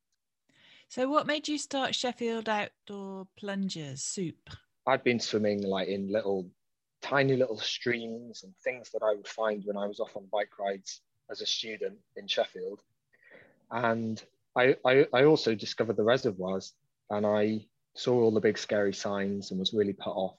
So, 0.89 1.09
what 1.09 1.25
made 1.25 1.47
you 1.47 1.57
start 1.57 1.95
Sheffield 1.95 2.47
Outdoor 2.47 3.27
Plungers 3.37 4.03
Soup? 4.03 4.49
I'd 4.87 5.03
been 5.03 5.19
swimming 5.19 5.63
like 5.63 5.87
in 5.87 6.11
little, 6.11 6.49
tiny 7.01 7.35
little 7.35 7.59
streams 7.59 8.43
and 8.43 8.53
things 8.63 8.89
that 8.91 9.03
I 9.03 9.13
would 9.13 9.27
find 9.27 9.63
when 9.65 9.77
I 9.77 9.87
was 9.87 9.99
off 9.99 10.15
on 10.15 10.27
bike 10.31 10.59
rides 10.59 11.01
as 11.29 11.41
a 11.41 11.45
student 11.45 11.97
in 12.15 12.27
Sheffield. 12.27 12.81
And 13.71 14.21
I, 14.55 14.75
I, 14.85 15.07
I 15.13 15.23
also 15.25 15.55
discovered 15.55 15.97
the 15.97 16.03
reservoirs 16.03 16.73
and 17.09 17.25
I 17.25 17.65
saw 17.95 18.21
all 18.21 18.31
the 18.31 18.39
big 18.39 18.57
scary 18.57 18.93
signs 18.93 19.51
and 19.51 19.59
was 19.59 19.73
really 19.73 19.93
put 19.93 20.11
off. 20.11 20.37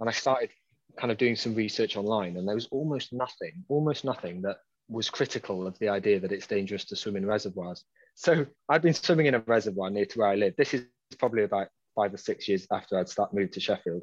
And 0.00 0.08
I 0.08 0.12
started 0.12 0.50
kind 0.96 1.10
of 1.10 1.18
doing 1.18 1.36
some 1.36 1.54
research 1.54 1.96
online, 1.96 2.36
and 2.36 2.46
there 2.46 2.54
was 2.54 2.68
almost 2.70 3.12
nothing, 3.12 3.64
almost 3.68 4.04
nothing 4.04 4.42
that 4.42 4.58
was 4.88 5.10
critical 5.10 5.66
of 5.66 5.78
the 5.78 5.88
idea 5.88 6.20
that 6.20 6.32
it's 6.32 6.46
dangerous 6.46 6.84
to 6.86 6.96
swim 6.96 7.16
in 7.16 7.26
reservoirs. 7.26 7.84
So 8.14 8.46
I'd 8.68 8.82
been 8.82 8.94
swimming 8.94 9.26
in 9.26 9.34
a 9.34 9.40
reservoir 9.40 9.90
near 9.90 10.04
to 10.04 10.18
where 10.18 10.28
I 10.28 10.34
live. 10.34 10.54
This 10.56 10.74
is 10.74 10.84
probably 11.18 11.44
about 11.44 11.68
five 11.94 12.14
or 12.14 12.18
six 12.18 12.48
years 12.48 12.66
after 12.70 12.98
I'd 12.98 13.08
start 13.08 13.34
moved 13.34 13.54
to 13.54 13.60
Sheffield, 13.60 14.02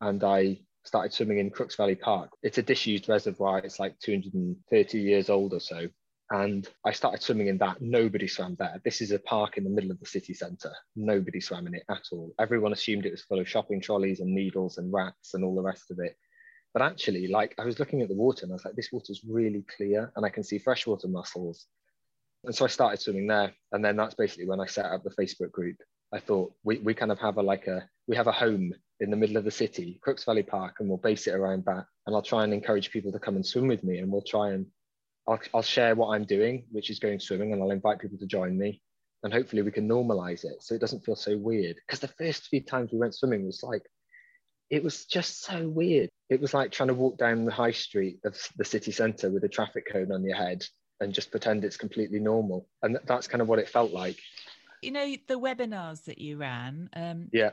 and 0.00 0.22
I 0.24 0.60
started 0.84 1.12
swimming 1.12 1.38
in 1.38 1.50
Crooks 1.50 1.76
Valley 1.76 1.94
Park. 1.94 2.30
It's 2.42 2.58
a 2.58 2.62
disused 2.62 3.08
reservoir. 3.08 3.58
It's 3.58 3.78
like 3.78 3.98
230 4.00 4.98
years 4.98 5.30
old 5.30 5.52
or 5.52 5.60
so. 5.60 5.88
And 6.30 6.66
I 6.84 6.92
started 6.92 7.22
swimming 7.22 7.48
in 7.48 7.58
that. 7.58 7.82
Nobody 7.82 8.26
swam 8.26 8.56
there. 8.58 8.80
This 8.84 9.02
is 9.02 9.12
a 9.12 9.18
park 9.18 9.58
in 9.58 9.64
the 9.64 9.70
middle 9.70 9.90
of 9.90 10.00
the 10.00 10.06
city 10.06 10.32
centre. 10.32 10.72
Nobody 10.96 11.40
swam 11.40 11.66
in 11.66 11.74
it 11.74 11.84
at 11.90 12.04
all. 12.10 12.32
Everyone 12.38 12.72
assumed 12.72 13.04
it 13.04 13.10
was 13.10 13.22
full 13.22 13.38
of 13.38 13.48
shopping 13.48 13.82
trolleys 13.82 14.20
and 14.20 14.34
needles 14.34 14.78
and 14.78 14.92
rats 14.92 15.34
and 15.34 15.44
all 15.44 15.54
the 15.54 15.62
rest 15.62 15.90
of 15.90 15.98
it. 16.00 16.16
But 16.72 16.82
actually, 16.82 17.28
like 17.28 17.54
I 17.58 17.66
was 17.66 17.78
looking 17.78 18.00
at 18.00 18.08
the 18.08 18.14
water 18.14 18.44
and 18.44 18.52
I 18.52 18.54
was 18.54 18.64
like, 18.64 18.76
this 18.76 18.88
water's 18.90 19.22
really 19.28 19.64
clear 19.76 20.10
and 20.16 20.24
I 20.24 20.30
can 20.30 20.42
see 20.42 20.58
freshwater 20.58 21.06
mussels. 21.06 21.66
And 22.44 22.54
so 22.54 22.64
I 22.64 22.68
started 22.68 23.00
swimming 23.00 23.26
there. 23.26 23.52
And 23.72 23.84
then 23.84 23.96
that's 23.96 24.14
basically 24.14 24.46
when 24.46 24.60
I 24.60 24.66
set 24.66 24.86
up 24.86 25.04
the 25.04 25.10
Facebook 25.10 25.52
group. 25.52 25.76
I 26.12 26.20
thought 26.20 26.52
we, 26.62 26.78
we 26.78 26.94
kind 26.94 27.12
of 27.12 27.18
have 27.20 27.38
a 27.38 27.42
like 27.42 27.66
a 27.66 27.88
we 28.06 28.16
have 28.16 28.26
a 28.26 28.32
home 28.32 28.72
in 29.00 29.10
the 29.10 29.16
middle 29.16 29.36
of 29.36 29.44
the 29.44 29.50
city, 29.50 29.98
Crooks 30.02 30.24
Valley 30.24 30.42
Park, 30.42 30.76
and 30.78 30.88
we'll 30.88 30.98
base 30.98 31.26
it 31.26 31.34
around 31.34 31.64
that. 31.64 31.86
And 32.06 32.14
I'll 32.14 32.22
try 32.22 32.44
and 32.44 32.52
encourage 32.52 32.90
people 32.90 33.12
to 33.12 33.18
come 33.18 33.36
and 33.36 33.46
swim 33.46 33.66
with 33.66 33.82
me 33.82 33.98
and 33.98 34.10
we'll 34.10 34.22
try 34.22 34.50
and 34.50 34.66
I'll, 35.26 35.40
I'll 35.54 35.62
share 35.62 35.94
what 35.94 36.14
I'm 36.14 36.24
doing, 36.24 36.64
which 36.70 36.90
is 36.90 36.98
going 36.98 37.20
swimming, 37.20 37.52
and 37.52 37.62
I'll 37.62 37.70
invite 37.70 38.00
people 38.00 38.18
to 38.18 38.26
join 38.26 38.58
me. 38.58 38.82
And 39.22 39.32
hopefully 39.32 39.62
we 39.62 39.70
can 39.70 39.88
normalize 39.88 40.44
it 40.44 40.60
so 40.60 40.74
it 40.74 40.80
doesn't 40.80 41.04
feel 41.04 41.14
so 41.14 41.36
weird. 41.36 41.76
Because 41.86 42.00
the 42.00 42.08
first 42.08 42.48
few 42.48 42.60
times 42.60 42.90
we 42.92 42.98
went 42.98 43.14
swimming 43.14 43.46
was 43.46 43.62
like, 43.62 43.82
it 44.68 44.82
was 44.82 45.04
just 45.04 45.44
so 45.44 45.68
weird. 45.68 46.10
It 46.28 46.40
was 46.40 46.54
like 46.54 46.72
trying 46.72 46.88
to 46.88 46.94
walk 46.94 47.18
down 47.18 47.44
the 47.44 47.52
high 47.52 47.72
street 47.72 48.18
of 48.24 48.36
the 48.56 48.64
city 48.64 48.90
centre 48.90 49.30
with 49.30 49.44
a 49.44 49.48
traffic 49.48 49.84
cone 49.92 50.10
on 50.10 50.24
your 50.24 50.36
head 50.36 50.64
and 50.98 51.12
just 51.12 51.30
pretend 51.30 51.64
it's 51.64 51.76
completely 51.76 52.18
normal. 52.18 52.66
And 52.82 52.98
that's 53.06 53.28
kind 53.28 53.42
of 53.42 53.48
what 53.48 53.58
it 53.58 53.68
felt 53.68 53.92
like. 53.92 54.18
You 54.82 54.90
know, 54.90 55.14
the 55.28 55.38
webinars 55.38 56.04
that 56.04 56.18
you 56.18 56.36
ran, 56.36 56.90
um, 56.94 57.28
yeah. 57.32 57.50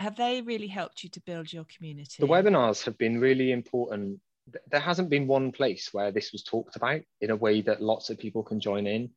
Have 0.00 0.16
they 0.16 0.42
really 0.42 0.66
helped 0.66 1.04
you 1.04 1.10
to 1.10 1.20
build 1.20 1.52
your 1.52 1.64
community? 1.64 2.16
The 2.18 2.26
webinars 2.26 2.84
have 2.84 2.98
been 2.98 3.20
really 3.20 3.52
important 3.52 4.18
there 4.70 4.80
hasn't 4.80 5.10
been 5.10 5.26
one 5.26 5.52
place 5.52 5.92
where 5.92 6.10
this 6.10 6.32
was 6.32 6.42
talked 6.42 6.76
about 6.76 7.00
in 7.20 7.30
a 7.30 7.36
way 7.36 7.62
that 7.62 7.82
lots 7.82 8.10
of 8.10 8.18
people 8.18 8.42
can 8.42 8.60
join 8.60 8.86
in. 8.86 9.10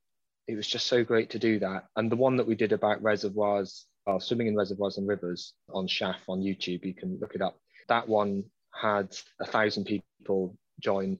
It 0.47 0.55
was 0.55 0.67
just 0.67 0.87
so 0.87 1.03
great 1.03 1.31
to 1.31 1.39
do 1.39 1.59
that. 1.59 1.85
And 1.95 2.11
the 2.11 2.15
one 2.15 2.37
that 2.37 2.47
we 2.47 2.55
did 2.55 2.71
about 2.71 3.03
reservoirs, 3.03 3.85
uh, 4.05 4.19
swimming 4.19 4.47
in 4.47 4.55
reservoirs 4.55 4.97
and 4.97 5.07
rivers 5.07 5.53
on 5.73 5.87
SHAF 5.87 6.17
on 6.29 6.41
YouTube, 6.41 6.85
you 6.85 6.93
can 6.93 7.17
look 7.19 7.35
it 7.35 7.41
up. 7.41 7.59
That 7.89 8.07
one 8.07 8.45
had 8.73 9.15
a 9.41 9.45
thousand 9.45 9.85
people 9.85 10.57
join, 10.79 11.17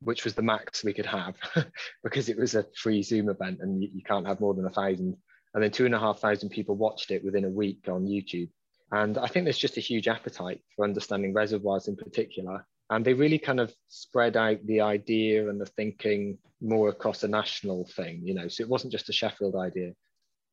which 0.00 0.24
was 0.24 0.34
the 0.34 0.42
max 0.42 0.82
we 0.82 0.92
could 0.92 1.06
have 1.06 1.36
because 2.02 2.28
it 2.28 2.38
was 2.38 2.56
a 2.56 2.66
free 2.74 3.02
Zoom 3.02 3.28
event 3.28 3.60
and 3.60 3.82
you, 3.82 3.90
you 3.94 4.02
can't 4.02 4.26
have 4.26 4.40
more 4.40 4.54
than 4.54 4.66
a 4.66 4.70
thousand. 4.70 5.16
And 5.56 5.64
then 5.64 5.70
two 5.70 5.86
and 5.86 5.94
a 5.94 5.98
half 5.98 6.18
thousand 6.18 6.50
people 6.50 6.76
watched 6.76 7.10
it 7.10 7.24
within 7.24 7.46
a 7.46 7.48
week 7.48 7.88
on 7.88 8.06
YouTube. 8.06 8.50
And 8.92 9.16
I 9.16 9.26
think 9.26 9.46
there's 9.46 9.56
just 9.56 9.78
a 9.78 9.80
huge 9.80 10.06
appetite 10.06 10.60
for 10.76 10.84
understanding 10.84 11.32
reservoirs 11.32 11.88
in 11.88 11.96
particular. 11.96 12.66
And 12.90 13.02
they 13.02 13.14
really 13.14 13.38
kind 13.38 13.58
of 13.58 13.72
spread 13.88 14.36
out 14.36 14.58
the 14.66 14.82
idea 14.82 15.48
and 15.48 15.58
the 15.58 15.64
thinking 15.64 16.36
more 16.60 16.90
across 16.90 17.22
a 17.22 17.28
national 17.28 17.86
thing 17.96 18.20
you 18.22 18.34
know? 18.34 18.48
So 18.48 18.64
it 18.64 18.68
wasn't 18.68 18.92
just 18.92 19.08
a 19.08 19.14
sheffield 19.14 19.56
idea. 19.56 19.94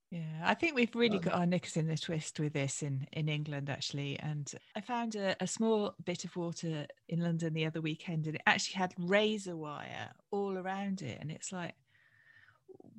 Yeah 0.09 0.41
i 0.43 0.53
think 0.53 0.75
we've 0.75 0.95
really 0.95 1.17
um, 1.17 1.23
got 1.23 1.33
our 1.33 1.45
knickers 1.45 1.75
in 1.75 1.87
the 1.87 1.97
twist 1.97 2.39
with 2.39 2.53
this 2.53 2.81
in 2.81 3.05
in 3.11 3.27
england 3.27 3.69
actually. 3.69 4.17
And 4.19 4.49
i 4.75 4.79
found 4.79 5.15
a, 5.15 5.35
a, 5.41 5.47
small 5.47 5.95
bit 6.05 6.23
of 6.23 6.35
water 6.35 6.85
in 7.09 7.19
london 7.19 7.53
the 7.53 7.65
other 7.65 7.81
weekend 7.81 8.27
and 8.27 8.35
it 8.35 8.41
actually 8.45 8.77
had 8.77 8.93
razor 8.97 9.57
wire 9.57 10.11
all 10.31 10.57
around 10.57 11.01
it. 11.01 11.17
And 11.19 11.29
it's 11.29 11.51
like 11.51 11.73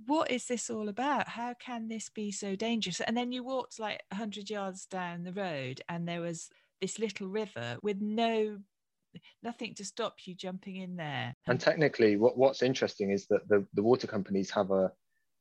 what 0.06 0.30
is 0.30 0.46
this 0.46 0.70
all 0.70 0.88
about 0.88 1.28
how 1.28 1.54
can 1.54 1.88
this 1.88 2.08
be 2.08 2.30
so 2.30 2.56
dangerous 2.56 3.00
and 3.00 3.16
then 3.16 3.32
you 3.32 3.42
walked 3.42 3.78
like 3.78 4.02
100 4.10 4.50
yards 4.50 4.86
down 4.86 5.22
the 5.22 5.32
road 5.32 5.80
and 5.88 6.08
there 6.08 6.20
was 6.20 6.50
this 6.80 6.98
little 6.98 7.28
river 7.28 7.76
with 7.82 8.00
no 8.00 8.58
nothing 9.42 9.74
to 9.74 9.84
stop 9.84 10.16
you 10.24 10.34
jumping 10.34 10.76
in 10.76 10.96
there. 10.96 11.34
And 11.46 11.60
technically, 11.60 12.16
what, 12.16 12.36
what's 12.36 12.62
interesting 12.62 13.10
is 13.10 13.26
that 13.28 13.48
the, 13.48 13.64
the 13.74 13.82
water 13.82 14.06
companies 14.06 14.50
have 14.50 14.70
a 14.70 14.92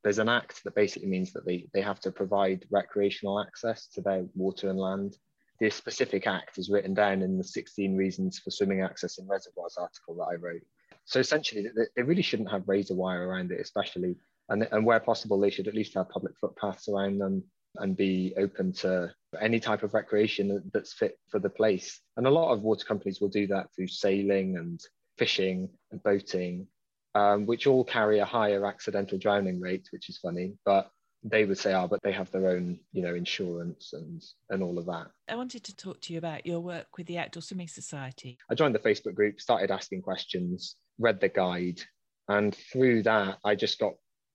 there's 0.02 0.18
an 0.18 0.28
act 0.28 0.62
that 0.64 0.74
basically 0.74 1.08
means 1.08 1.32
that 1.32 1.46
they, 1.46 1.66
they 1.72 1.80
have 1.80 1.98
to 2.00 2.12
provide 2.12 2.66
recreational 2.70 3.40
access 3.40 3.86
to 3.86 4.02
their 4.02 4.26
water 4.34 4.68
and 4.68 4.78
land. 4.78 5.16
This 5.58 5.74
specific 5.74 6.26
act 6.26 6.58
is 6.58 6.68
written 6.68 6.92
down 6.92 7.22
in 7.22 7.38
the 7.38 7.44
16 7.44 7.96
reasons 7.96 8.38
for 8.38 8.50
swimming 8.50 8.82
access 8.82 9.16
in 9.16 9.26
reservoirs 9.26 9.78
article 9.78 10.14
that 10.16 10.24
I 10.30 10.34
wrote. 10.34 10.60
So 11.06 11.20
essentially, 11.20 11.68
they, 11.96 12.02
really 12.02 12.20
shouldn't 12.20 12.50
have 12.50 12.68
razor 12.68 12.94
wire 12.94 13.26
around 13.26 13.50
it, 13.50 13.60
especially, 13.60 14.16
and, 14.48 14.66
and 14.70 14.84
where 14.84 15.00
possible, 15.00 15.38
they 15.38 15.50
should 15.50 15.68
at 15.68 15.74
least 15.74 15.94
have 15.94 16.08
public 16.08 16.34
footpaths 16.40 16.88
around 16.88 17.18
them 17.18 17.42
and 17.76 17.96
be 17.96 18.34
open 18.36 18.72
to 18.72 19.12
any 19.40 19.58
type 19.58 19.82
of 19.82 19.94
recreation 19.94 20.62
that's 20.72 20.92
fit 20.92 21.18
for 21.30 21.38
the 21.38 21.50
place. 21.50 22.00
And 22.16 22.26
a 22.26 22.30
lot 22.30 22.52
of 22.52 22.62
water 22.62 22.84
companies 22.84 23.20
will 23.20 23.28
do 23.28 23.46
that 23.48 23.66
through 23.74 23.88
sailing 23.88 24.56
and 24.56 24.80
fishing 25.18 25.68
and 25.90 26.02
boating, 26.02 26.68
um, 27.14 27.46
which 27.46 27.66
all 27.66 27.84
carry 27.84 28.20
a 28.20 28.24
higher 28.24 28.64
accidental 28.66 29.18
drowning 29.18 29.60
rate, 29.60 29.88
which 29.90 30.08
is 30.08 30.18
funny. 30.18 30.54
But 30.64 30.90
they 31.24 31.46
would 31.46 31.58
say, 31.58 31.74
oh, 31.74 31.88
but 31.88 32.00
they 32.02 32.12
have 32.12 32.30
their 32.30 32.48
own, 32.50 32.78
you 32.92 33.02
know, 33.02 33.14
insurance 33.14 33.92
and 33.94 34.22
and 34.50 34.62
all 34.62 34.78
of 34.78 34.86
that. 34.86 35.06
I 35.28 35.36
wanted 35.36 35.64
to 35.64 35.74
talk 35.74 36.00
to 36.02 36.12
you 36.12 36.18
about 36.18 36.46
your 36.46 36.60
work 36.60 36.98
with 36.98 37.06
the 37.06 37.18
Outdoor 37.18 37.42
Swimming 37.42 37.68
Society. 37.68 38.38
I 38.50 38.54
joined 38.54 38.74
the 38.74 38.78
Facebook 38.78 39.14
group, 39.14 39.40
started 39.40 39.70
asking 39.70 40.02
questions, 40.02 40.76
read 40.98 41.20
the 41.20 41.30
guide, 41.30 41.80
and 42.28 42.54
through 42.54 43.04
that, 43.04 43.38
I 43.44 43.54
just 43.54 43.78
got 43.78 43.94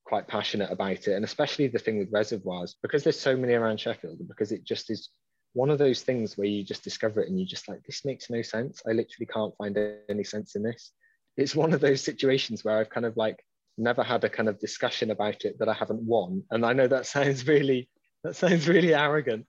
quite 0.09 0.27
passionate 0.27 0.71
about 0.71 1.07
it. 1.07 1.13
And 1.13 1.23
especially 1.23 1.67
the 1.67 1.77
thing 1.77 1.99
with 1.99 2.11
reservoirs, 2.11 2.75
because 2.81 3.03
there's 3.03 3.19
so 3.19 3.37
many 3.37 3.53
around 3.53 3.79
Sheffield, 3.79 4.27
because 4.27 4.51
it 4.51 4.63
just 4.63 4.89
is 4.89 5.09
one 5.53 5.69
of 5.69 5.77
those 5.77 6.01
things 6.01 6.35
where 6.35 6.47
you 6.47 6.63
just 6.63 6.83
discover 6.83 7.21
it 7.21 7.29
and 7.29 7.39
you're 7.39 7.47
just 7.47 7.69
like, 7.69 7.83
this 7.85 8.03
makes 8.03 8.27
no 8.27 8.41
sense. 8.41 8.81
I 8.87 8.93
literally 8.93 9.27
can't 9.31 9.55
find 9.57 9.77
any 10.09 10.23
sense 10.23 10.55
in 10.55 10.63
this. 10.63 10.91
It's 11.37 11.55
one 11.55 11.73
of 11.73 11.79
those 11.79 12.03
situations 12.03 12.63
where 12.63 12.79
I've 12.79 12.89
kind 12.89 13.05
of 13.05 13.15
like 13.17 13.37
never 13.77 14.03
had 14.03 14.23
a 14.23 14.29
kind 14.29 14.49
of 14.49 14.59
discussion 14.59 15.11
about 15.11 15.45
it 15.45 15.59
that 15.59 15.69
I 15.69 15.73
haven't 15.73 16.01
won. 16.01 16.43
And 16.49 16.65
I 16.65 16.73
know 16.73 16.87
that 16.87 17.05
sounds 17.15 17.47
really, 17.47 17.87
that 18.23 18.35
sounds 18.35 18.67
really 18.67 18.95
arrogant, 18.95 19.45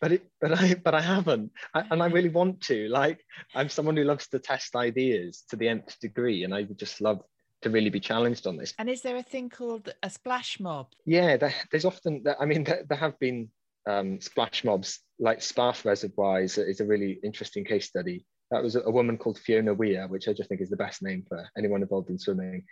but 0.00 0.12
it, 0.12 0.22
but 0.40 0.58
I, 0.58 0.74
but 0.74 0.94
I 0.94 1.02
haven't. 1.02 1.52
I, 1.74 1.84
and 1.90 2.02
I 2.02 2.06
really 2.06 2.30
want 2.30 2.62
to. 2.62 2.88
Like, 2.88 3.20
I'm 3.54 3.68
someone 3.68 3.96
who 3.96 4.04
loves 4.04 4.26
to 4.28 4.38
test 4.38 4.74
ideas 4.74 5.44
to 5.50 5.56
the 5.56 5.68
nth 5.68 6.00
degree, 6.00 6.44
and 6.44 6.54
I 6.54 6.62
would 6.62 6.78
just 6.78 7.00
love 7.02 7.20
to 7.62 7.70
really 7.70 7.90
be 7.90 8.00
challenged 8.00 8.46
on 8.46 8.56
this. 8.56 8.74
And 8.78 8.88
is 8.90 9.02
there 9.02 9.16
a 9.16 9.22
thing 9.22 9.48
called 9.48 9.92
a 10.02 10.10
splash 10.10 10.60
mob? 10.60 10.88
Yeah, 11.06 11.36
there, 11.36 11.54
there's 11.70 11.84
often, 11.84 12.24
I 12.38 12.44
mean, 12.44 12.64
there, 12.64 12.84
there 12.88 12.98
have 12.98 13.18
been 13.18 13.48
um, 13.88 14.20
splash 14.20 14.64
mobs, 14.64 15.00
like 15.18 15.38
Sparth 15.38 15.84
Reservoir 15.84 16.42
is, 16.42 16.58
is 16.58 16.80
a 16.80 16.86
really 16.86 17.18
interesting 17.24 17.64
case 17.64 17.86
study. 17.86 18.24
That 18.50 18.62
was 18.62 18.76
a, 18.76 18.80
a 18.80 18.90
woman 18.90 19.16
called 19.16 19.38
Fiona 19.38 19.74
Weir, 19.74 20.06
which 20.08 20.28
I 20.28 20.32
just 20.32 20.48
think 20.48 20.60
is 20.60 20.70
the 20.70 20.76
best 20.76 21.02
name 21.02 21.24
for 21.28 21.48
anyone 21.56 21.82
involved 21.82 22.10
in 22.10 22.18
swimming. 22.18 22.64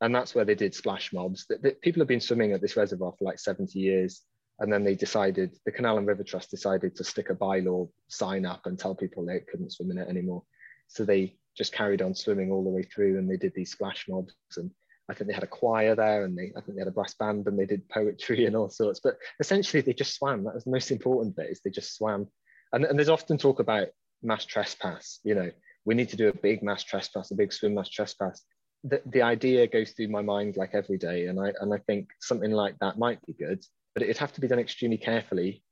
And 0.00 0.14
that's 0.14 0.34
where 0.34 0.44
they 0.44 0.54
did 0.54 0.74
splash 0.74 1.12
mobs. 1.12 1.46
The, 1.48 1.58
the, 1.58 1.70
people 1.70 2.00
have 2.00 2.08
been 2.08 2.20
swimming 2.20 2.52
at 2.52 2.60
this 2.60 2.76
reservoir 2.76 3.14
for 3.18 3.24
like 3.24 3.38
70 3.38 3.78
years. 3.78 4.22
And 4.58 4.72
then 4.72 4.84
they 4.84 4.94
decided, 4.94 5.56
the 5.64 5.72
Canal 5.72 5.98
and 5.98 6.06
River 6.06 6.24
Trust 6.24 6.50
decided 6.50 6.96
to 6.96 7.04
stick 7.04 7.30
a 7.30 7.34
bylaw 7.34 7.88
sign 8.08 8.46
up 8.46 8.62
and 8.64 8.78
tell 8.78 8.94
people 8.94 9.24
they 9.24 9.40
couldn't 9.40 9.72
swim 9.72 9.90
in 9.90 9.98
it 9.98 10.08
anymore. 10.08 10.42
So 10.88 11.04
they 11.04 11.36
just 11.56 11.72
carried 11.72 12.02
on 12.02 12.14
swimming 12.14 12.50
all 12.50 12.64
the 12.64 12.70
way 12.70 12.82
through 12.82 13.18
and 13.18 13.30
they 13.30 13.36
did 13.36 13.52
these 13.54 13.72
splash 13.72 14.06
mobs 14.08 14.34
and 14.56 14.70
I 15.08 15.14
think 15.14 15.28
they 15.28 15.34
had 15.34 15.44
a 15.44 15.48
choir 15.48 15.94
there 15.94 16.24
and 16.24 16.36
they 16.36 16.52
I 16.56 16.60
think 16.60 16.76
they 16.76 16.80
had 16.80 16.88
a 16.88 16.92
brass 16.92 17.14
band 17.14 17.46
and 17.46 17.58
they 17.58 17.66
did 17.66 17.88
poetry 17.88 18.46
and 18.46 18.56
all 18.56 18.68
sorts. 18.68 19.00
But 19.02 19.16
essentially 19.40 19.80
they 19.80 19.92
just 19.92 20.14
swam. 20.14 20.44
That 20.44 20.54
was 20.54 20.64
the 20.64 20.70
most 20.70 20.90
important 20.90 21.36
bit 21.36 21.50
is 21.50 21.60
they 21.60 21.70
just 21.70 21.96
swam. 21.96 22.26
And, 22.72 22.84
and 22.84 22.98
there's 22.98 23.08
often 23.08 23.38
talk 23.38 23.60
about 23.60 23.88
mass 24.22 24.44
trespass, 24.44 25.20
you 25.22 25.34
know, 25.34 25.50
we 25.84 25.94
need 25.94 26.08
to 26.10 26.16
do 26.16 26.28
a 26.28 26.34
big 26.34 26.62
mass 26.62 26.82
trespass, 26.82 27.30
a 27.30 27.36
big 27.36 27.52
swim 27.52 27.74
mass 27.74 27.88
trespass. 27.88 28.42
The, 28.84 29.00
the 29.06 29.22
idea 29.22 29.66
goes 29.66 29.92
through 29.92 30.08
my 30.08 30.22
mind 30.22 30.56
like 30.56 30.74
every 30.74 30.98
day. 30.98 31.26
And 31.26 31.40
I 31.40 31.52
and 31.60 31.72
I 31.72 31.78
think 31.86 32.08
something 32.20 32.50
like 32.50 32.76
that 32.80 32.98
might 32.98 33.24
be 33.24 33.32
good, 33.32 33.64
but 33.94 34.02
it'd 34.02 34.18
have 34.18 34.32
to 34.34 34.40
be 34.40 34.48
done 34.48 34.58
extremely 34.58 34.98
carefully 34.98 35.62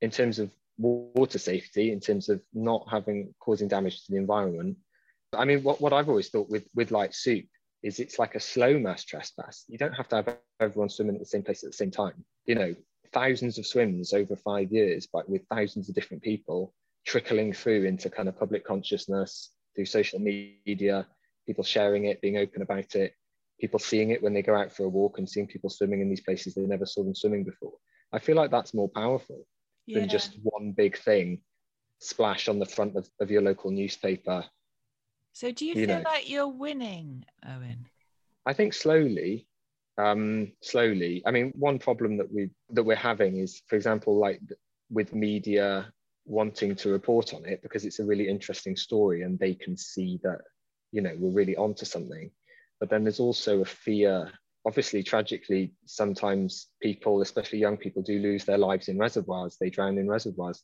in 0.00 0.10
terms 0.10 0.38
of 0.38 0.50
water 0.76 1.38
safety, 1.38 1.92
in 1.92 2.00
terms 2.00 2.28
of 2.28 2.42
not 2.52 2.86
having 2.90 3.34
causing 3.40 3.68
damage 3.68 4.04
to 4.04 4.12
the 4.12 4.18
environment. 4.18 4.76
I 5.34 5.44
mean, 5.44 5.62
what, 5.62 5.80
what 5.80 5.92
I've 5.92 6.08
always 6.08 6.28
thought 6.28 6.48
with, 6.48 6.66
with 6.74 6.90
light 6.90 7.14
soup 7.14 7.46
is 7.82 8.00
it's 8.00 8.18
like 8.18 8.34
a 8.34 8.40
slow 8.40 8.78
mass 8.78 9.04
trespass. 9.04 9.64
You 9.68 9.78
don't 9.78 9.92
have 9.92 10.08
to 10.08 10.16
have 10.16 10.36
everyone 10.60 10.88
swimming 10.88 11.16
at 11.16 11.20
the 11.20 11.26
same 11.26 11.42
place 11.42 11.62
at 11.62 11.70
the 11.70 11.76
same 11.76 11.90
time. 11.90 12.24
You 12.46 12.54
know, 12.54 12.74
thousands 13.12 13.58
of 13.58 13.66
swims 13.66 14.12
over 14.12 14.36
five 14.36 14.72
years, 14.72 15.06
but 15.12 15.28
with 15.28 15.42
thousands 15.50 15.88
of 15.88 15.94
different 15.94 16.22
people 16.22 16.74
trickling 17.06 17.52
through 17.52 17.84
into 17.84 18.10
kind 18.10 18.28
of 18.28 18.38
public 18.38 18.64
consciousness 18.64 19.50
through 19.74 19.84
social 19.84 20.18
media, 20.18 21.06
people 21.46 21.64
sharing 21.64 22.06
it, 22.06 22.20
being 22.20 22.38
open 22.38 22.62
about 22.62 22.94
it, 22.94 23.14
people 23.60 23.78
seeing 23.78 24.10
it 24.10 24.22
when 24.22 24.34
they 24.34 24.42
go 24.42 24.54
out 24.54 24.72
for 24.72 24.84
a 24.84 24.88
walk 24.88 25.18
and 25.18 25.28
seeing 25.28 25.46
people 25.46 25.70
swimming 25.70 26.00
in 26.00 26.08
these 26.08 26.20
places 26.20 26.54
they 26.54 26.62
never 26.62 26.86
saw 26.86 27.04
them 27.04 27.14
swimming 27.14 27.44
before. 27.44 27.74
I 28.12 28.18
feel 28.18 28.36
like 28.36 28.50
that's 28.50 28.74
more 28.74 28.88
powerful 28.88 29.46
yeah. 29.86 30.00
than 30.00 30.08
just 30.08 30.38
one 30.42 30.72
big 30.72 30.98
thing 30.98 31.40
splash 32.00 32.48
on 32.48 32.58
the 32.58 32.66
front 32.66 32.96
of, 32.96 33.08
of 33.20 33.30
your 33.30 33.42
local 33.42 33.70
newspaper 33.70 34.44
so 35.34 35.50
do 35.50 35.66
you, 35.66 35.74
you 35.74 35.86
feel 35.86 35.96
know, 35.96 36.02
like 36.04 36.30
you're 36.30 36.48
winning, 36.48 37.24
Owen? 37.44 37.88
I 38.46 38.52
think 38.52 38.72
slowly, 38.72 39.48
um, 39.98 40.52
slowly. 40.62 41.24
I 41.26 41.32
mean, 41.32 41.52
one 41.56 41.80
problem 41.80 42.16
that 42.18 42.32
we 42.32 42.50
that 42.70 42.84
we're 42.84 42.94
having 42.94 43.38
is, 43.38 43.60
for 43.66 43.74
example, 43.74 44.16
like 44.16 44.40
with 44.90 45.12
media 45.12 45.92
wanting 46.24 46.76
to 46.76 46.90
report 46.90 47.34
on 47.34 47.44
it 47.44 47.60
because 47.62 47.84
it's 47.84 47.98
a 47.98 48.04
really 48.04 48.28
interesting 48.28 48.76
story 48.76 49.22
and 49.22 49.38
they 49.38 49.54
can 49.54 49.76
see 49.76 50.18
that 50.22 50.38
you 50.92 51.02
know 51.02 51.14
we're 51.18 51.34
really 51.34 51.56
onto 51.56 51.84
something. 51.84 52.30
But 52.78 52.88
then 52.88 53.02
there's 53.02 53.20
also 53.20 53.60
a 53.60 53.64
fear. 53.64 54.30
Obviously, 54.64 55.02
tragically, 55.02 55.72
sometimes 55.84 56.68
people, 56.80 57.22
especially 57.22 57.58
young 57.58 57.76
people, 57.76 58.02
do 58.02 58.20
lose 58.20 58.44
their 58.44 58.56
lives 58.56 58.86
in 58.86 58.98
reservoirs. 58.98 59.56
They 59.60 59.68
drown 59.68 59.98
in 59.98 60.08
reservoirs. 60.08 60.62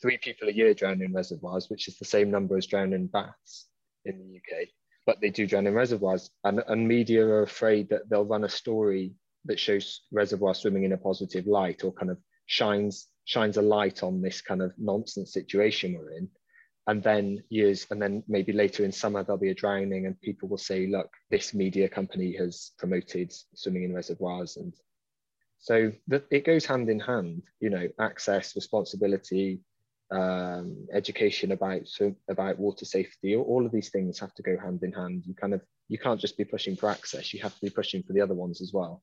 Three 0.00 0.16
people 0.16 0.48
a 0.48 0.52
year 0.52 0.72
drown 0.72 1.02
in 1.02 1.12
reservoirs, 1.12 1.68
which 1.68 1.88
is 1.88 1.98
the 1.98 2.06
same 2.06 2.30
number 2.30 2.56
as 2.56 2.66
drown 2.66 2.94
in 2.94 3.06
baths 3.06 3.68
in 4.04 4.18
the 4.18 4.36
UK, 4.36 4.68
but 5.06 5.20
they 5.20 5.30
do 5.30 5.46
drown 5.46 5.66
in 5.66 5.74
reservoirs. 5.74 6.30
And, 6.44 6.62
and 6.66 6.86
media 6.86 7.24
are 7.26 7.42
afraid 7.42 7.88
that 7.90 8.08
they'll 8.08 8.24
run 8.24 8.44
a 8.44 8.48
story 8.48 9.14
that 9.44 9.58
shows 9.58 10.02
reservoir 10.12 10.54
swimming 10.54 10.84
in 10.84 10.92
a 10.92 10.98
positive 10.98 11.46
light 11.46 11.84
or 11.84 11.92
kind 11.92 12.10
of 12.10 12.18
shines 12.46 13.08
shines 13.24 13.56
a 13.56 13.62
light 13.62 14.02
on 14.02 14.20
this 14.20 14.40
kind 14.40 14.62
of 14.62 14.72
nonsense 14.78 15.32
situation 15.32 15.94
we're 15.94 16.10
in. 16.10 16.28
And 16.88 17.02
then 17.02 17.44
years, 17.48 17.86
and 17.90 18.02
then 18.02 18.24
maybe 18.26 18.52
later 18.52 18.84
in 18.84 18.90
summer, 18.90 19.22
there'll 19.22 19.38
be 19.38 19.50
a 19.50 19.54
drowning, 19.54 20.06
and 20.06 20.20
people 20.20 20.48
will 20.48 20.58
say, 20.58 20.88
look, 20.88 21.10
this 21.30 21.54
media 21.54 21.88
company 21.88 22.34
has 22.36 22.72
promoted 22.78 23.32
swimming 23.54 23.84
in 23.84 23.94
reservoirs. 23.94 24.56
And 24.56 24.74
so 25.58 25.92
that 26.08 26.24
it 26.32 26.44
goes 26.44 26.66
hand 26.66 26.90
in 26.90 26.98
hand, 26.98 27.42
you 27.60 27.70
know, 27.70 27.88
access, 28.00 28.56
responsibility, 28.56 29.60
um, 30.12 30.86
education 30.92 31.52
about 31.52 31.86
so 31.86 32.14
about 32.28 32.58
water 32.58 32.84
safety 32.84 33.34
all 33.34 33.64
of 33.64 33.72
these 33.72 33.90
things 33.90 34.18
have 34.18 34.34
to 34.34 34.42
go 34.42 34.56
hand 34.58 34.82
in 34.82 34.92
hand. 34.92 35.24
You 35.26 35.34
kind 35.34 35.54
of 35.54 35.62
you 35.88 35.98
can't 35.98 36.20
just 36.20 36.36
be 36.36 36.44
pushing 36.44 36.76
for 36.76 36.88
access 36.88 37.32
you 37.32 37.40
have 37.42 37.54
to 37.54 37.60
be 37.60 37.70
pushing 37.70 38.02
for 38.02 38.12
the 38.12 38.20
other 38.20 38.34
ones 38.34 38.60
as 38.60 38.72
well. 38.72 39.02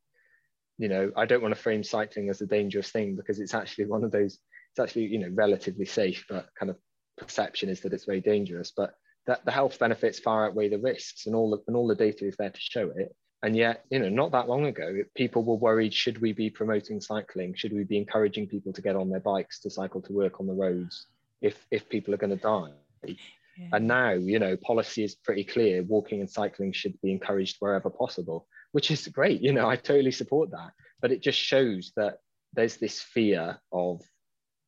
You 0.78 0.88
know 0.88 1.12
i 1.18 1.26
don't 1.26 1.42
want 1.42 1.54
to 1.54 1.62
frame 1.62 1.84
cycling 1.84 2.30
as 2.30 2.42
a 2.42 2.46
dangerous 2.46 2.90
thing 2.90 3.16
because 3.16 3.40
it's 3.40 3.54
actually 3.54 3.88
one 3.88 4.04
of 4.04 4.12
those 4.12 4.40
it's 4.72 4.80
actually 4.80 5.08
you 5.08 5.20
know 5.20 5.32
relatively 5.34 5.86
safe 5.86 6.26
but 6.30 6.48
kind 6.58 6.70
of 6.70 6.78
perception 7.20 7.70
is 7.70 7.82
that 7.82 7.94
it's 7.94 8.06
very 8.06 8.22
dangerous. 8.22 8.72
But 8.76 8.94
that 9.28 9.46
the 9.46 9.52
health 9.52 9.78
benefits 9.78 10.20
far 10.20 10.48
outweigh 10.48 10.70
the 10.70 10.80
risks 10.80 11.28
and 11.28 11.36
all 11.36 11.52
the, 11.52 11.60
and 11.68 11.76
all 11.76 11.88
the 11.88 11.96
data 11.96 12.26
is 12.26 12.36
there 12.38 12.50
to 12.50 12.60
show 12.60 12.92
it 12.96 13.16
and 13.42 13.56
yet, 13.56 13.86
you 13.90 14.00
know, 14.00 14.10
not 14.10 14.32
that 14.32 14.50
long 14.50 14.66
ago, 14.66 15.02
people 15.16 15.44
were 15.44 15.56
worried 15.56 15.94
should 15.94 16.22
we 16.22 16.34
be 16.34 16.50
promoting 16.50 17.00
cycling? 17.00 17.54
Should 17.56 17.72
we 17.72 17.86
be 17.86 17.98
encouraging 17.98 18.48
people 18.48 18.74
to 18.74 18.82
get 18.82 18.98
on 18.98 19.10
their 19.10 19.22
bikes 19.22 19.60
to 19.62 19.70
cycle 19.70 20.02
to 20.02 20.14
work 20.14 20.42
on 20.42 20.48
the 20.48 20.54
roads 20.54 21.08
if, 21.42 21.66
if 21.72 21.88
people 21.88 22.14
are 22.14 22.18
going 22.18 22.38
to 22.38 22.44
die? 22.44 22.72
Yeah. 23.06 23.68
And 23.74 23.88
now, 23.88 24.12
you 24.12 24.40
know, 24.40 24.58
policy 24.58 25.04
is 25.06 25.16
pretty 25.16 25.46
clear 25.46 25.84
walking 25.84 26.20
and 26.20 26.30
cycling 26.30 26.74
should 26.74 27.00
be 27.02 27.12
encouraged 27.12 27.58
wherever 27.60 27.90
possible, 27.90 28.46
which 28.74 28.92
is 28.92 29.08
great. 29.08 29.42
You 29.42 29.54
know, 29.54 29.70
I 29.70 29.78
totally 29.78 30.12
support 30.12 30.52
that. 30.52 30.72
But 31.02 31.12
it 31.14 31.22
just 31.22 31.40
shows 31.40 31.94
that 31.96 32.18
there's 32.54 32.76
this 32.76 33.00
fear 33.00 33.58
of 33.72 34.02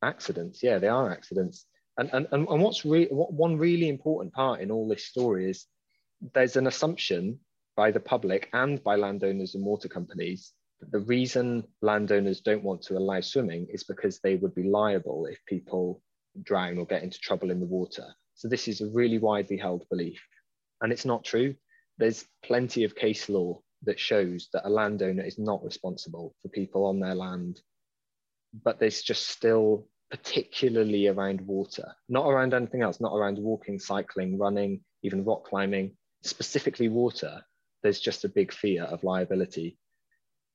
accidents. 0.02 0.62
Yeah, 0.62 0.78
they 0.78 0.88
are 0.88 1.10
accidents. 1.10 1.66
And, 1.98 2.08
and, 2.14 2.26
and, 2.32 2.48
and 2.48 2.62
what's 2.62 2.86
re- 2.86 3.08
what 3.10 3.34
one 3.34 3.58
really 3.58 3.90
important 3.90 4.32
part 4.32 4.60
in 4.60 4.70
all 4.70 4.88
this 4.88 5.04
story 5.04 5.50
is 5.50 5.66
there's 6.32 6.56
an 6.56 6.66
assumption 6.66 7.38
by 7.76 7.90
the 7.90 8.00
public 8.00 8.48
and 8.52 8.82
by 8.82 8.96
landowners 8.96 9.54
and 9.54 9.64
water 9.64 9.88
companies 9.88 10.52
the 10.90 11.00
reason 11.00 11.64
landowners 11.80 12.40
don't 12.40 12.64
want 12.64 12.82
to 12.82 12.96
allow 12.96 13.20
swimming 13.20 13.66
is 13.70 13.84
because 13.84 14.18
they 14.18 14.36
would 14.36 14.54
be 14.54 14.64
liable 14.64 15.26
if 15.26 15.38
people 15.46 16.02
drown 16.42 16.78
or 16.78 16.86
get 16.86 17.02
into 17.02 17.18
trouble 17.18 17.50
in 17.50 17.60
the 17.60 17.66
water. 17.66 18.06
So 18.34 18.48
this 18.48 18.66
is 18.68 18.80
a 18.80 18.90
really 18.90 19.18
widely 19.18 19.56
held 19.56 19.84
belief. 19.88 20.20
And 20.80 20.92
it's 20.92 21.04
not 21.04 21.24
true. 21.24 21.54
There's 21.98 22.24
plenty 22.42 22.84
of 22.84 22.96
case 22.96 23.28
law 23.28 23.60
that 23.84 24.00
shows 24.00 24.48
that 24.52 24.66
a 24.66 24.70
landowner 24.70 25.22
is 25.22 25.38
not 25.38 25.62
responsible 25.62 26.34
for 26.42 26.48
people 26.48 26.86
on 26.86 26.98
their 26.98 27.14
land. 27.14 27.60
But 28.64 28.80
there's 28.80 29.02
just 29.02 29.28
still, 29.28 29.86
particularly 30.10 31.06
around 31.06 31.40
water, 31.42 31.94
not 32.08 32.26
around 32.28 32.54
anything 32.54 32.82
else, 32.82 33.00
not 33.00 33.14
around 33.14 33.38
walking, 33.38 33.78
cycling, 33.78 34.38
running, 34.38 34.80
even 35.02 35.24
rock 35.24 35.44
climbing, 35.44 35.96
specifically 36.22 36.88
water 36.88 37.42
there's 37.82 38.00
just 38.00 38.24
a 38.24 38.28
big 38.28 38.52
fear 38.52 38.84
of 38.84 39.04
liability. 39.04 39.78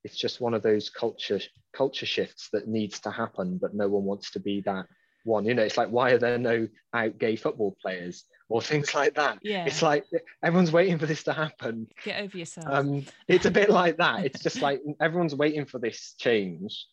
It's 0.03 0.17
just 0.17 0.41
one 0.41 0.53
of 0.53 0.63
those 0.63 0.89
culture 0.89 1.41
culture 1.73 2.05
shifts 2.05 2.49
that 2.53 2.67
needs 2.67 2.99
to 3.01 3.11
happen, 3.11 3.57
but 3.57 3.75
no 3.75 3.87
one 3.89 4.03
wants 4.03 4.31
to 4.31 4.39
be 4.39 4.61
that 4.61 4.85
one. 5.23 5.45
You 5.45 5.53
know, 5.53 5.63
it's 5.63 5.77
like 5.77 5.89
why 5.89 6.11
are 6.11 6.17
there 6.17 6.37
no 6.37 6.67
out 6.93 7.17
gay 7.17 7.35
football 7.35 7.75
players 7.81 8.23
or 8.49 8.61
things 8.61 8.93
like 8.93 9.15
that? 9.15 9.39
Yeah. 9.41 9.65
It's 9.65 9.81
like 9.81 10.05
everyone's 10.43 10.71
waiting 10.71 10.97
for 10.97 11.05
this 11.05 11.23
to 11.23 11.33
happen. 11.33 11.87
Get 12.03 12.21
over 12.21 12.37
yourself. 12.37 12.67
Um, 12.69 13.05
it's 13.27 13.45
a 13.45 13.51
bit 13.51 13.69
like 13.69 13.97
that. 13.97 14.25
It's 14.25 14.41
just 14.41 14.61
like 14.61 14.81
everyone's 15.01 15.35
waiting 15.35 15.65
for 15.65 15.79
this 15.79 16.15
change, 16.17 16.85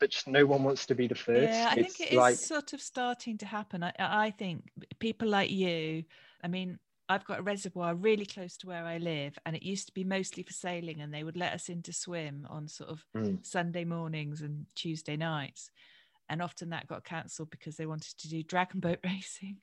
but 0.00 0.10
just 0.10 0.26
no 0.26 0.46
one 0.46 0.64
wants 0.64 0.86
to 0.86 0.94
be 0.94 1.06
the 1.06 1.14
first. 1.14 1.52
Yeah, 1.52 1.68
I 1.70 1.74
it's 1.80 1.96
think 1.96 2.10
it 2.10 2.14
is 2.14 2.18
like... 2.18 2.36
sort 2.36 2.72
of 2.72 2.80
starting 2.80 3.38
to 3.38 3.46
happen. 3.46 3.82
I, 3.82 3.92
I 3.98 4.30
think 4.30 4.70
people 4.98 5.28
like 5.28 5.50
you. 5.50 6.04
I 6.42 6.48
mean, 6.48 6.78
I've 7.08 7.24
got 7.24 7.38
a 7.38 7.42
reservoir 7.42 7.94
really 7.94 8.26
close 8.26 8.56
to 8.58 8.66
where 8.66 8.84
I 8.84 8.98
live, 8.98 9.38
and 9.46 9.54
it 9.54 9.62
used 9.62 9.86
to 9.86 9.94
be 9.94 10.04
mostly 10.04 10.42
for 10.42 10.52
sailing, 10.52 11.00
and 11.00 11.14
they 11.14 11.22
would 11.22 11.36
let 11.36 11.52
us 11.52 11.68
in 11.68 11.82
to 11.82 11.92
swim 11.92 12.46
on 12.50 12.66
sort 12.66 12.90
of 12.90 13.04
mm. 13.16 13.44
Sunday 13.46 13.84
mornings 13.84 14.42
and 14.42 14.66
Tuesday 14.74 15.16
nights. 15.16 15.70
And 16.28 16.42
often 16.42 16.70
that 16.70 16.88
got 16.88 17.04
cancelled 17.04 17.50
because 17.50 17.76
they 17.76 17.86
wanted 17.86 18.18
to 18.18 18.28
do 18.28 18.42
dragon 18.42 18.80
boat 18.80 18.98
racing. 19.04 19.58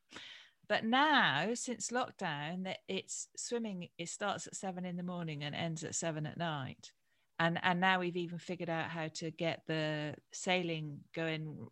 But 0.70 0.86
now, 0.86 1.50
since 1.56 1.90
lockdown, 1.90 2.64
that 2.64 2.80
it's 2.88 3.28
swimming, 3.36 3.90
it 3.98 4.08
starts 4.08 4.48
at 4.48 4.56
seven 4.56 4.86
in 4.86 4.96
the 4.96 5.04
morning 5.04 5.44
and 5.44 5.54
ends 5.54 5.84
at 5.84 5.96
seven 5.96 6.26
at 6.26 6.38
night. 6.38 6.92
And 7.40 7.60
and 7.64 7.82
now 7.82 8.00
we've 8.00 8.16
even 8.16 8.38
figured 8.38 8.70
out 8.70 8.90
how 8.90 9.10
to 9.16 9.32
get 9.32 9.64
the 9.68 10.16
sailing 10.32 11.00
going 11.14 11.68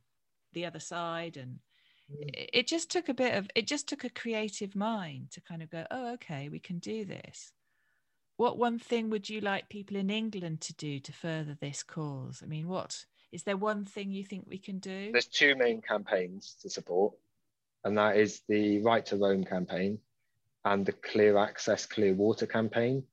the 0.54 0.66
other 0.66 0.80
side 0.80 1.38
and 1.38 1.60
Mm. 2.12 2.48
it 2.54 2.68
just 2.68 2.90
took 2.90 3.10
a 3.10 3.14
bit 3.14 3.36
of 3.36 3.50
it 3.56 3.68
just 3.68 3.88
took 3.88 4.04
a 4.04 4.10
creative 4.10 4.76
mind 4.76 5.32
to 5.32 5.42
kind 5.42 5.62
of 5.62 5.70
go 5.70 5.86
oh 5.92 6.14
okay 6.14 6.50
we 6.50 6.60
can 6.60 6.80
do 6.80 7.06
this. 7.06 7.52
What 8.38 8.58
one 8.58 8.80
thing 8.80 9.10
would 9.10 9.30
you 9.30 9.42
like 9.42 9.70
people 9.70 9.98
in 9.98 10.10
england 10.10 10.62
to 10.62 10.74
do 10.74 11.00
to 11.00 11.12
further 11.12 11.58
this 11.60 11.84
cause? 11.84 12.42
I 12.44 12.48
mean 12.48 12.68
what 12.68 13.06
is 13.32 13.44
there 13.44 13.58
one 13.58 13.86
thing 13.86 14.12
you 14.12 14.26
think 14.26 14.46
we 14.48 14.58
can 14.58 14.80
do? 14.80 15.12
There's 15.12 15.28
two 15.28 15.56
main 15.56 15.82
campaigns 15.82 16.56
to 16.62 16.70
support 16.70 17.14
and 17.84 17.98
that 17.98 18.18
is 18.18 18.42
the 18.48 18.82
right 18.82 19.06
to 19.08 19.18
roam 19.18 19.44
campaign 19.44 20.00
and 20.66 20.86
the 20.86 20.92
clear 20.92 21.38
access 21.38 21.86
clear 21.86 22.14
water 22.14 22.46
campaign. 22.46 23.04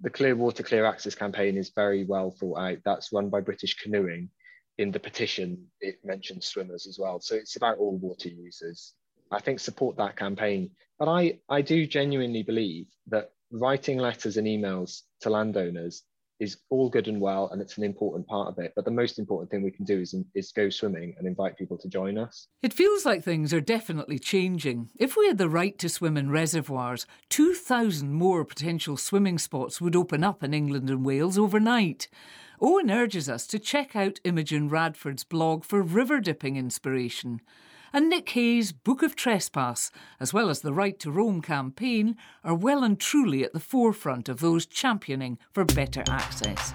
The 0.00 0.10
clear 0.10 0.36
water 0.36 0.62
clear 0.62 0.86
access 0.86 1.14
campaign 1.14 1.56
is 1.56 1.70
very 1.70 2.04
well 2.04 2.30
thought 2.30 2.58
out. 2.58 2.78
That's 2.84 3.12
run 3.12 3.30
by 3.30 3.40
british 3.40 3.76
canoeing 3.78 4.30
in 4.78 4.92
the 4.92 5.00
petition, 5.00 5.66
it 5.80 5.98
mentions 6.04 6.46
swimmers 6.46 6.86
as 6.86 6.98
well. 6.98 7.20
So 7.20 7.34
it's 7.34 7.56
about 7.56 7.78
all 7.78 7.96
water 7.98 8.28
users. 8.28 8.94
I 9.30 9.40
think 9.40 9.60
support 9.60 9.96
that 9.96 10.16
campaign. 10.16 10.70
But 10.98 11.08
I, 11.08 11.38
I 11.48 11.62
do 11.62 11.86
genuinely 11.86 12.42
believe 12.42 12.86
that 13.08 13.32
writing 13.50 13.98
letters 13.98 14.36
and 14.36 14.46
emails 14.46 15.02
to 15.20 15.30
landowners 15.30 16.04
is 16.40 16.58
all 16.70 16.88
good 16.88 17.08
and 17.08 17.20
well, 17.20 17.48
and 17.50 17.60
it's 17.60 17.78
an 17.78 17.84
important 17.84 18.26
part 18.28 18.46
of 18.48 18.58
it. 18.58 18.72
But 18.76 18.84
the 18.84 18.92
most 18.92 19.18
important 19.18 19.50
thing 19.50 19.62
we 19.62 19.72
can 19.72 19.84
do 19.84 20.00
is, 20.00 20.14
is 20.34 20.52
go 20.52 20.70
swimming 20.70 21.14
and 21.18 21.26
invite 21.26 21.58
people 21.58 21.76
to 21.78 21.88
join 21.88 22.16
us. 22.16 22.46
It 22.62 22.72
feels 22.72 23.04
like 23.04 23.24
things 23.24 23.52
are 23.52 23.60
definitely 23.60 24.20
changing. 24.20 24.90
If 24.96 25.16
we 25.16 25.26
had 25.26 25.38
the 25.38 25.48
right 25.48 25.76
to 25.80 25.88
swim 25.88 26.16
in 26.16 26.30
reservoirs, 26.30 27.06
2,000 27.30 28.12
more 28.12 28.44
potential 28.44 28.96
swimming 28.96 29.38
spots 29.38 29.80
would 29.80 29.96
open 29.96 30.22
up 30.22 30.44
in 30.44 30.54
England 30.54 30.88
and 30.88 31.04
Wales 31.04 31.36
overnight. 31.36 32.06
Owen 32.60 32.90
urges 32.90 33.28
us 33.28 33.46
to 33.46 33.58
check 33.58 33.94
out 33.94 34.18
Imogen 34.24 34.68
Radford's 34.68 35.22
blog 35.22 35.64
for 35.64 35.80
river 35.80 36.18
dipping 36.18 36.56
inspiration. 36.56 37.40
And 37.92 38.08
Nick 38.08 38.28
Hayes' 38.30 38.72
Book 38.72 39.02
of 39.02 39.14
Trespass, 39.14 39.92
as 40.18 40.34
well 40.34 40.50
as 40.50 40.60
the 40.60 40.72
Right 40.72 40.98
to 40.98 41.10
Roam 41.10 41.40
campaign, 41.40 42.16
are 42.42 42.56
well 42.56 42.82
and 42.82 42.98
truly 42.98 43.44
at 43.44 43.52
the 43.52 43.60
forefront 43.60 44.28
of 44.28 44.40
those 44.40 44.66
championing 44.66 45.38
for 45.52 45.64
better 45.64 46.02
access. 46.08 46.74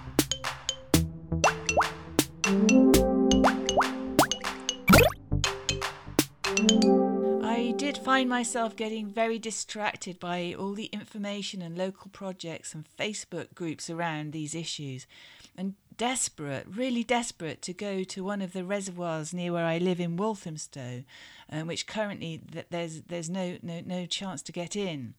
I 7.43 7.73
did 7.75 7.97
find 7.97 8.29
myself 8.29 8.75
getting 8.75 9.07
very 9.07 9.37
distracted 9.37 10.19
by 10.19 10.55
all 10.57 10.73
the 10.73 10.85
information 10.93 11.61
and 11.61 11.77
local 11.77 12.09
projects 12.09 12.73
and 12.73 12.87
Facebook 12.97 13.53
groups 13.53 13.89
around 13.89 14.31
these 14.31 14.55
issues 14.55 15.05
and 15.57 15.75
desperate, 15.97 16.65
really 16.67 17.03
desperate, 17.03 17.61
to 17.63 17.73
go 17.73 18.03
to 18.03 18.23
one 18.23 18.41
of 18.41 18.53
the 18.53 18.63
reservoirs 18.63 19.33
near 19.33 19.53
where 19.53 19.65
I 19.65 19.77
live 19.77 19.99
in 19.99 20.17
Walthamstow, 20.17 21.03
um, 21.51 21.67
which 21.67 21.87
currently 21.87 22.41
th- 22.51 22.67
there's 22.69 23.01
there's 23.01 23.29
no, 23.29 23.57
no 23.61 23.81
no 23.85 24.05
chance 24.05 24.41
to 24.43 24.51
get 24.51 24.75
in. 24.75 25.13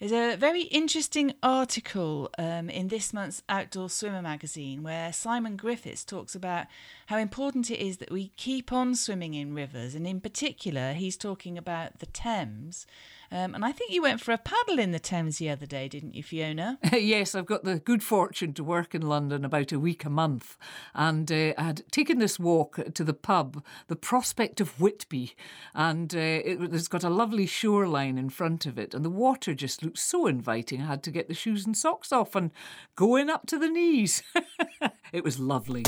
There's 0.00 0.12
a 0.12 0.36
very 0.36 0.62
interesting 0.62 1.34
article 1.42 2.30
um, 2.38 2.70
in 2.70 2.86
this 2.86 3.12
month's 3.12 3.42
Outdoor 3.48 3.90
Swimmer 3.90 4.22
magazine 4.22 4.84
where 4.84 5.12
Simon 5.12 5.56
Griffiths 5.56 6.04
talks 6.04 6.36
about 6.36 6.66
how 7.06 7.18
important 7.18 7.68
it 7.68 7.84
is 7.84 7.96
that 7.96 8.12
we 8.12 8.28
keep 8.36 8.72
on 8.72 8.94
swimming 8.94 9.34
in 9.34 9.54
rivers, 9.54 9.96
and 9.96 10.06
in 10.06 10.20
particular, 10.20 10.92
he's 10.92 11.16
talking 11.16 11.58
about 11.58 11.98
the 11.98 12.06
Thames. 12.06 12.86
Um, 13.30 13.54
and 13.54 13.64
I 13.64 13.72
think 13.72 13.92
you 13.92 14.02
went 14.02 14.22
for 14.22 14.32
a 14.32 14.38
paddle 14.38 14.78
in 14.78 14.92
the 14.92 14.98
Thames 14.98 15.38
the 15.38 15.50
other 15.50 15.66
day, 15.66 15.86
didn't 15.86 16.14
you, 16.14 16.22
Fiona? 16.22 16.78
yes, 16.92 17.34
I've 17.34 17.46
got 17.46 17.64
the 17.64 17.78
good 17.78 18.02
fortune 18.02 18.54
to 18.54 18.64
work 18.64 18.94
in 18.94 19.02
London 19.02 19.44
about 19.44 19.70
a 19.70 19.78
week 19.78 20.04
a 20.04 20.10
month. 20.10 20.56
And 20.94 21.30
uh, 21.30 21.52
I 21.58 21.62
had 21.62 21.82
taken 21.90 22.18
this 22.18 22.38
walk 22.38 22.78
to 22.94 23.04
the 23.04 23.12
pub, 23.12 23.62
the 23.88 23.96
Prospect 23.96 24.60
of 24.62 24.80
Whitby. 24.80 25.34
And 25.74 26.14
uh, 26.14 26.18
it, 26.18 26.72
has 26.72 26.88
got 26.88 27.04
a 27.04 27.10
lovely 27.10 27.46
shoreline 27.46 28.16
in 28.16 28.30
front 28.30 28.64
of 28.64 28.78
it. 28.78 28.94
And 28.94 29.04
the 29.04 29.10
water 29.10 29.54
just 29.54 29.82
looked 29.82 29.98
so 29.98 30.26
inviting. 30.26 30.82
I 30.82 30.86
had 30.86 31.02
to 31.02 31.10
get 31.10 31.28
the 31.28 31.34
shoes 31.34 31.66
and 31.66 31.76
socks 31.76 32.12
off 32.12 32.34
and 32.34 32.50
go 32.96 33.16
in 33.16 33.28
up 33.28 33.46
to 33.48 33.58
the 33.58 33.68
knees. 33.68 34.22
it 35.12 35.22
was 35.22 35.38
lovely. 35.38 35.82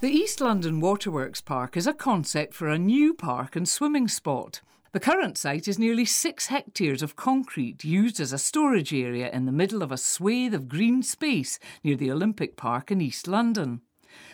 The 0.00 0.10
East 0.10 0.40
London 0.40 0.80
Waterworks 0.80 1.40
Park 1.40 1.76
is 1.76 1.86
a 1.86 1.92
concept 1.92 2.54
for 2.54 2.68
a 2.68 2.78
new 2.78 3.14
park 3.14 3.56
and 3.56 3.68
swimming 3.68 4.08
spot. 4.08 4.60
The 4.92 4.98
current 4.98 5.38
site 5.38 5.68
is 5.68 5.78
nearly 5.78 6.04
six 6.04 6.46
hectares 6.46 7.00
of 7.00 7.14
concrete 7.14 7.84
used 7.84 8.18
as 8.18 8.32
a 8.32 8.38
storage 8.38 8.92
area 8.92 9.30
in 9.30 9.46
the 9.46 9.52
middle 9.52 9.84
of 9.84 9.92
a 9.92 9.96
swathe 9.96 10.52
of 10.52 10.68
green 10.68 11.04
space 11.04 11.60
near 11.84 11.94
the 11.94 12.10
Olympic 12.10 12.56
Park 12.56 12.90
in 12.90 13.00
East 13.00 13.28
London. 13.28 13.82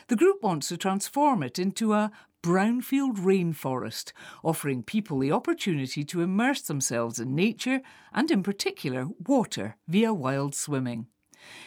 The 0.09 0.17
group 0.17 0.43
wants 0.43 0.69
to 0.69 0.79
transform 0.79 1.43
it 1.43 1.59
into 1.59 1.93
a 1.93 2.11
brownfield 2.43 3.19
rainforest, 3.19 4.13
offering 4.43 4.83
people 4.83 5.19
the 5.19 5.31
opportunity 5.31 6.05
to 6.05 6.23
immerse 6.23 6.63
themselves 6.63 7.19
in 7.21 7.35
nature 7.35 7.83
and, 8.15 8.31
in 8.31 8.43
particular, 8.43 9.09
water 9.27 9.77
via 9.87 10.15
wild 10.15 10.55
swimming. 10.55 11.07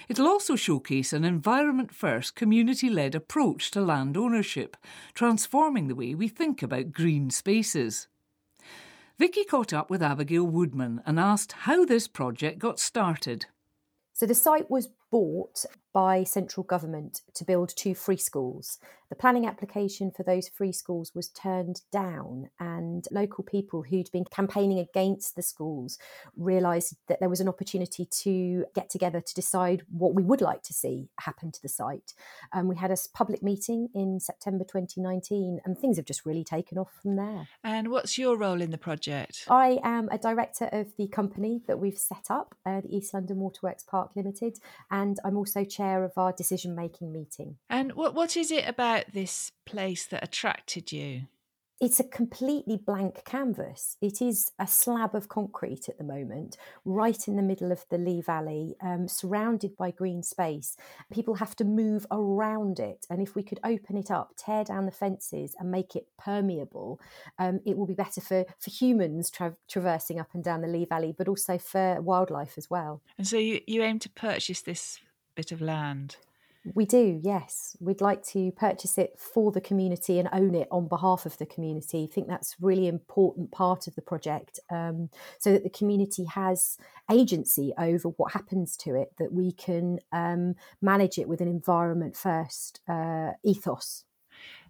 It'll 0.08 0.28
also 0.28 0.56
showcase 0.56 1.14
an 1.14 1.26
environment 1.26 1.94
first, 1.94 2.34
community 2.34 2.90
led 2.90 3.14
approach 3.14 3.70
to 3.72 3.82
land 3.82 4.18
ownership, 4.18 4.76
transforming 5.14 5.90
the 5.90 5.96
way 5.96 6.16
we 6.16 6.28
think 6.28 6.64
about 6.64 6.92
green 6.92 7.30
spaces. 7.30 8.08
Vicky 9.20 9.44
caught 9.44 9.74
up 9.74 9.90
with 9.90 10.02
Abigail 10.02 10.48
Woodman 10.48 11.02
and 11.06 11.20
asked 11.20 11.52
how 11.52 11.84
this 11.84 12.08
project 12.08 12.58
got 12.58 12.80
started. 12.80 13.48
So 14.14 14.26
the 14.26 14.34
site 14.34 14.72
was 14.72 14.88
bought 15.12 15.66
by 15.94 16.24
central 16.24 16.64
government 16.64 17.22
to 17.34 17.44
build 17.44 17.76
two 17.76 17.96
free 17.96 18.18
schools. 18.18 18.80
The 19.10 19.16
planning 19.16 19.48
application 19.48 20.12
for 20.12 20.22
those 20.22 20.48
free 20.48 20.72
schools 20.72 21.16
was 21.16 21.30
turned 21.30 21.82
down, 21.92 22.50
and 22.60 23.08
local 23.10 23.44
people 23.44 23.82
who'd 23.82 24.12
been 24.12 24.26
campaigning 24.26 24.78
against 24.78 25.36
the 25.36 25.42
schools 25.42 25.98
realised 26.38 26.96
that 27.08 27.20
there 27.20 27.30
was 27.30 27.40
an 27.40 27.50
opportunity 27.50 28.06
to 28.06 28.66
get 28.76 28.92
together 28.92 29.20
to 29.20 29.34
decide 29.34 29.82
what 29.90 30.14
we 30.14 30.22
would 30.22 30.42
like 30.42 30.62
to 30.64 30.74
see 30.74 31.10
happen 31.20 31.52
to 31.52 31.62
the 31.62 31.68
site. 31.70 32.14
Um, 32.54 32.68
we 32.68 32.76
had 32.76 32.92
a 32.92 32.98
public 33.16 33.42
meeting 33.42 33.90
in 33.96 34.20
September 34.20 34.64
2019, 34.64 35.60
and 35.66 35.76
things 35.76 35.98
have 35.98 36.06
just 36.06 36.24
really 36.24 36.44
taken 36.44 36.78
off 36.78 36.92
from 37.02 37.16
there. 37.16 37.48
And 37.64 37.90
what's 37.90 38.20
your 38.20 38.38
role 38.38 38.62
in 38.62 38.70
the 38.70 38.78
project? 38.78 39.46
I 39.50 39.80
am 39.84 40.10
a 40.12 40.20
director 40.20 40.70
of 40.72 40.96
the 40.98 41.08
company 41.08 41.62
that 41.66 41.80
we've 41.80 41.98
set 41.98 42.28
up, 42.30 42.54
uh, 42.64 42.82
the 42.82 42.96
East 42.96 43.16
London 43.16 43.38
Waterworks 43.38 43.84
Park 43.84 44.12
Limited, 44.16 44.60
and 44.92 45.18
I'm 45.26 45.36
also 45.36 45.64
chair 45.80 46.04
of 46.04 46.12
our 46.18 46.32
decision 46.32 46.76
making 46.76 47.12
meeting. 47.12 47.56
And 47.70 47.94
what, 47.94 48.14
what 48.14 48.36
is 48.36 48.52
it 48.52 48.68
about 48.68 49.14
this 49.14 49.52
place 49.66 50.06
that 50.08 50.24
attracted 50.24 50.92
you? 50.92 51.24
it's 51.82 52.00
a 52.00 52.04
completely 52.04 52.76
blank 52.76 53.24
canvas. 53.24 53.96
It 54.02 54.22
is 54.22 54.52
a 54.60 54.68
slab 54.68 55.16
of 55.16 55.30
concrete 55.30 55.88
at 55.88 55.98
the 55.98 56.04
moment, 56.04 56.58
right 56.84 57.26
in 57.28 57.38
the 57.38 57.42
middle 57.42 57.72
of 57.72 57.86
the 57.90 57.98
Lee 57.98 58.22
Valley, 58.22 58.76
um, 58.82 59.08
surrounded 59.08 59.78
by 59.78 59.92
green 59.92 60.22
space. 60.22 60.76
People 61.12 61.36
have 61.36 61.56
to 61.56 61.64
move 61.64 62.06
around 62.12 62.80
it. 62.80 63.06
And 63.10 63.22
if 63.22 63.34
we 63.34 63.44
could 63.44 63.62
open 63.64 63.96
it 63.96 64.12
up, 64.12 64.34
tear 64.38 64.66
down 64.66 64.86
the 64.86 64.92
fences, 64.92 65.56
and 65.58 65.72
make 65.72 65.96
it 65.96 66.08
permeable, 66.18 67.00
um, 67.38 67.62
it 67.66 67.78
will 67.78 67.88
be 67.88 67.94
better 67.94 68.20
for, 68.20 68.44
for 68.60 68.72
humans 68.72 69.30
tra- 69.30 69.56
traversing 69.70 70.20
up 70.20 70.30
and 70.34 70.44
down 70.44 70.62
the 70.62 70.68
Lee 70.68 70.86
Valley, 70.86 71.16
but 71.18 71.30
also 71.30 71.58
for 71.58 72.02
wildlife 72.02 72.58
as 72.58 72.70
well. 72.70 73.02
And 73.18 73.26
so 73.26 73.38
you, 73.38 73.62
you 73.68 73.84
aim 73.84 74.00
to 74.00 74.10
purchase 74.10 74.62
this 74.62 75.00
bit 75.40 75.54
of 75.54 75.62
land? 75.62 76.18
We 76.74 76.86
do, 76.86 77.22
yes. 77.24 77.78
We'd 77.80 78.02
like 78.02 78.22
to 78.34 78.52
purchase 78.52 78.98
it 78.98 79.18
for 79.18 79.54
the 79.54 79.62
community 79.62 80.20
and 80.20 80.28
own 80.34 80.54
it 80.54 80.68
on 80.70 80.90
behalf 80.90 81.26
of 81.26 81.38
the 81.38 81.46
community. 81.46 82.04
I 82.04 82.14
think 82.14 82.28
that's 82.28 82.58
really 82.60 82.88
important 82.88 83.52
part 83.52 83.88
of 83.88 83.96
the 83.96 84.02
project, 84.02 84.60
um, 84.70 85.10
so 85.40 85.54
that 85.54 85.64
the 85.64 85.70
community 85.70 86.26
has 86.26 86.78
agency 87.10 87.72
over 87.78 88.10
what 88.10 88.34
happens 88.34 88.76
to 88.84 88.96
it, 88.96 89.14
that 89.18 89.32
we 89.32 89.54
can 89.54 90.00
um, 90.12 90.56
manage 90.82 91.18
it 91.18 91.30
with 91.30 91.40
an 91.40 91.48
environment 91.48 92.18
first 92.18 92.82
uh, 92.90 93.32
ethos. 93.42 94.04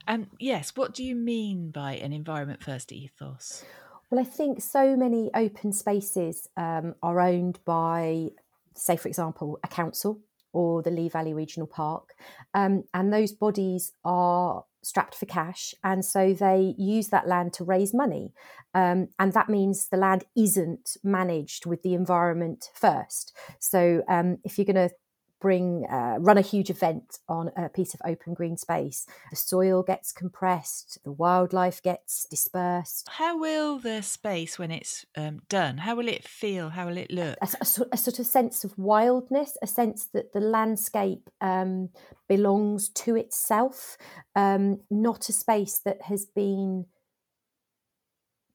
And 0.07 0.27
yes, 0.39 0.75
what 0.75 0.93
do 0.93 1.03
you 1.03 1.15
mean 1.15 1.71
by 1.71 1.93
an 1.93 2.13
environment 2.13 2.63
first 2.63 2.91
ethos? 2.91 3.65
Well, 4.11 4.21
I 4.21 4.23
think 4.23 4.61
so 4.61 4.95
many 4.95 5.31
open 5.33 5.73
spaces 5.73 6.47
um, 6.55 6.93
are 7.01 7.19
owned 7.19 7.57
by, 7.65 8.29
say, 8.75 8.95
for 8.95 9.07
example, 9.07 9.59
a 9.63 9.67
council 9.67 10.19
or 10.53 10.81
the 10.81 10.91
Lee 10.91 11.09
Valley 11.09 11.33
Regional 11.33 11.67
Park. 11.67 12.13
Um, 12.53 12.83
and 12.93 13.13
those 13.13 13.31
bodies 13.31 13.93
are 14.03 14.65
strapped 14.81 15.15
for 15.15 15.25
cash. 15.25 15.73
And 15.83 16.03
so 16.03 16.33
they 16.33 16.73
use 16.77 17.09
that 17.09 17.27
land 17.27 17.53
to 17.53 17.63
raise 17.63 17.93
money. 17.93 18.33
Um, 18.73 19.09
and 19.17 19.33
that 19.33 19.49
means 19.49 19.87
the 19.87 19.97
land 19.97 20.23
isn't 20.35 20.97
managed 21.03 21.65
with 21.65 21.83
the 21.83 21.93
environment 21.93 22.69
first. 22.73 23.35
So 23.59 24.03
um, 24.07 24.37
if 24.43 24.57
you're 24.57 24.65
going 24.65 24.89
to 24.89 24.95
bring 25.39 25.85
uh, 25.89 26.17
run 26.19 26.37
a 26.37 26.41
huge 26.41 26.69
event 26.69 27.19
on 27.27 27.51
a 27.55 27.69
piece 27.69 27.93
of 27.93 28.01
open 28.05 28.33
green 28.33 28.57
space. 28.57 29.05
The 29.29 29.35
soil 29.35 29.83
gets 29.83 30.11
compressed 30.11 30.99
the 31.03 31.11
wildlife 31.11 31.81
gets 31.81 32.25
dispersed. 32.25 33.07
How 33.09 33.37
will 33.37 33.79
the 33.79 34.01
space 34.01 34.57
when 34.59 34.71
it's 34.71 35.05
um, 35.15 35.41
done 35.49 35.77
how 35.77 35.95
will 35.95 36.07
it 36.07 36.27
feel 36.27 36.69
how 36.69 36.87
will 36.87 36.97
it 36.97 37.11
look? 37.11 37.37
A, 37.41 37.47
a, 37.61 37.85
a, 37.93 37.97
sort 37.97 38.19
of 38.19 38.25
sense 38.25 38.63
of 38.63 38.77
wildness 38.77 39.57
a 39.61 39.67
sense 39.67 40.07
that 40.13 40.33
the 40.33 40.39
landscape 40.39 41.29
um, 41.41 41.89
belongs 42.27 42.89
to 42.89 43.15
itself 43.15 43.97
um, 44.35 44.79
not 44.89 45.29
a 45.29 45.33
space 45.33 45.79
that 45.79 46.03
has 46.03 46.25
been 46.25 46.85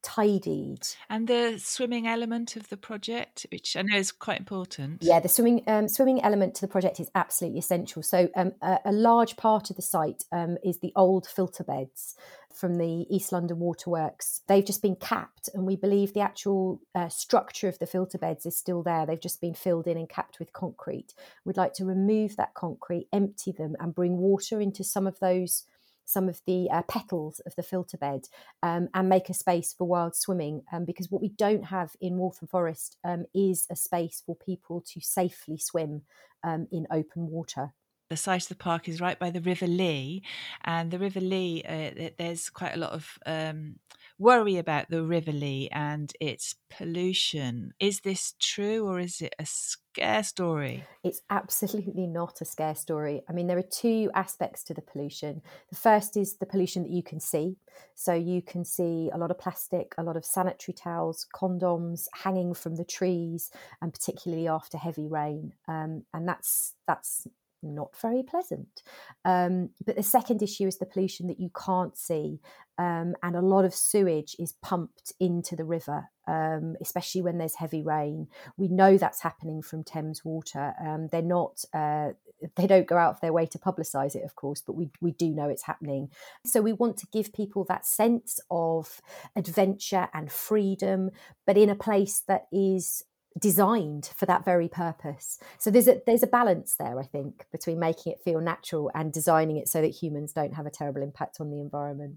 tidied. 0.04 0.86
And 1.08 1.26
the 1.26 1.58
swimming 1.58 2.06
element 2.06 2.54
of 2.56 2.68
the 2.68 2.76
project, 2.76 3.46
which 3.50 3.76
I 3.76 3.82
know 3.82 3.96
is 3.96 4.12
quite 4.12 4.38
important. 4.38 5.02
Yeah, 5.02 5.18
the 5.18 5.28
swimming 5.28 5.64
um, 5.66 5.88
swimming 5.88 6.22
element 6.22 6.54
to 6.56 6.60
the 6.60 6.68
project 6.68 7.00
is 7.00 7.10
absolutely 7.14 7.58
essential. 7.58 8.02
So 8.02 8.28
um, 8.36 8.52
a, 8.62 8.78
a, 8.84 8.92
large 8.92 9.36
part 9.36 9.70
of 9.70 9.76
the 9.76 9.82
site 9.82 10.24
um, 10.30 10.58
is 10.62 10.78
the 10.78 10.92
old 10.94 11.26
filter 11.26 11.64
beds 11.64 12.16
from 12.54 12.76
the 12.76 13.06
East 13.10 13.32
London 13.32 13.58
Waterworks. 13.58 14.42
They've 14.46 14.64
just 14.64 14.82
been 14.82 14.96
capped, 14.96 15.48
and 15.54 15.66
we 15.66 15.74
believe 15.74 16.12
the 16.12 16.20
actual 16.20 16.80
uh, 16.94 17.08
structure 17.08 17.68
of 17.68 17.78
the 17.78 17.86
filter 17.86 18.18
beds 18.18 18.46
is 18.46 18.56
still 18.56 18.82
there. 18.82 19.06
They've 19.06 19.20
just 19.20 19.40
been 19.40 19.54
filled 19.54 19.86
in 19.86 19.96
and 19.96 20.08
capped 20.08 20.38
with 20.38 20.52
concrete. 20.52 21.14
We'd 21.44 21.56
like 21.56 21.74
to 21.74 21.84
remove 21.84 22.36
that 22.36 22.54
concrete, 22.54 23.08
empty 23.12 23.52
them, 23.52 23.74
and 23.80 23.94
bring 23.94 24.18
water 24.18 24.60
into 24.60 24.84
some 24.84 25.06
of 25.06 25.18
those 25.18 25.64
some 26.04 26.28
of 26.28 26.40
the 26.46 26.68
uh, 26.70 26.82
petals 26.82 27.40
of 27.46 27.54
the 27.56 27.62
filter 27.62 27.96
bed 27.96 28.22
um, 28.62 28.88
and 28.94 29.08
make 29.08 29.28
a 29.28 29.34
space 29.34 29.72
for 29.72 29.86
wild 29.86 30.14
swimming. 30.14 30.62
Um, 30.72 30.84
because 30.84 31.10
what 31.10 31.22
we 31.22 31.30
don't 31.30 31.64
have 31.64 31.92
in 32.00 32.16
Waltham 32.18 32.48
Forest 32.48 32.96
um, 33.04 33.24
is 33.34 33.66
a 33.70 33.76
space 33.76 34.22
for 34.24 34.36
people 34.36 34.82
to 34.92 35.00
safely 35.00 35.58
swim 35.58 36.02
um, 36.42 36.68
in 36.70 36.86
open 36.90 37.28
water. 37.28 37.72
The 38.10 38.16
site 38.18 38.42
of 38.42 38.48
the 38.48 38.54
park 38.54 38.88
is 38.88 39.00
right 39.00 39.18
by 39.18 39.30
the 39.30 39.40
River 39.40 39.66
Lee, 39.66 40.22
and 40.64 40.90
the 40.90 40.98
River 40.98 41.20
Lee, 41.20 41.62
uh, 41.66 42.10
there's 42.18 42.50
quite 42.50 42.74
a 42.74 42.78
lot 42.78 42.92
of 42.92 43.18
um, 43.24 43.76
worry 44.18 44.56
about 44.56 44.90
the 44.90 45.02
River 45.02 45.32
Lee 45.32 45.68
and 45.72 46.12
its 46.20 46.54
pollution. 46.70 47.72
Is 47.80 48.00
this 48.00 48.34
true 48.40 48.86
or 48.86 49.00
is 49.00 49.20
it 49.20 49.34
a 49.38 49.46
scare 49.46 50.22
story? 50.22 50.84
It's 51.02 51.22
absolutely 51.30 52.06
not 52.06 52.40
a 52.40 52.44
scare 52.44 52.74
story. 52.74 53.22
I 53.28 53.32
mean, 53.32 53.46
there 53.46 53.58
are 53.58 53.62
two 53.62 54.10
aspects 54.14 54.62
to 54.64 54.74
the 54.74 54.82
pollution. 54.82 55.42
The 55.70 55.76
first 55.76 56.16
is 56.16 56.36
the 56.36 56.46
pollution 56.46 56.82
that 56.82 56.92
you 56.92 57.02
can 57.02 57.20
see. 57.20 57.56
So 57.94 58.14
you 58.14 58.42
can 58.42 58.64
see 58.64 59.10
a 59.12 59.18
lot 59.18 59.30
of 59.30 59.38
plastic, 59.38 59.94
a 59.98 60.02
lot 60.02 60.16
of 60.16 60.24
sanitary 60.24 60.74
towels, 60.74 61.26
condoms 61.34 62.06
hanging 62.14 62.54
from 62.54 62.76
the 62.76 62.84
trees, 62.84 63.50
and 63.82 63.92
particularly 63.92 64.48
after 64.48 64.78
heavy 64.78 65.06
rain. 65.06 65.54
Um, 65.66 66.04
and 66.12 66.28
that's 66.28 66.74
that's 66.86 67.26
not 67.64 67.96
very 68.00 68.22
pleasant. 68.22 68.82
Um, 69.24 69.70
but 69.84 69.96
the 69.96 70.02
second 70.02 70.42
issue 70.42 70.66
is 70.66 70.78
the 70.78 70.86
pollution 70.86 71.26
that 71.28 71.40
you 71.40 71.50
can't 71.54 71.96
see. 71.96 72.40
Um, 72.76 73.14
and 73.22 73.36
a 73.36 73.40
lot 73.40 73.64
of 73.64 73.74
sewage 73.74 74.34
is 74.38 74.54
pumped 74.60 75.12
into 75.20 75.54
the 75.54 75.64
river, 75.64 76.08
um, 76.26 76.76
especially 76.80 77.22
when 77.22 77.38
there's 77.38 77.54
heavy 77.54 77.82
rain. 77.82 78.26
We 78.56 78.68
know 78.68 78.98
that's 78.98 79.22
happening 79.22 79.62
from 79.62 79.84
Thames 79.84 80.24
Water. 80.24 80.74
Um, 80.84 81.08
they're 81.12 81.22
not, 81.22 81.64
uh, 81.72 82.10
they 82.56 82.66
don't 82.66 82.86
go 82.86 82.96
out 82.96 83.14
of 83.14 83.20
their 83.20 83.32
way 83.32 83.46
to 83.46 83.58
publicise 83.58 84.16
it, 84.16 84.24
of 84.24 84.34
course, 84.34 84.60
but 84.60 84.74
we, 84.74 84.90
we 85.00 85.12
do 85.12 85.28
know 85.30 85.48
it's 85.48 85.62
happening. 85.62 86.10
So 86.44 86.60
we 86.60 86.72
want 86.72 86.96
to 86.98 87.06
give 87.12 87.32
people 87.32 87.64
that 87.68 87.86
sense 87.86 88.40
of 88.50 89.00
adventure 89.36 90.08
and 90.12 90.32
freedom, 90.32 91.10
but 91.46 91.56
in 91.56 91.70
a 91.70 91.76
place 91.76 92.22
that 92.26 92.46
is 92.52 93.04
designed 93.38 94.10
for 94.16 94.26
that 94.26 94.44
very 94.44 94.68
purpose. 94.68 95.38
So 95.58 95.70
there's 95.70 95.88
a 95.88 96.00
there's 96.06 96.22
a 96.22 96.28
balance 96.28 96.76
there, 96.76 96.98
I 96.98 97.04
think, 97.04 97.46
between 97.50 97.78
making 97.78 98.12
it 98.12 98.20
feel 98.24 98.40
natural 98.40 98.90
and 98.94 99.12
designing 99.12 99.56
it 99.56 99.68
so 99.68 99.80
that 99.80 99.88
humans 99.88 100.32
don't 100.32 100.54
have 100.54 100.66
a 100.66 100.70
terrible 100.70 101.02
impact 101.02 101.40
on 101.40 101.50
the 101.50 101.60
environment. 101.60 102.16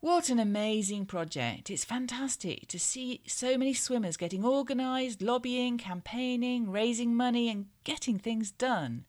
What 0.00 0.28
an 0.28 0.38
amazing 0.38 1.06
project. 1.06 1.70
It's 1.70 1.84
fantastic 1.84 2.68
to 2.68 2.78
see 2.78 3.20
so 3.26 3.58
many 3.58 3.74
swimmers 3.74 4.16
getting 4.16 4.44
organised, 4.44 5.20
lobbying, 5.22 5.76
campaigning, 5.76 6.70
raising 6.70 7.16
money, 7.16 7.48
and 7.48 7.66
getting 7.82 8.16
things 8.16 8.52
done. 8.52 9.06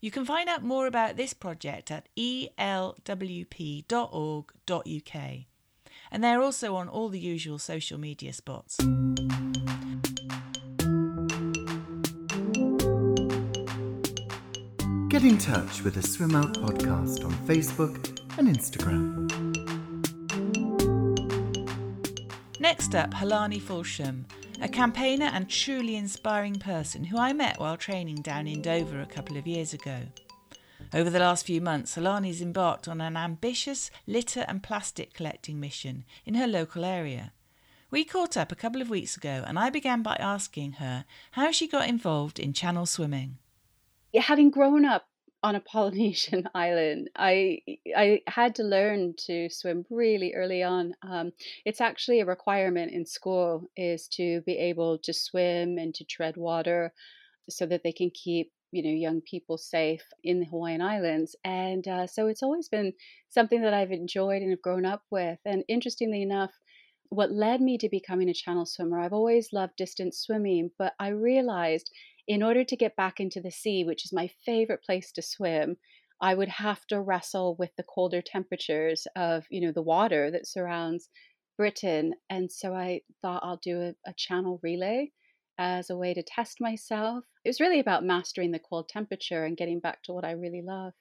You 0.00 0.10
can 0.10 0.26
find 0.26 0.50
out 0.50 0.62
more 0.62 0.86
about 0.86 1.16
this 1.16 1.32
project 1.32 1.90
at 1.90 2.10
elwp.org.uk. 2.14 3.06
And 6.12 6.22
they're 6.22 6.42
also 6.42 6.76
on 6.76 6.88
all 6.88 7.08
the 7.08 7.18
usual 7.18 7.58
social 7.58 7.98
media 7.98 8.34
spots. 8.34 8.76
Get 15.16 15.24
in 15.24 15.38
touch 15.38 15.80
with 15.80 15.94
the 15.94 16.02
Swim 16.02 16.34
Out 16.34 16.52
podcast 16.52 17.24
on 17.24 17.32
Facebook 17.46 18.20
and 18.36 18.54
Instagram. 18.54 19.30
Next 22.60 22.94
up, 22.94 23.14
Halani 23.14 23.58
Fulsham, 23.58 24.26
a 24.60 24.68
campaigner 24.68 25.30
and 25.32 25.48
truly 25.48 25.96
inspiring 25.96 26.56
person 26.56 27.04
who 27.04 27.16
I 27.16 27.32
met 27.32 27.58
while 27.58 27.78
training 27.78 28.16
down 28.16 28.46
in 28.46 28.60
Dover 28.60 29.00
a 29.00 29.06
couple 29.06 29.38
of 29.38 29.46
years 29.46 29.72
ago. 29.72 30.00
Over 30.92 31.08
the 31.08 31.20
last 31.20 31.46
few 31.46 31.62
months, 31.62 31.96
Halani's 31.96 32.42
embarked 32.42 32.86
on 32.86 33.00
an 33.00 33.16
ambitious 33.16 33.90
litter 34.06 34.44
and 34.46 34.62
plastic 34.62 35.14
collecting 35.14 35.58
mission 35.58 36.04
in 36.26 36.34
her 36.34 36.46
local 36.46 36.84
area. 36.84 37.32
We 37.90 38.04
caught 38.04 38.36
up 38.36 38.52
a 38.52 38.54
couple 38.54 38.82
of 38.82 38.90
weeks 38.90 39.16
ago 39.16 39.44
and 39.46 39.58
I 39.58 39.70
began 39.70 40.02
by 40.02 40.16
asking 40.16 40.72
her 40.72 41.06
how 41.30 41.52
she 41.52 41.66
got 41.66 41.88
involved 41.88 42.38
in 42.38 42.52
channel 42.52 42.84
swimming 42.84 43.38
having 44.18 44.50
grown 44.50 44.84
up 44.84 45.06
on 45.42 45.54
a 45.54 45.60
Polynesian 45.60 46.48
island, 46.54 47.10
I 47.16 47.60
I 47.96 48.20
had 48.26 48.54
to 48.56 48.62
learn 48.62 49.14
to 49.26 49.48
swim 49.50 49.84
really 49.90 50.34
early 50.34 50.62
on. 50.62 50.94
Um, 51.02 51.32
it's 51.64 51.80
actually 51.80 52.20
a 52.20 52.26
requirement 52.26 52.92
in 52.92 53.06
school 53.06 53.70
is 53.76 54.08
to 54.08 54.40
be 54.42 54.56
able 54.58 54.98
to 54.98 55.12
swim 55.12 55.78
and 55.78 55.94
to 55.94 56.04
tread 56.04 56.36
water, 56.36 56.92
so 57.48 57.66
that 57.66 57.82
they 57.82 57.92
can 57.92 58.10
keep 58.10 58.52
you 58.72 58.82
know 58.82 58.90
young 58.90 59.20
people 59.20 59.58
safe 59.58 60.04
in 60.24 60.40
the 60.40 60.46
Hawaiian 60.46 60.82
Islands. 60.82 61.36
And 61.44 61.86
uh, 61.86 62.06
so 62.06 62.26
it's 62.28 62.42
always 62.42 62.68
been 62.68 62.92
something 63.28 63.62
that 63.62 63.74
I've 63.74 63.92
enjoyed 63.92 64.42
and 64.42 64.50
have 64.50 64.62
grown 64.62 64.84
up 64.84 65.02
with. 65.10 65.38
And 65.44 65.64
interestingly 65.68 66.22
enough, 66.22 66.52
what 67.10 67.32
led 67.32 67.60
me 67.60 67.78
to 67.78 67.88
becoming 67.88 68.28
a 68.28 68.34
channel 68.34 68.66
swimmer, 68.66 69.00
I've 69.00 69.12
always 69.12 69.52
loved 69.52 69.76
distance 69.76 70.18
swimming, 70.18 70.70
but 70.78 70.94
I 70.98 71.08
realized 71.08 71.90
in 72.26 72.42
order 72.42 72.64
to 72.64 72.76
get 72.76 72.96
back 72.96 73.20
into 73.20 73.40
the 73.40 73.50
sea, 73.50 73.84
which 73.84 74.04
is 74.04 74.12
my 74.12 74.28
favorite 74.44 74.82
place 74.82 75.12
to 75.12 75.22
swim, 75.22 75.76
I 76.20 76.34
would 76.34 76.48
have 76.48 76.86
to 76.86 77.00
wrestle 77.00 77.56
with 77.58 77.70
the 77.76 77.84
colder 77.84 78.22
temperatures 78.22 79.06
of, 79.16 79.44
you 79.50 79.60
know, 79.60 79.72
the 79.72 79.82
water 79.82 80.30
that 80.30 80.46
surrounds 80.46 81.08
Britain. 81.56 82.14
And 82.30 82.50
so 82.50 82.74
I 82.74 83.02
thought 83.22 83.42
I'll 83.44 83.60
do 83.62 83.80
a, 83.80 84.10
a 84.10 84.14
channel 84.16 84.60
relay 84.62 85.12
as 85.58 85.90
a 85.90 85.96
way 85.96 86.14
to 86.14 86.22
test 86.22 86.60
myself. 86.60 87.24
It 87.44 87.48
was 87.48 87.60
really 87.60 87.80
about 87.80 88.04
mastering 88.04 88.50
the 88.50 88.58
cold 88.58 88.88
temperature 88.88 89.44
and 89.44 89.56
getting 89.56 89.80
back 89.80 90.02
to 90.04 90.12
what 90.12 90.24
I 90.24 90.32
really 90.32 90.62
love. 90.62 90.92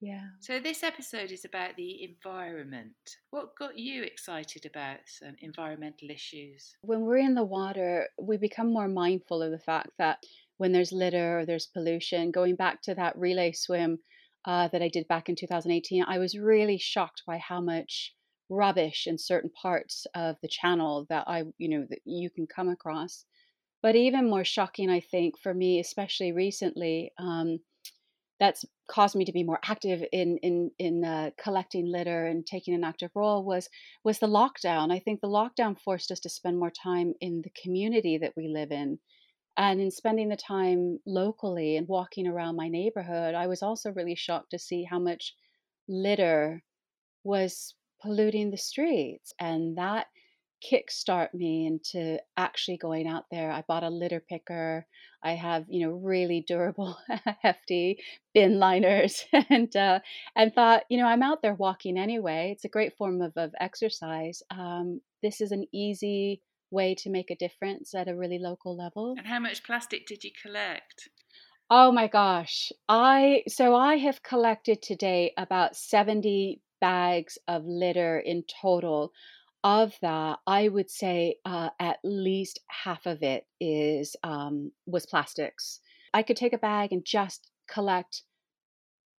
Yeah. 0.00 0.26
So 0.40 0.60
this 0.60 0.84
episode 0.84 1.32
is 1.32 1.44
about 1.44 1.74
the 1.76 2.04
environment. 2.04 2.94
What 3.30 3.56
got 3.58 3.76
you 3.76 4.04
excited 4.04 4.64
about 4.64 5.00
environmental 5.40 6.10
issues? 6.10 6.76
When 6.82 7.00
we're 7.00 7.18
in 7.18 7.34
the 7.34 7.44
water, 7.44 8.06
we 8.20 8.36
become 8.36 8.72
more 8.72 8.88
mindful 8.88 9.42
of 9.42 9.50
the 9.50 9.58
fact 9.58 9.90
that 9.98 10.18
when 10.58 10.72
there's 10.72 10.92
litter 10.92 11.40
or 11.40 11.46
there's 11.46 11.66
pollution, 11.66 12.30
going 12.30 12.54
back 12.54 12.80
to 12.82 12.94
that 12.94 13.18
relay 13.18 13.52
swim 13.52 13.98
uh, 14.44 14.68
that 14.68 14.82
I 14.82 14.88
did 14.88 15.08
back 15.08 15.28
in 15.28 15.34
2018, 15.34 16.04
I 16.04 16.18
was 16.18 16.38
really 16.38 16.78
shocked 16.78 17.22
by 17.26 17.38
how 17.38 17.60
much 17.60 18.14
rubbish 18.48 19.06
in 19.06 19.18
certain 19.18 19.50
parts 19.50 20.06
of 20.14 20.36
the 20.42 20.48
channel 20.48 21.06
that 21.08 21.24
I, 21.26 21.44
you 21.58 21.68
know, 21.68 21.86
that 21.90 22.00
you 22.04 22.30
can 22.30 22.46
come 22.46 22.68
across. 22.68 23.24
But 23.82 23.96
even 23.96 24.30
more 24.30 24.44
shocking, 24.44 24.90
I 24.90 25.00
think, 25.00 25.38
for 25.38 25.54
me, 25.54 25.80
especially 25.80 26.32
recently, 26.32 27.12
um, 27.18 27.58
that's 28.40 28.64
caused 28.90 29.16
me 29.16 29.24
to 29.24 29.32
be 29.32 29.42
more 29.42 29.60
active 29.64 30.02
in 30.12 30.38
in 30.38 30.70
in 30.78 31.04
uh, 31.04 31.30
collecting 31.42 31.86
litter 31.86 32.26
and 32.26 32.46
taking 32.46 32.74
an 32.74 32.84
active 32.84 33.10
role 33.14 33.44
was 33.44 33.68
was 34.04 34.18
the 34.18 34.26
lockdown. 34.26 34.92
I 34.92 34.98
think 35.00 35.20
the 35.20 35.28
lockdown 35.28 35.78
forced 35.78 36.10
us 36.10 36.20
to 36.20 36.28
spend 36.28 36.58
more 36.58 36.70
time 36.70 37.14
in 37.20 37.42
the 37.42 37.50
community 37.62 38.18
that 38.18 38.34
we 38.36 38.48
live 38.48 38.70
in, 38.70 38.98
and 39.56 39.80
in 39.80 39.90
spending 39.90 40.28
the 40.28 40.36
time 40.36 40.98
locally 41.06 41.76
and 41.76 41.88
walking 41.88 42.26
around 42.26 42.56
my 42.56 42.68
neighborhood. 42.68 43.34
I 43.34 43.46
was 43.46 43.62
also 43.62 43.92
really 43.92 44.14
shocked 44.14 44.50
to 44.50 44.58
see 44.58 44.84
how 44.84 44.98
much 44.98 45.34
litter 45.88 46.62
was 47.24 47.74
polluting 48.02 48.50
the 48.50 48.56
streets, 48.56 49.32
and 49.40 49.76
that 49.78 50.06
kickstart 50.62 51.34
me 51.34 51.66
into 51.66 52.18
actually 52.36 52.76
going 52.76 53.06
out 53.06 53.24
there. 53.30 53.50
I 53.50 53.62
bought 53.66 53.84
a 53.84 53.90
litter 53.90 54.20
picker. 54.20 54.86
I 55.22 55.32
have, 55.32 55.64
you 55.68 55.86
know, 55.86 55.94
really 55.94 56.44
durable, 56.46 56.96
hefty 57.42 57.98
bin 58.34 58.58
liners, 58.58 59.24
and 59.50 59.74
uh, 59.74 60.00
and 60.36 60.54
thought, 60.54 60.84
you 60.88 60.98
know, 60.98 61.06
I'm 61.06 61.22
out 61.22 61.42
there 61.42 61.54
walking 61.54 61.98
anyway. 61.98 62.52
It's 62.52 62.64
a 62.64 62.68
great 62.68 62.96
form 62.96 63.22
of 63.22 63.32
of 63.36 63.52
exercise. 63.60 64.42
Um, 64.50 65.00
this 65.22 65.40
is 65.40 65.52
an 65.52 65.66
easy 65.72 66.42
way 66.70 66.94
to 66.94 67.10
make 67.10 67.30
a 67.30 67.36
difference 67.36 67.94
at 67.94 68.08
a 68.08 68.16
really 68.16 68.38
local 68.38 68.76
level. 68.76 69.14
And 69.16 69.26
how 69.26 69.40
much 69.40 69.64
plastic 69.64 70.06
did 70.06 70.22
you 70.22 70.30
collect? 70.42 71.08
Oh 71.70 71.92
my 71.92 72.06
gosh. 72.06 72.72
I 72.88 73.42
so 73.48 73.74
I 73.74 73.96
have 73.96 74.22
collected 74.22 74.82
today 74.82 75.32
about 75.36 75.76
70 75.76 76.62
bags 76.80 77.38
of 77.48 77.64
litter 77.66 78.18
in 78.18 78.44
total 78.62 79.12
of 79.64 79.94
that, 80.02 80.38
I 80.46 80.68
would 80.68 80.90
say 80.90 81.36
uh, 81.44 81.70
at 81.80 81.98
least 82.04 82.60
half 82.68 83.06
of 83.06 83.22
it 83.22 83.46
is 83.60 84.16
um, 84.22 84.72
was 84.86 85.06
plastics. 85.06 85.80
I 86.14 86.22
could 86.22 86.36
take 86.36 86.52
a 86.52 86.58
bag 86.58 86.92
and 86.92 87.04
just 87.04 87.50
collect 87.68 88.22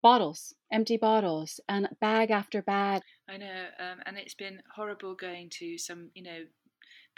bottles, 0.01 0.53
empty 0.71 0.97
bottles, 0.97 1.59
and 1.67 1.89
bag 1.99 2.31
after 2.31 2.61
bag. 2.61 3.01
I 3.27 3.37
know, 3.37 3.65
um, 3.79 3.99
and 4.05 4.17
it's 4.17 4.33
been 4.33 4.61
horrible 4.75 5.13
going 5.13 5.49
to 5.59 5.77
some, 5.77 6.09
you 6.13 6.23
know, 6.23 6.45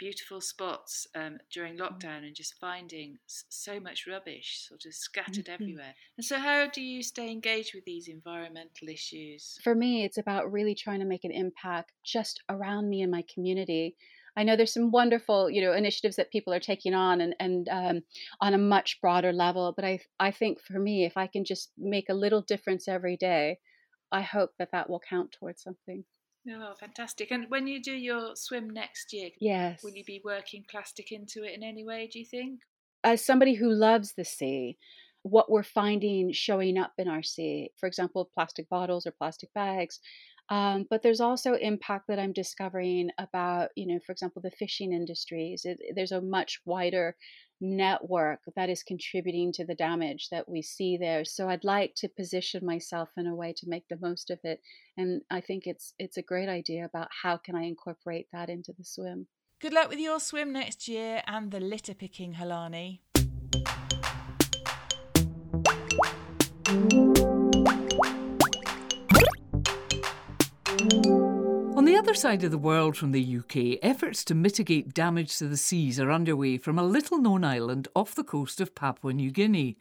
beautiful 0.02 0.40
spots 0.40 1.06
um, 1.14 1.38
during 1.52 1.76
mm. 1.76 1.80
lockdown 1.80 2.26
and 2.26 2.34
just 2.34 2.58
finding 2.58 3.18
so 3.26 3.78
much 3.78 4.04
rubbish 4.08 4.66
sort 4.68 4.84
of 4.84 4.92
scattered 4.92 5.44
mm-hmm. 5.44 5.52
everywhere. 5.52 5.94
And 6.16 6.24
so, 6.24 6.38
how 6.38 6.66
do 6.66 6.80
you 6.80 7.04
stay 7.04 7.30
engaged 7.30 7.72
with 7.72 7.84
these 7.84 8.08
environmental 8.08 8.88
issues? 8.88 9.60
For 9.62 9.76
me, 9.76 10.04
it's 10.04 10.18
about 10.18 10.50
really 10.50 10.74
trying 10.74 10.98
to 10.98 11.06
make 11.06 11.22
an 11.22 11.30
impact 11.30 11.92
just 12.02 12.42
around 12.48 12.90
me 12.90 13.02
and 13.02 13.12
my 13.12 13.22
community. 13.32 13.94
I 14.36 14.42
know 14.42 14.56
there's 14.56 14.74
some 14.74 14.90
wonderful, 14.90 15.48
you 15.48 15.62
know, 15.62 15.72
initiatives 15.72 16.16
that 16.16 16.32
people 16.32 16.52
are 16.52 16.58
taking 16.58 16.94
on 16.94 17.20
and, 17.20 17.36
and 17.38 17.68
um, 17.68 18.02
on 18.40 18.54
a 18.54 18.58
much 18.58 19.00
broader 19.00 19.32
level. 19.32 19.72
But 19.76 19.84
I, 19.84 20.00
I 20.18 20.32
think 20.32 20.58
for 20.60 20.80
me, 20.80 21.04
if 21.04 21.16
I 21.16 21.28
can 21.28 21.44
just 21.44 21.70
make 21.78 22.08
a 22.08 22.14
little 22.14 22.42
difference 22.42 22.88
every 22.88 23.16
day, 23.16 23.60
I 24.10 24.22
hope 24.22 24.50
that 24.58 24.72
that 24.72 24.90
will 24.90 25.02
count 25.08 25.30
towards 25.30 25.62
something. 25.62 26.04
Oh, 26.50 26.74
fantastic. 26.78 27.30
And 27.30 27.46
when 27.48 27.66
you 27.66 27.80
do 27.80 27.92
your 27.92 28.34
swim 28.34 28.68
next 28.70 29.12
year, 29.12 29.30
yes. 29.40 29.82
will 29.82 29.92
you 29.92 30.04
be 30.04 30.20
working 30.24 30.64
plastic 30.68 31.12
into 31.12 31.44
it 31.44 31.54
in 31.54 31.62
any 31.62 31.84
way, 31.84 32.08
do 32.12 32.18
you 32.18 32.26
think? 32.26 32.60
As 33.04 33.24
somebody 33.24 33.54
who 33.54 33.70
loves 33.70 34.14
the 34.14 34.24
sea, 34.24 34.76
what 35.22 35.50
we're 35.50 35.62
finding 35.62 36.32
showing 36.32 36.78
up 36.78 36.92
in 36.98 37.08
our 37.08 37.22
sea, 37.22 37.70
for 37.78 37.86
example, 37.86 38.28
plastic 38.34 38.68
bottles 38.68 39.06
or 39.06 39.12
plastic 39.12 39.52
bags, 39.54 40.00
um, 40.48 40.86
but 40.90 41.02
there's 41.02 41.20
also 41.20 41.54
impact 41.54 42.08
that 42.08 42.18
I'm 42.18 42.32
discovering 42.32 43.10
about, 43.18 43.70
you 43.76 43.86
know, 43.86 44.00
for 44.04 44.12
example, 44.12 44.42
the 44.42 44.50
fishing 44.50 44.92
industries. 44.92 45.64
It, 45.64 45.78
there's 45.94 46.12
a 46.12 46.20
much 46.20 46.60
wider 46.64 47.16
network 47.62 48.40
that 48.56 48.68
is 48.68 48.82
contributing 48.82 49.52
to 49.52 49.64
the 49.64 49.74
damage 49.74 50.28
that 50.30 50.48
we 50.48 50.60
see 50.60 50.96
there. 50.96 51.24
So 51.24 51.48
I'd 51.48 51.64
like 51.64 51.94
to 51.96 52.08
position 52.08 52.66
myself 52.66 53.08
in 53.16 53.26
a 53.26 53.34
way 53.34 53.54
to 53.58 53.68
make 53.68 53.88
the 53.88 53.98
most 54.00 54.30
of 54.30 54.40
it. 54.42 54.60
And 54.98 55.22
I 55.30 55.40
think 55.40 55.66
it's 55.66 55.94
it's 55.98 56.16
a 56.16 56.22
great 56.22 56.48
idea 56.48 56.84
about 56.84 57.08
how 57.22 57.36
can 57.36 57.54
I 57.54 57.62
incorporate 57.62 58.26
that 58.32 58.50
into 58.50 58.72
the 58.76 58.84
swim. 58.84 59.28
Good 59.60 59.72
luck 59.72 59.88
with 59.88 60.00
your 60.00 60.18
swim 60.18 60.52
next 60.52 60.88
year 60.88 61.22
and 61.26 61.52
the 61.52 61.60
litter 61.60 61.94
picking, 61.94 62.34
Halani. 62.34 62.98
Other 72.12 72.18
side 72.18 72.44
of 72.44 72.50
the 72.50 72.58
world 72.58 72.94
from 72.94 73.12
the 73.12 73.38
UK, 73.38 73.78
efforts 73.80 74.22
to 74.22 74.34
mitigate 74.34 74.92
damage 74.92 75.38
to 75.38 75.46
the 75.46 75.56
seas 75.56 75.98
are 75.98 76.12
underway 76.12 76.58
from 76.58 76.78
a 76.78 76.84
little 76.84 77.16
known 77.16 77.42
island 77.42 77.88
off 77.96 78.14
the 78.14 78.22
coast 78.22 78.60
of 78.60 78.74
Papua 78.74 79.14
New 79.14 79.30
Guinea. 79.30 79.78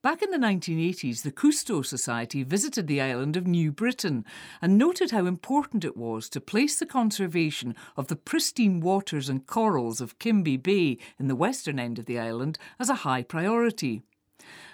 Back 0.00 0.22
in 0.22 0.30
the 0.30 0.38
1980s, 0.38 1.20
the 1.20 1.30
Cousteau 1.30 1.84
Society 1.84 2.42
visited 2.42 2.86
the 2.86 3.02
island 3.02 3.36
of 3.36 3.46
New 3.46 3.70
Britain 3.70 4.24
and 4.62 4.78
noted 4.78 5.10
how 5.10 5.26
important 5.26 5.84
it 5.84 5.94
was 5.94 6.30
to 6.30 6.40
place 6.40 6.78
the 6.78 6.86
conservation 6.86 7.74
of 7.98 8.06
the 8.06 8.16
pristine 8.16 8.80
waters 8.80 9.28
and 9.28 9.46
corals 9.46 10.00
of 10.00 10.18
Kimbe 10.18 10.56
Bay 10.56 10.96
in 11.18 11.28
the 11.28 11.36
western 11.36 11.78
end 11.78 11.98
of 11.98 12.06
the 12.06 12.18
island 12.18 12.58
as 12.80 12.88
a 12.88 13.04
high 13.04 13.22
priority. 13.22 14.00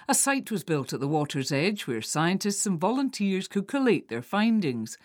A 0.08 0.14
site 0.14 0.52
was 0.52 0.62
built 0.62 0.92
at 0.92 1.00
the 1.00 1.08
water's 1.08 1.50
edge 1.50 1.88
where 1.88 2.02
scientists 2.02 2.66
and 2.66 2.78
volunteers 2.78 3.48
could 3.48 3.66
collate 3.66 4.08
their 4.08 4.22
findings. 4.22 4.96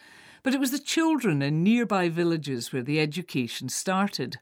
But 0.45 0.53
it 0.53 0.59
was 0.59 0.69
the 0.69 0.77
children 0.77 1.41
in 1.41 1.63
nearby 1.63 2.07
villages 2.07 2.71
where 2.71 2.83
the 2.83 2.99
education 2.99 3.67
started. 3.67 4.37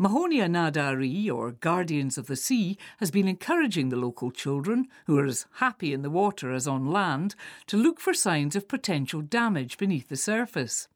Mahonia 0.00 0.48
Nadari, 0.48 1.30
or 1.30 1.50
Guardians 1.50 2.16
of 2.16 2.28
the 2.28 2.34
Sea, 2.34 2.78
has 2.96 3.10
been 3.10 3.28
encouraging 3.28 3.90
the 3.90 3.96
local 3.96 4.30
children, 4.30 4.88
who 5.04 5.18
are 5.18 5.26
as 5.26 5.44
happy 5.56 5.92
in 5.92 6.00
the 6.00 6.08
water 6.08 6.50
as 6.50 6.66
on 6.66 6.86
land, 6.86 7.34
to 7.66 7.76
look 7.76 8.00
for 8.00 8.14
signs 8.14 8.56
of 8.56 8.68
potential 8.68 9.20
damage 9.20 9.76
beneath 9.76 10.08
the 10.08 10.16
surface. 10.16 10.88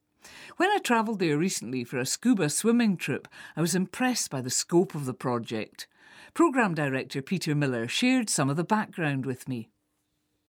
When 0.56 0.70
I 0.70 0.78
travelled 0.78 1.18
there 1.18 1.36
recently 1.36 1.84
for 1.84 1.98
a 1.98 2.06
scuba 2.06 2.48
swimming 2.48 2.96
trip, 2.96 3.28
I 3.54 3.60
was 3.60 3.74
impressed 3.74 4.30
by 4.30 4.40
the 4.40 4.48
scope 4.48 4.94
of 4.94 5.04
the 5.04 5.12
project. 5.12 5.86
Programme 6.32 6.74
Director 6.74 7.20
Peter 7.20 7.54
Miller 7.54 7.86
shared 7.86 8.30
some 8.30 8.48
of 8.48 8.56
the 8.56 8.64
background 8.64 9.26
with 9.26 9.46
me. 9.46 9.68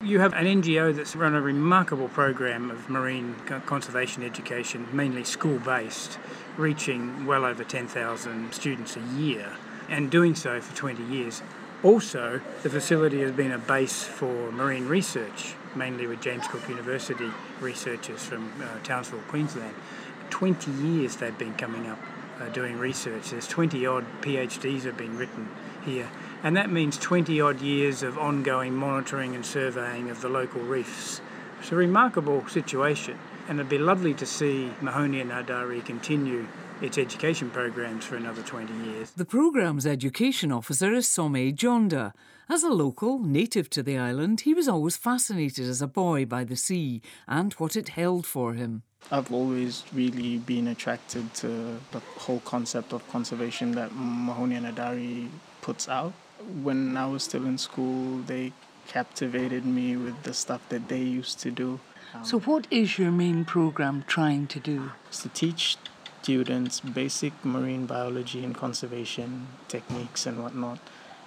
You 0.05 0.19
have 0.19 0.33
an 0.33 0.45
NGO 0.45 0.95
that's 0.95 1.15
run 1.15 1.33
a 1.33 1.41
remarkable 1.41 2.09
program 2.09 2.69
of 2.69 2.91
marine 2.91 3.33
conservation 3.65 4.21
education, 4.21 4.87
mainly 4.93 5.23
school 5.23 5.57
based, 5.57 6.19
reaching 6.57 7.25
well 7.25 7.43
over 7.43 7.63
10,000 7.63 8.53
students 8.53 8.97
a 8.97 8.99
year 9.17 9.51
and 9.89 10.11
doing 10.11 10.35
so 10.35 10.61
for 10.61 10.75
20 10.75 11.01
years. 11.05 11.41
Also, 11.81 12.39
the 12.61 12.69
facility 12.69 13.21
has 13.21 13.31
been 13.31 13.51
a 13.51 13.57
base 13.57 14.03
for 14.03 14.51
marine 14.51 14.87
research, 14.87 15.55
mainly 15.75 16.05
with 16.05 16.21
James 16.21 16.45
Cook 16.49 16.69
University 16.69 17.31
researchers 17.59 18.23
from 18.23 18.51
uh, 18.61 18.77
Townsville, 18.83 19.23
Queensland. 19.29 19.73
20 20.29 20.69
years 20.71 21.15
they've 21.15 21.37
been 21.39 21.55
coming 21.55 21.87
up 21.87 21.99
uh, 22.39 22.49
doing 22.49 22.77
research. 22.77 23.31
There's 23.31 23.47
20 23.47 23.83
odd 23.87 24.05
PhDs 24.21 24.83
have 24.83 24.97
been 24.97 25.17
written 25.17 25.49
here 25.83 26.11
and 26.45 26.55
that 26.55 26.69
means 26.69 26.95
20 26.99 27.41
odd 27.41 27.59
years 27.59 28.03
of 28.03 28.19
ongoing 28.19 28.75
monitoring 28.75 29.33
and 29.33 29.43
surveying 29.43 30.11
of 30.11 30.21
the 30.21 30.29
local 30.29 30.61
reefs. 30.61 31.19
It's 31.59 31.71
a 31.71 31.75
remarkable 31.75 32.47
situation, 32.47 33.17
and 33.49 33.59
it'd 33.59 33.67
be 33.67 33.79
lovely 33.79 34.13
to 34.13 34.27
see 34.27 34.71
Mahonia 34.79 35.25
Nadari 35.27 35.83
continue 35.83 36.47
its 36.83 36.99
education 36.99 37.49
programs 37.49 38.05
for 38.05 38.15
another 38.15 38.43
20 38.43 38.71
years. 38.91 39.09
The 39.09 39.25
programme's 39.25 39.87
education 39.87 40.51
officer 40.51 40.93
is 40.93 41.07
Some 41.07 41.33
Jonda. 41.33 42.13
As 42.47 42.61
a 42.61 42.69
local, 42.69 43.17
native 43.17 43.67
to 43.71 43.81
the 43.81 43.97
island, 43.97 44.41
he 44.41 44.53
was 44.53 44.67
always 44.67 44.97
fascinated 44.97 45.65
as 45.67 45.81
a 45.81 45.87
boy 45.87 46.27
by 46.27 46.43
the 46.43 46.55
sea 46.55 47.01
and 47.27 47.53
what 47.53 47.75
it 47.75 47.89
held 47.89 48.27
for 48.27 48.53
him. 48.53 48.83
I've 49.11 49.33
always 49.33 49.83
really 49.91 50.37
been 50.37 50.67
attracted 50.67 51.33
to 51.35 51.79
the 51.91 52.01
whole 52.19 52.41
concept 52.41 52.93
of 52.93 53.07
conservation 53.09 53.71
that 53.71 53.89
Mahonia 53.89 54.61
Nadari 54.61 55.29
puts 55.61 55.89
out 55.89 56.13
when 56.63 56.97
I 56.97 57.07
was 57.07 57.23
still 57.23 57.45
in 57.45 57.57
school, 57.57 58.19
they 58.19 58.53
captivated 58.87 59.65
me 59.65 59.97
with 59.97 60.23
the 60.23 60.33
stuff 60.33 60.61
that 60.69 60.87
they 60.87 61.01
used 61.01 61.39
to 61.39 61.51
do. 61.51 61.79
Um, 62.13 62.23
so, 62.25 62.39
what 62.39 62.67
is 62.71 62.97
your 62.97 63.11
main 63.11 63.45
program 63.45 64.03
trying 64.07 64.47
to 64.47 64.59
do? 64.59 64.91
It's 65.07 65.23
to 65.23 65.29
teach 65.29 65.77
students 66.21 66.79
basic 66.79 67.33
marine 67.43 67.85
biology 67.85 68.43
and 68.43 68.55
conservation 68.55 69.47
techniques 69.67 70.25
and 70.25 70.41
whatnot, 70.41 70.79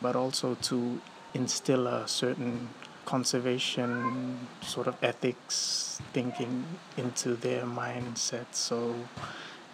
but 0.02 0.16
also 0.16 0.56
to 0.62 1.00
instill 1.34 1.86
a 1.86 2.08
certain 2.08 2.68
conservation 3.04 4.48
sort 4.60 4.86
of 4.86 4.96
ethics 5.02 6.00
thinking 6.12 6.64
into 6.96 7.34
their 7.34 7.64
mindset. 7.64 8.46
So, 8.52 8.94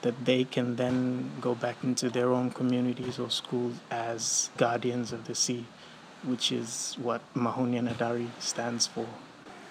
that 0.04 0.26
they 0.26 0.44
can 0.44 0.76
then 0.76 1.30
go 1.40 1.54
back 1.54 1.82
into 1.82 2.10
their 2.10 2.30
own 2.30 2.50
communities 2.50 3.18
or 3.18 3.30
schools 3.30 3.74
as 3.90 4.50
guardians 4.58 5.12
of 5.12 5.24
the 5.24 5.34
sea, 5.34 5.64
which 6.24 6.52
is 6.52 6.94
what 7.00 7.22
Mahonia 7.34 7.80
Nadari 7.88 8.28
stands 8.38 8.86
for. 8.86 9.06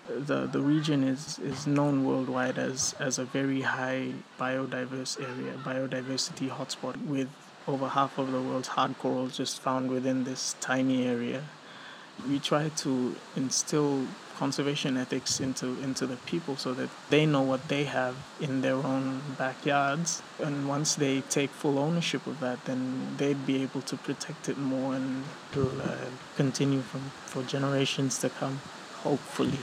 The, 0.09 0.47
the 0.47 0.59
region 0.59 1.03
is, 1.03 1.37
is 1.37 1.67
known 1.67 2.03
worldwide 2.03 2.57
as, 2.57 2.95
as 2.99 3.19
a 3.19 3.25
very 3.25 3.61
high 3.61 4.13
biodiverse 4.39 5.21
area, 5.21 5.53
biodiversity 5.63 6.49
hotspot, 6.49 6.97
with 7.05 7.29
over 7.67 7.87
half 7.87 8.17
of 8.17 8.31
the 8.31 8.41
world's 8.41 8.69
hard 8.69 8.97
corals 8.97 9.37
just 9.37 9.61
found 9.61 9.91
within 9.91 10.23
this 10.23 10.55
tiny 10.59 11.05
area. 11.05 11.43
We 12.29 12.39
try 12.39 12.69
to 12.69 13.15
instill 13.35 14.07
conservation 14.37 14.97
ethics 14.97 15.39
into 15.39 15.67
into 15.81 16.07
the 16.07 16.17
people 16.31 16.55
so 16.57 16.73
that 16.73 16.89
they 17.09 17.25
know 17.25 17.41
what 17.41 17.67
they 17.67 17.83
have 17.83 18.15
in 18.41 18.61
their 18.61 18.75
own 18.75 19.21
backyards 19.37 20.21
and 20.39 20.67
once 20.67 20.95
they 20.95 21.21
take 21.21 21.51
full 21.51 21.77
ownership 21.77 22.25
of 22.25 22.39
that 22.39 22.57
then 22.65 22.81
they'd 23.17 23.45
be 23.45 23.61
able 23.61 23.81
to 23.81 23.95
protect 23.95 24.49
it 24.49 24.57
more 24.57 24.95
and 24.95 25.23
to 25.51 25.61
uh, 25.83 25.95
continue 26.35 26.81
from 26.81 27.01
for 27.25 27.43
generations 27.43 28.17
to 28.17 28.29
come 28.29 28.59
hopefully 29.03 29.59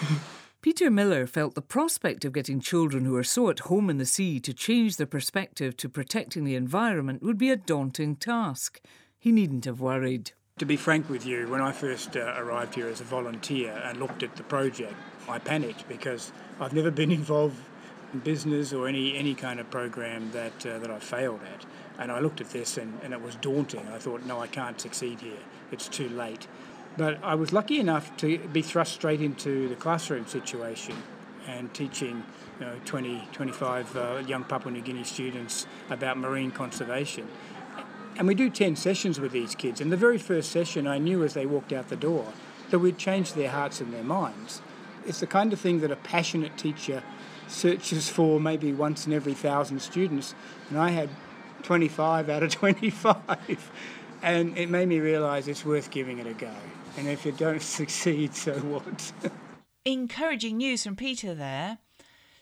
Peter 0.66 0.90
Miller 0.90 1.28
felt 1.28 1.54
the 1.54 1.62
prospect 1.62 2.24
of 2.24 2.32
getting 2.32 2.58
children 2.58 3.04
who 3.04 3.14
are 3.14 3.22
so 3.22 3.48
at 3.50 3.60
home 3.60 3.88
in 3.88 3.98
the 3.98 4.04
sea 4.04 4.40
to 4.40 4.52
change 4.52 4.96
their 4.96 5.06
perspective 5.06 5.76
to 5.76 5.88
protecting 5.88 6.42
the 6.42 6.56
environment 6.56 7.22
would 7.22 7.38
be 7.38 7.50
a 7.50 7.56
daunting 7.56 8.16
task. 8.16 8.80
He 9.16 9.30
needn't 9.30 9.64
have 9.64 9.80
worried. 9.80 10.32
To 10.58 10.64
be 10.64 10.78
frank 10.78 11.10
with 11.10 11.26
you, 11.26 11.48
when 11.48 11.60
I 11.60 11.70
first 11.70 12.16
uh, 12.16 12.32
arrived 12.34 12.76
here 12.76 12.88
as 12.88 13.02
a 13.02 13.04
volunteer 13.04 13.78
and 13.84 14.00
looked 14.00 14.22
at 14.22 14.36
the 14.36 14.42
project, 14.42 14.94
I 15.28 15.38
panicked 15.38 15.86
because 15.86 16.32
I've 16.58 16.72
never 16.72 16.90
been 16.90 17.12
involved 17.20 17.58
in 18.14 18.20
business 18.20 18.72
or 18.72 18.88
any, 18.88 19.18
any 19.18 19.34
kind 19.34 19.60
of 19.60 19.70
program 19.70 20.30
that, 20.32 20.64
uh, 20.64 20.78
that 20.78 20.90
I 20.90 20.98
failed 20.98 21.40
at. 21.42 21.66
And 21.98 22.10
I 22.10 22.20
looked 22.20 22.40
at 22.40 22.48
this 22.52 22.78
and, 22.78 22.98
and 23.02 23.12
it 23.12 23.20
was 23.20 23.34
daunting. 23.36 23.86
I 23.88 23.98
thought, 23.98 24.24
no, 24.24 24.40
I 24.40 24.46
can't 24.46 24.80
succeed 24.80 25.20
here. 25.20 25.42
It's 25.72 25.88
too 25.88 26.08
late. 26.08 26.46
But 26.96 27.22
I 27.22 27.34
was 27.34 27.52
lucky 27.52 27.78
enough 27.78 28.16
to 28.16 28.38
be 28.38 28.62
thrust 28.62 28.94
straight 28.94 29.20
into 29.20 29.68
the 29.68 29.76
classroom 29.76 30.26
situation 30.26 30.96
and 31.46 31.72
teaching 31.74 32.24
you 32.60 32.64
know, 32.64 32.80
20, 32.86 33.28
25 33.30 33.96
uh, 33.96 34.22
young 34.26 34.44
Papua 34.44 34.72
New 34.72 34.80
Guinea 34.80 35.04
students 35.04 35.66
about 35.90 36.16
marine 36.16 36.50
conservation. 36.50 37.28
And 38.18 38.26
we 38.26 38.34
do 38.34 38.48
10 38.48 38.76
sessions 38.76 39.20
with 39.20 39.32
these 39.32 39.54
kids. 39.54 39.80
And 39.80 39.92
the 39.92 39.96
very 39.96 40.18
first 40.18 40.50
session, 40.50 40.86
I 40.86 40.98
knew 40.98 41.22
as 41.22 41.34
they 41.34 41.46
walked 41.46 41.72
out 41.72 41.88
the 41.88 41.96
door 41.96 42.32
that 42.70 42.78
we'd 42.78 42.98
changed 42.98 43.34
their 43.34 43.50
hearts 43.50 43.80
and 43.80 43.92
their 43.92 44.04
minds. 44.04 44.62
It's 45.06 45.20
the 45.20 45.26
kind 45.26 45.52
of 45.52 45.60
thing 45.60 45.80
that 45.80 45.90
a 45.90 45.96
passionate 45.96 46.56
teacher 46.56 47.02
searches 47.46 48.08
for 48.08 48.40
maybe 48.40 48.72
once 48.72 49.06
in 49.06 49.12
every 49.12 49.34
thousand 49.34 49.80
students. 49.80 50.34
And 50.70 50.78
I 50.78 50.90
had 50.90 51.10
25 51.62 52.28
out 52.28 52.42
of 52.42 52.50
25. 52.52 53.70
And 54.22 54.56
it 54.56 54.70
made 54.70 54.88
me 54.88 54.98
realise 55.00 55.46
it's 55.46 55.64
worth 55.64 55.90
giving 55.90 56.18
it 56.18 56.26
a 56.26 56.32
go. 56.32 56.50
And 56.96 57.06
if 57.06 57.26
you 57.26 57.32
don't 57.32 57.62
succeed, 57.62 58.34
so 58.34 58.54
what? 58.60 59.12
Encouraging 59.84 60.56
news 60.56 60.82
from 60.82 60.96
Peter 60.96 61.34
there. 61.34 61.78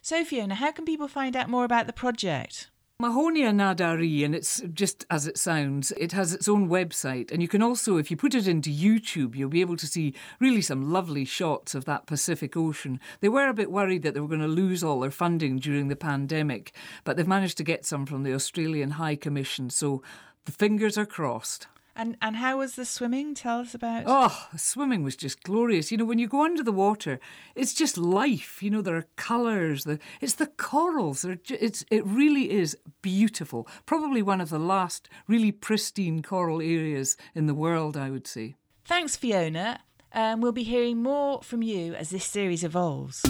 So, 0.00 0.24
Fiona, 0.24 0.54
how 0.54 0.70
can 0.70 0.84
people 0.84 1.08
find 1.08 1.34
out 1.34 1.48
more 1.48 1.64
about 1.64 1.86
the 1.86 1.92
project? 1.92 2.70
Mahonia 3.02 3.52
Nadari, 3.52 4.24
and 4.24 4.36
it's 4.36 4.62
just 4.72 5.04
as 5.10 5.26
it 5.26 5.36
sounds, 5.36 5.90
it 5.96 6.12
has 6.12 6.32
its 6.32 6.46
own 6.46 6.68
website. 6.68 7.32
And 7.32 7.42
you 7.42 7.48
can 7.48 7.60
also, 7.60 7.96
if 7.96 8.08
you 8.08 8.16
put 8.16 8.36
it 8.36 8.46
into 8.46 8.70
YouTube, 8.70 9.34
you'll 9.34 9.48
be 9.48 9.62
able 9.62 9.76
to 9.78 9.86
see 9.88 10.14
really 10.38 10.62
some 10.62 10.92
lovely 10.92 11.24
shots 11.24 11.74
of 11.74 11.86
that 11.86 12.06
Pacific 12.06 12.56
Ocean. 12.56 13.00
They 13.18 13.28
were 13.28 13.48
a 13.48 13.54
bit 13.54 13.72
worried 13.72 14.04
that 14.04 14.14
they 14.14 14.20
were 14.20 14.28
going 14.28 14.40
to 14.42 14.46
lose 14.46 14.84
all 14.84 15.00
their 15.00 15.10
funding 15.10 15.58
during 15.58 15.88
the 15.88 15.96
pandemic, 15.96 16.72
but 17.02 17.16
they've 17.16 17.26
managed 17.26 17.56
to 17.56 17.64
get 17.64 17.84
some 17.84 18.06
from 18.06 18.22
the 18.22 18.32
Australian 18.32 18.92
High 18.92 19.16
Commission. 19.16 19.70
So 19.70 20.00
the 20.44 20.52
fingers 20.52 20.96
are 20.96 21.04
crossed. 21.04 21.66
And 21.96 22.16
and 22.20 22.36
how 22.36 22.58
was 22.58 22.74
the 22.74 22.84
swimming? 22.84 23.34
Tell 23.34 23.60
us 23.60 23.74
about. 23.74 24.04
Oh, 24.06 24.48
swimming 24.56 25.04
was 25.04 25.16
just 25.16 25.42
glorious. 25.44 25.92
You 25.92 25.98
know, 25.98 26.04
when 26.04 26.18
you 26.18 26.26
go 26.26 26.44
under 26.44 26.62
the 26.62 26.72
water, 26.72 27.20
it's 27.54 27.72
just 27.72 27.96
life. 27.96 28.62
You 28.62 28.70
know, 28.70 28.82
there 28.82 28.96
are 28.96 29.06
colours. 29.16 29.84
The 29.84 30.00
it's 30.20 30.34
the 30.34 30.46
corals. 30.46 31.24
it's 31.24 31.84
it 31.90 32.04
really 32.04 32.50
is 32.50 32.76
beautiful. 33.00 33.68
Probably 33.86 34.22
one 34.22 34.40
of 34.40 34.50
the 34.50 34.58
last 34.58 35.08
really 35.28 35.52
pristine 35.52 36.22
coral 36.22 36.60
areas 36.60 37.16
in 37.34 37.46
the 37.46 37.54
world, 37.54 37.96
I 37.96 38.10
would 38.10 38.26
say. 38.26 38.56
Thanks, 38.84 39.16
Fiona. 39.16 39.80
Um, 40.12 40.40
we'll 40.40 40.52
be 40.52 40.62
hearing 40.62 41.02
more 41.02 41.42
from 41.42 41.62
you 41.62 41.94
as 41.94 42.10
this 42.10 42.24
series 42.24 42.64
evolves. 42.64 43.24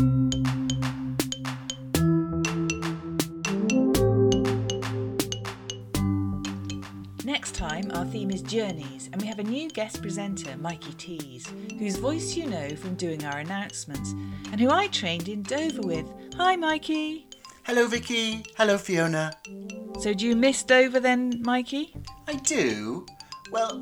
Time, 7.55 7.89
our 7.95 8.05
theme 8.05 8.33
is 8.33 8.43
journeys, 8.43 9.09
and 9.13 9.23
we 9.23 9.29
have 9.29 9.39
a 9.39 9.45
new 9.45 9.71
guest 9.71 10.03
presenter, 10.03 10.57
Mikey 10.57 10.93
Tees, 10.95 11.47
whose 11.79 11.97
voice 11.97 12.35
you 12.35 12.47
know 12.47 12.69
from 12.71 12.97
doing 12.97 13.25
our 13.25 13.39
announcements, 13.39 14.11
and 14.51 14.61
who 14.61 14.71
I 14.71 14.89
trained 14.89 15.29
in 15.29 15.45
Dover 15.45 15.83
with. 15.83 16.07
Hi, 16.37 16.57
Mikey. 16.57 17.29
Hello, 17.63 17.87
Vicky. 17.87 18.45
Hello, 18.57 18.77
Fiona. 18.77 19.33
So, 20.01 20.13
do 20.13 20.27
you 20.27 20.35
miss 20.35 20.65
Dover 20.65 20.99
then, 20.99 21.41
Mikey? 21.43 21.95
I 22.27 22.35
do. 22.35 23.07
Well, 23.53 23.81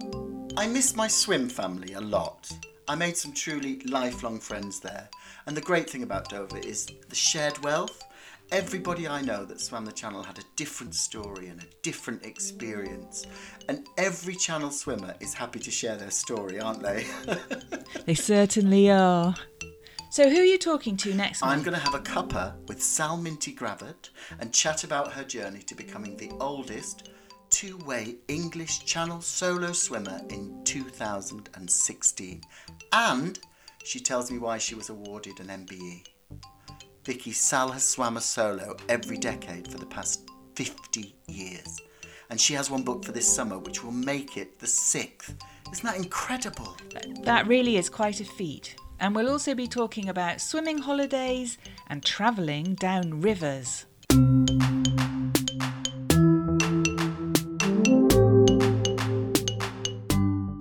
I 0.58 0.66
miss 0.66 0.94
my 0.94 1.08
swim 1.08 1.48
family 1.48 1.94
a 1.94 2.00
lot. 2.00 2.52
I 2.88 2.94
made 2.94 3.16
some 3.16 3.32
truly 3.32 3.80
lifelong 3.86 4.38
friends 4.38 4.80
there. 4.80 5.08
And 5.46 5.56
the 5.56 5.62
great 5.62 5.88
thing 5.88 6.02
about 6.02 6.28
Dover 6.28 6.58
is 6.58 6.88
the 7.08 7.16
shared 7.16 7.56
wealth. 7.64 8.04
Everybody 8.52 9.08
I 9.08 9.22
know 9.22 9.46
that 9.46 9.62
swam 9.62 9.86
the 9.86 9.92
channel 9.92 10.22
had 10.22 10.38
a 10.38 10.42
different 10.56 10.94
story 10.94 11.48
and 11.48 11.58
a 11.58 11.66
different 11.80 12.26
experience. 12.26 13.26
And 13.66 13.86
every 13.96 14.34
channel 14.34 14.70
swimmer 14.70 15.14
is 15.20 15.32
happy 15.32 15.58
to 15.60 15.70
share 15.70 15.96
their 15.96 16.10
story, 16.10 16.60
aren't 16.60 16.82
they? 16.82 17.06
They 18.04 18.14
certainly 18.14 18.90
are. 18.90 19.34
So, 20.10 20.28
who 20.28 20.40
are 20.40 20.44
you 20.44 20.58
talking 20.58 20.98
to 20.98 21.14
next 21.14 21.42
I'm 21.42 21.62
going 21.62 21.72
to 21.72 21.80
have 21.80 21.94
a 21.94 22.00
cuppa 22.00 22.54
with 22.68 22.82
Sal 22.82 23.16
Minty 23.16 23.54
Gravett 23.54 24.10
and 24.38 24.52
chat 24.52 24.84
about 24.84 25.12
her 25.12 25.24
journey 25.24 25.60
to 25.60 25.74
becoming 25.74 26.16
the 26.18 26.30
oldest 26.38 27.08
two 27.48 27.78
way 27.78 28.16
English 28.28 28.84
Channel 28.84 29.22
solo 29.22 29.72
swimmer 29.72 30.20
in 30.28 30.62
2016. 30.64 32.42
And 32.92 33.38
she 33.84 34.00
tells 34.00 34.30
me 34.30 34.36
why 34.36 34.58
she 34.58 34.74
was 34.74 34.90
awarded 34.90 35.40
an 35.40 35.46
MBE. 35.46 36.11
Vicky 37.04 37.32
Sal 37.32 37.72
has 37.72 37.82
swam 37.82 38.16
a 38.16 38.20
solo 38.20 38.76
every 38.88 39.16
decade 39.16 39.66
for 39.66 39.76
the 39.76 39.86
past 39.86 40.30
50 40.54 41.12
years. 41.26 41.80
And 42.30 42.40
she 42.40 42.54
has 42.54 42.70
one 42.70 42.84
book 42.84 43.04
for 43.04 43.10
this 43.10 43.26
summer, 43.26 43.58
which 43.58 43.82
will 43.82 43.90
make 43.90 44.36
it 44.36 44.60
the 44.60 44.68
sixth. 44.68 45.34
Isn't 45.72 45.84
that 45.84 45.96
incredible? 45.96 46.76
That 47.24 47.48
really 47.48 47.76
is 47.76 47.88
quite 47.88 48.20
a 48.20 48.24
feat. 48.24 48.76
And 49.00 49.16
we'll 49.16 49.30
also 49.30 49.52
be 49.52 49.66
talking 49.66 50.10
about 50.10 50.40
swimming 50.40 50.78
holidays 50.78 51.58
and 51.88 52.04
travelling 52.04 52.76
down 52.76 53.20
rivers. 53.20 53.86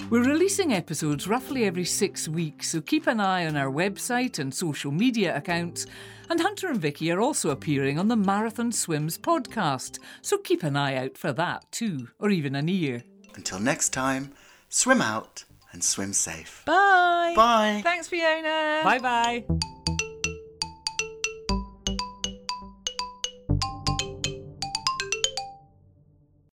We're 0.10 0.24
releasing 0.24 0.74
episodes 0.74 1.28
roughly 1.28 1.66
every 1.66 1.86
six 1.86 2.28
weeks, 2.28 2.70
so 2.70 2.82
keep 2.82 3.06
an 3.06 3.20
eye 3.20 3.46
on 3.46 3.56
our 3.56 3.72
website 3.72 4.40
and 4.40 4.54
social 4.54 4.92
media 4.92 5.38
accounts. 5.38 5.86
And 6.32 6.40
Hunter 6.40 6.70
and 6.70 6.80
Vicky 6.80 7.12
are 7.12 7.20
also 7.20 7.50
appearing 7.50 8.00
on 8.00 8.08
the 8.08 8.16
Marathon 8.16 8.72
Swims 8.72 9.18
podcast, 9.18 10.00
so 10.22 10.38
keep 10.38 10.64
an 10.64 10.78
eye 10.78 10.96
out 10.96 11.18
for 11.18 11.34
that 11.34 11.70
too, 11.74 12.08
or 12.20 12.30
even 12.30 12.56
an 12.56 12.70
ear. 12.70 13.04
Until 13.36 13.60
next 13.60 13.90
time, 13.90 14.32
swim 14.70 15.02
out 15.02 15.44
and 15.74 15.84
swim 15.84 16.14
safe. 16.14 16.64
Bye. 16.66 17.34
Bye. 17.36 17.82
Thanks, 17.84 18.08
Fiona. 18.08 18.80
Bye 18.82 19.00
bye. 19.00 19.44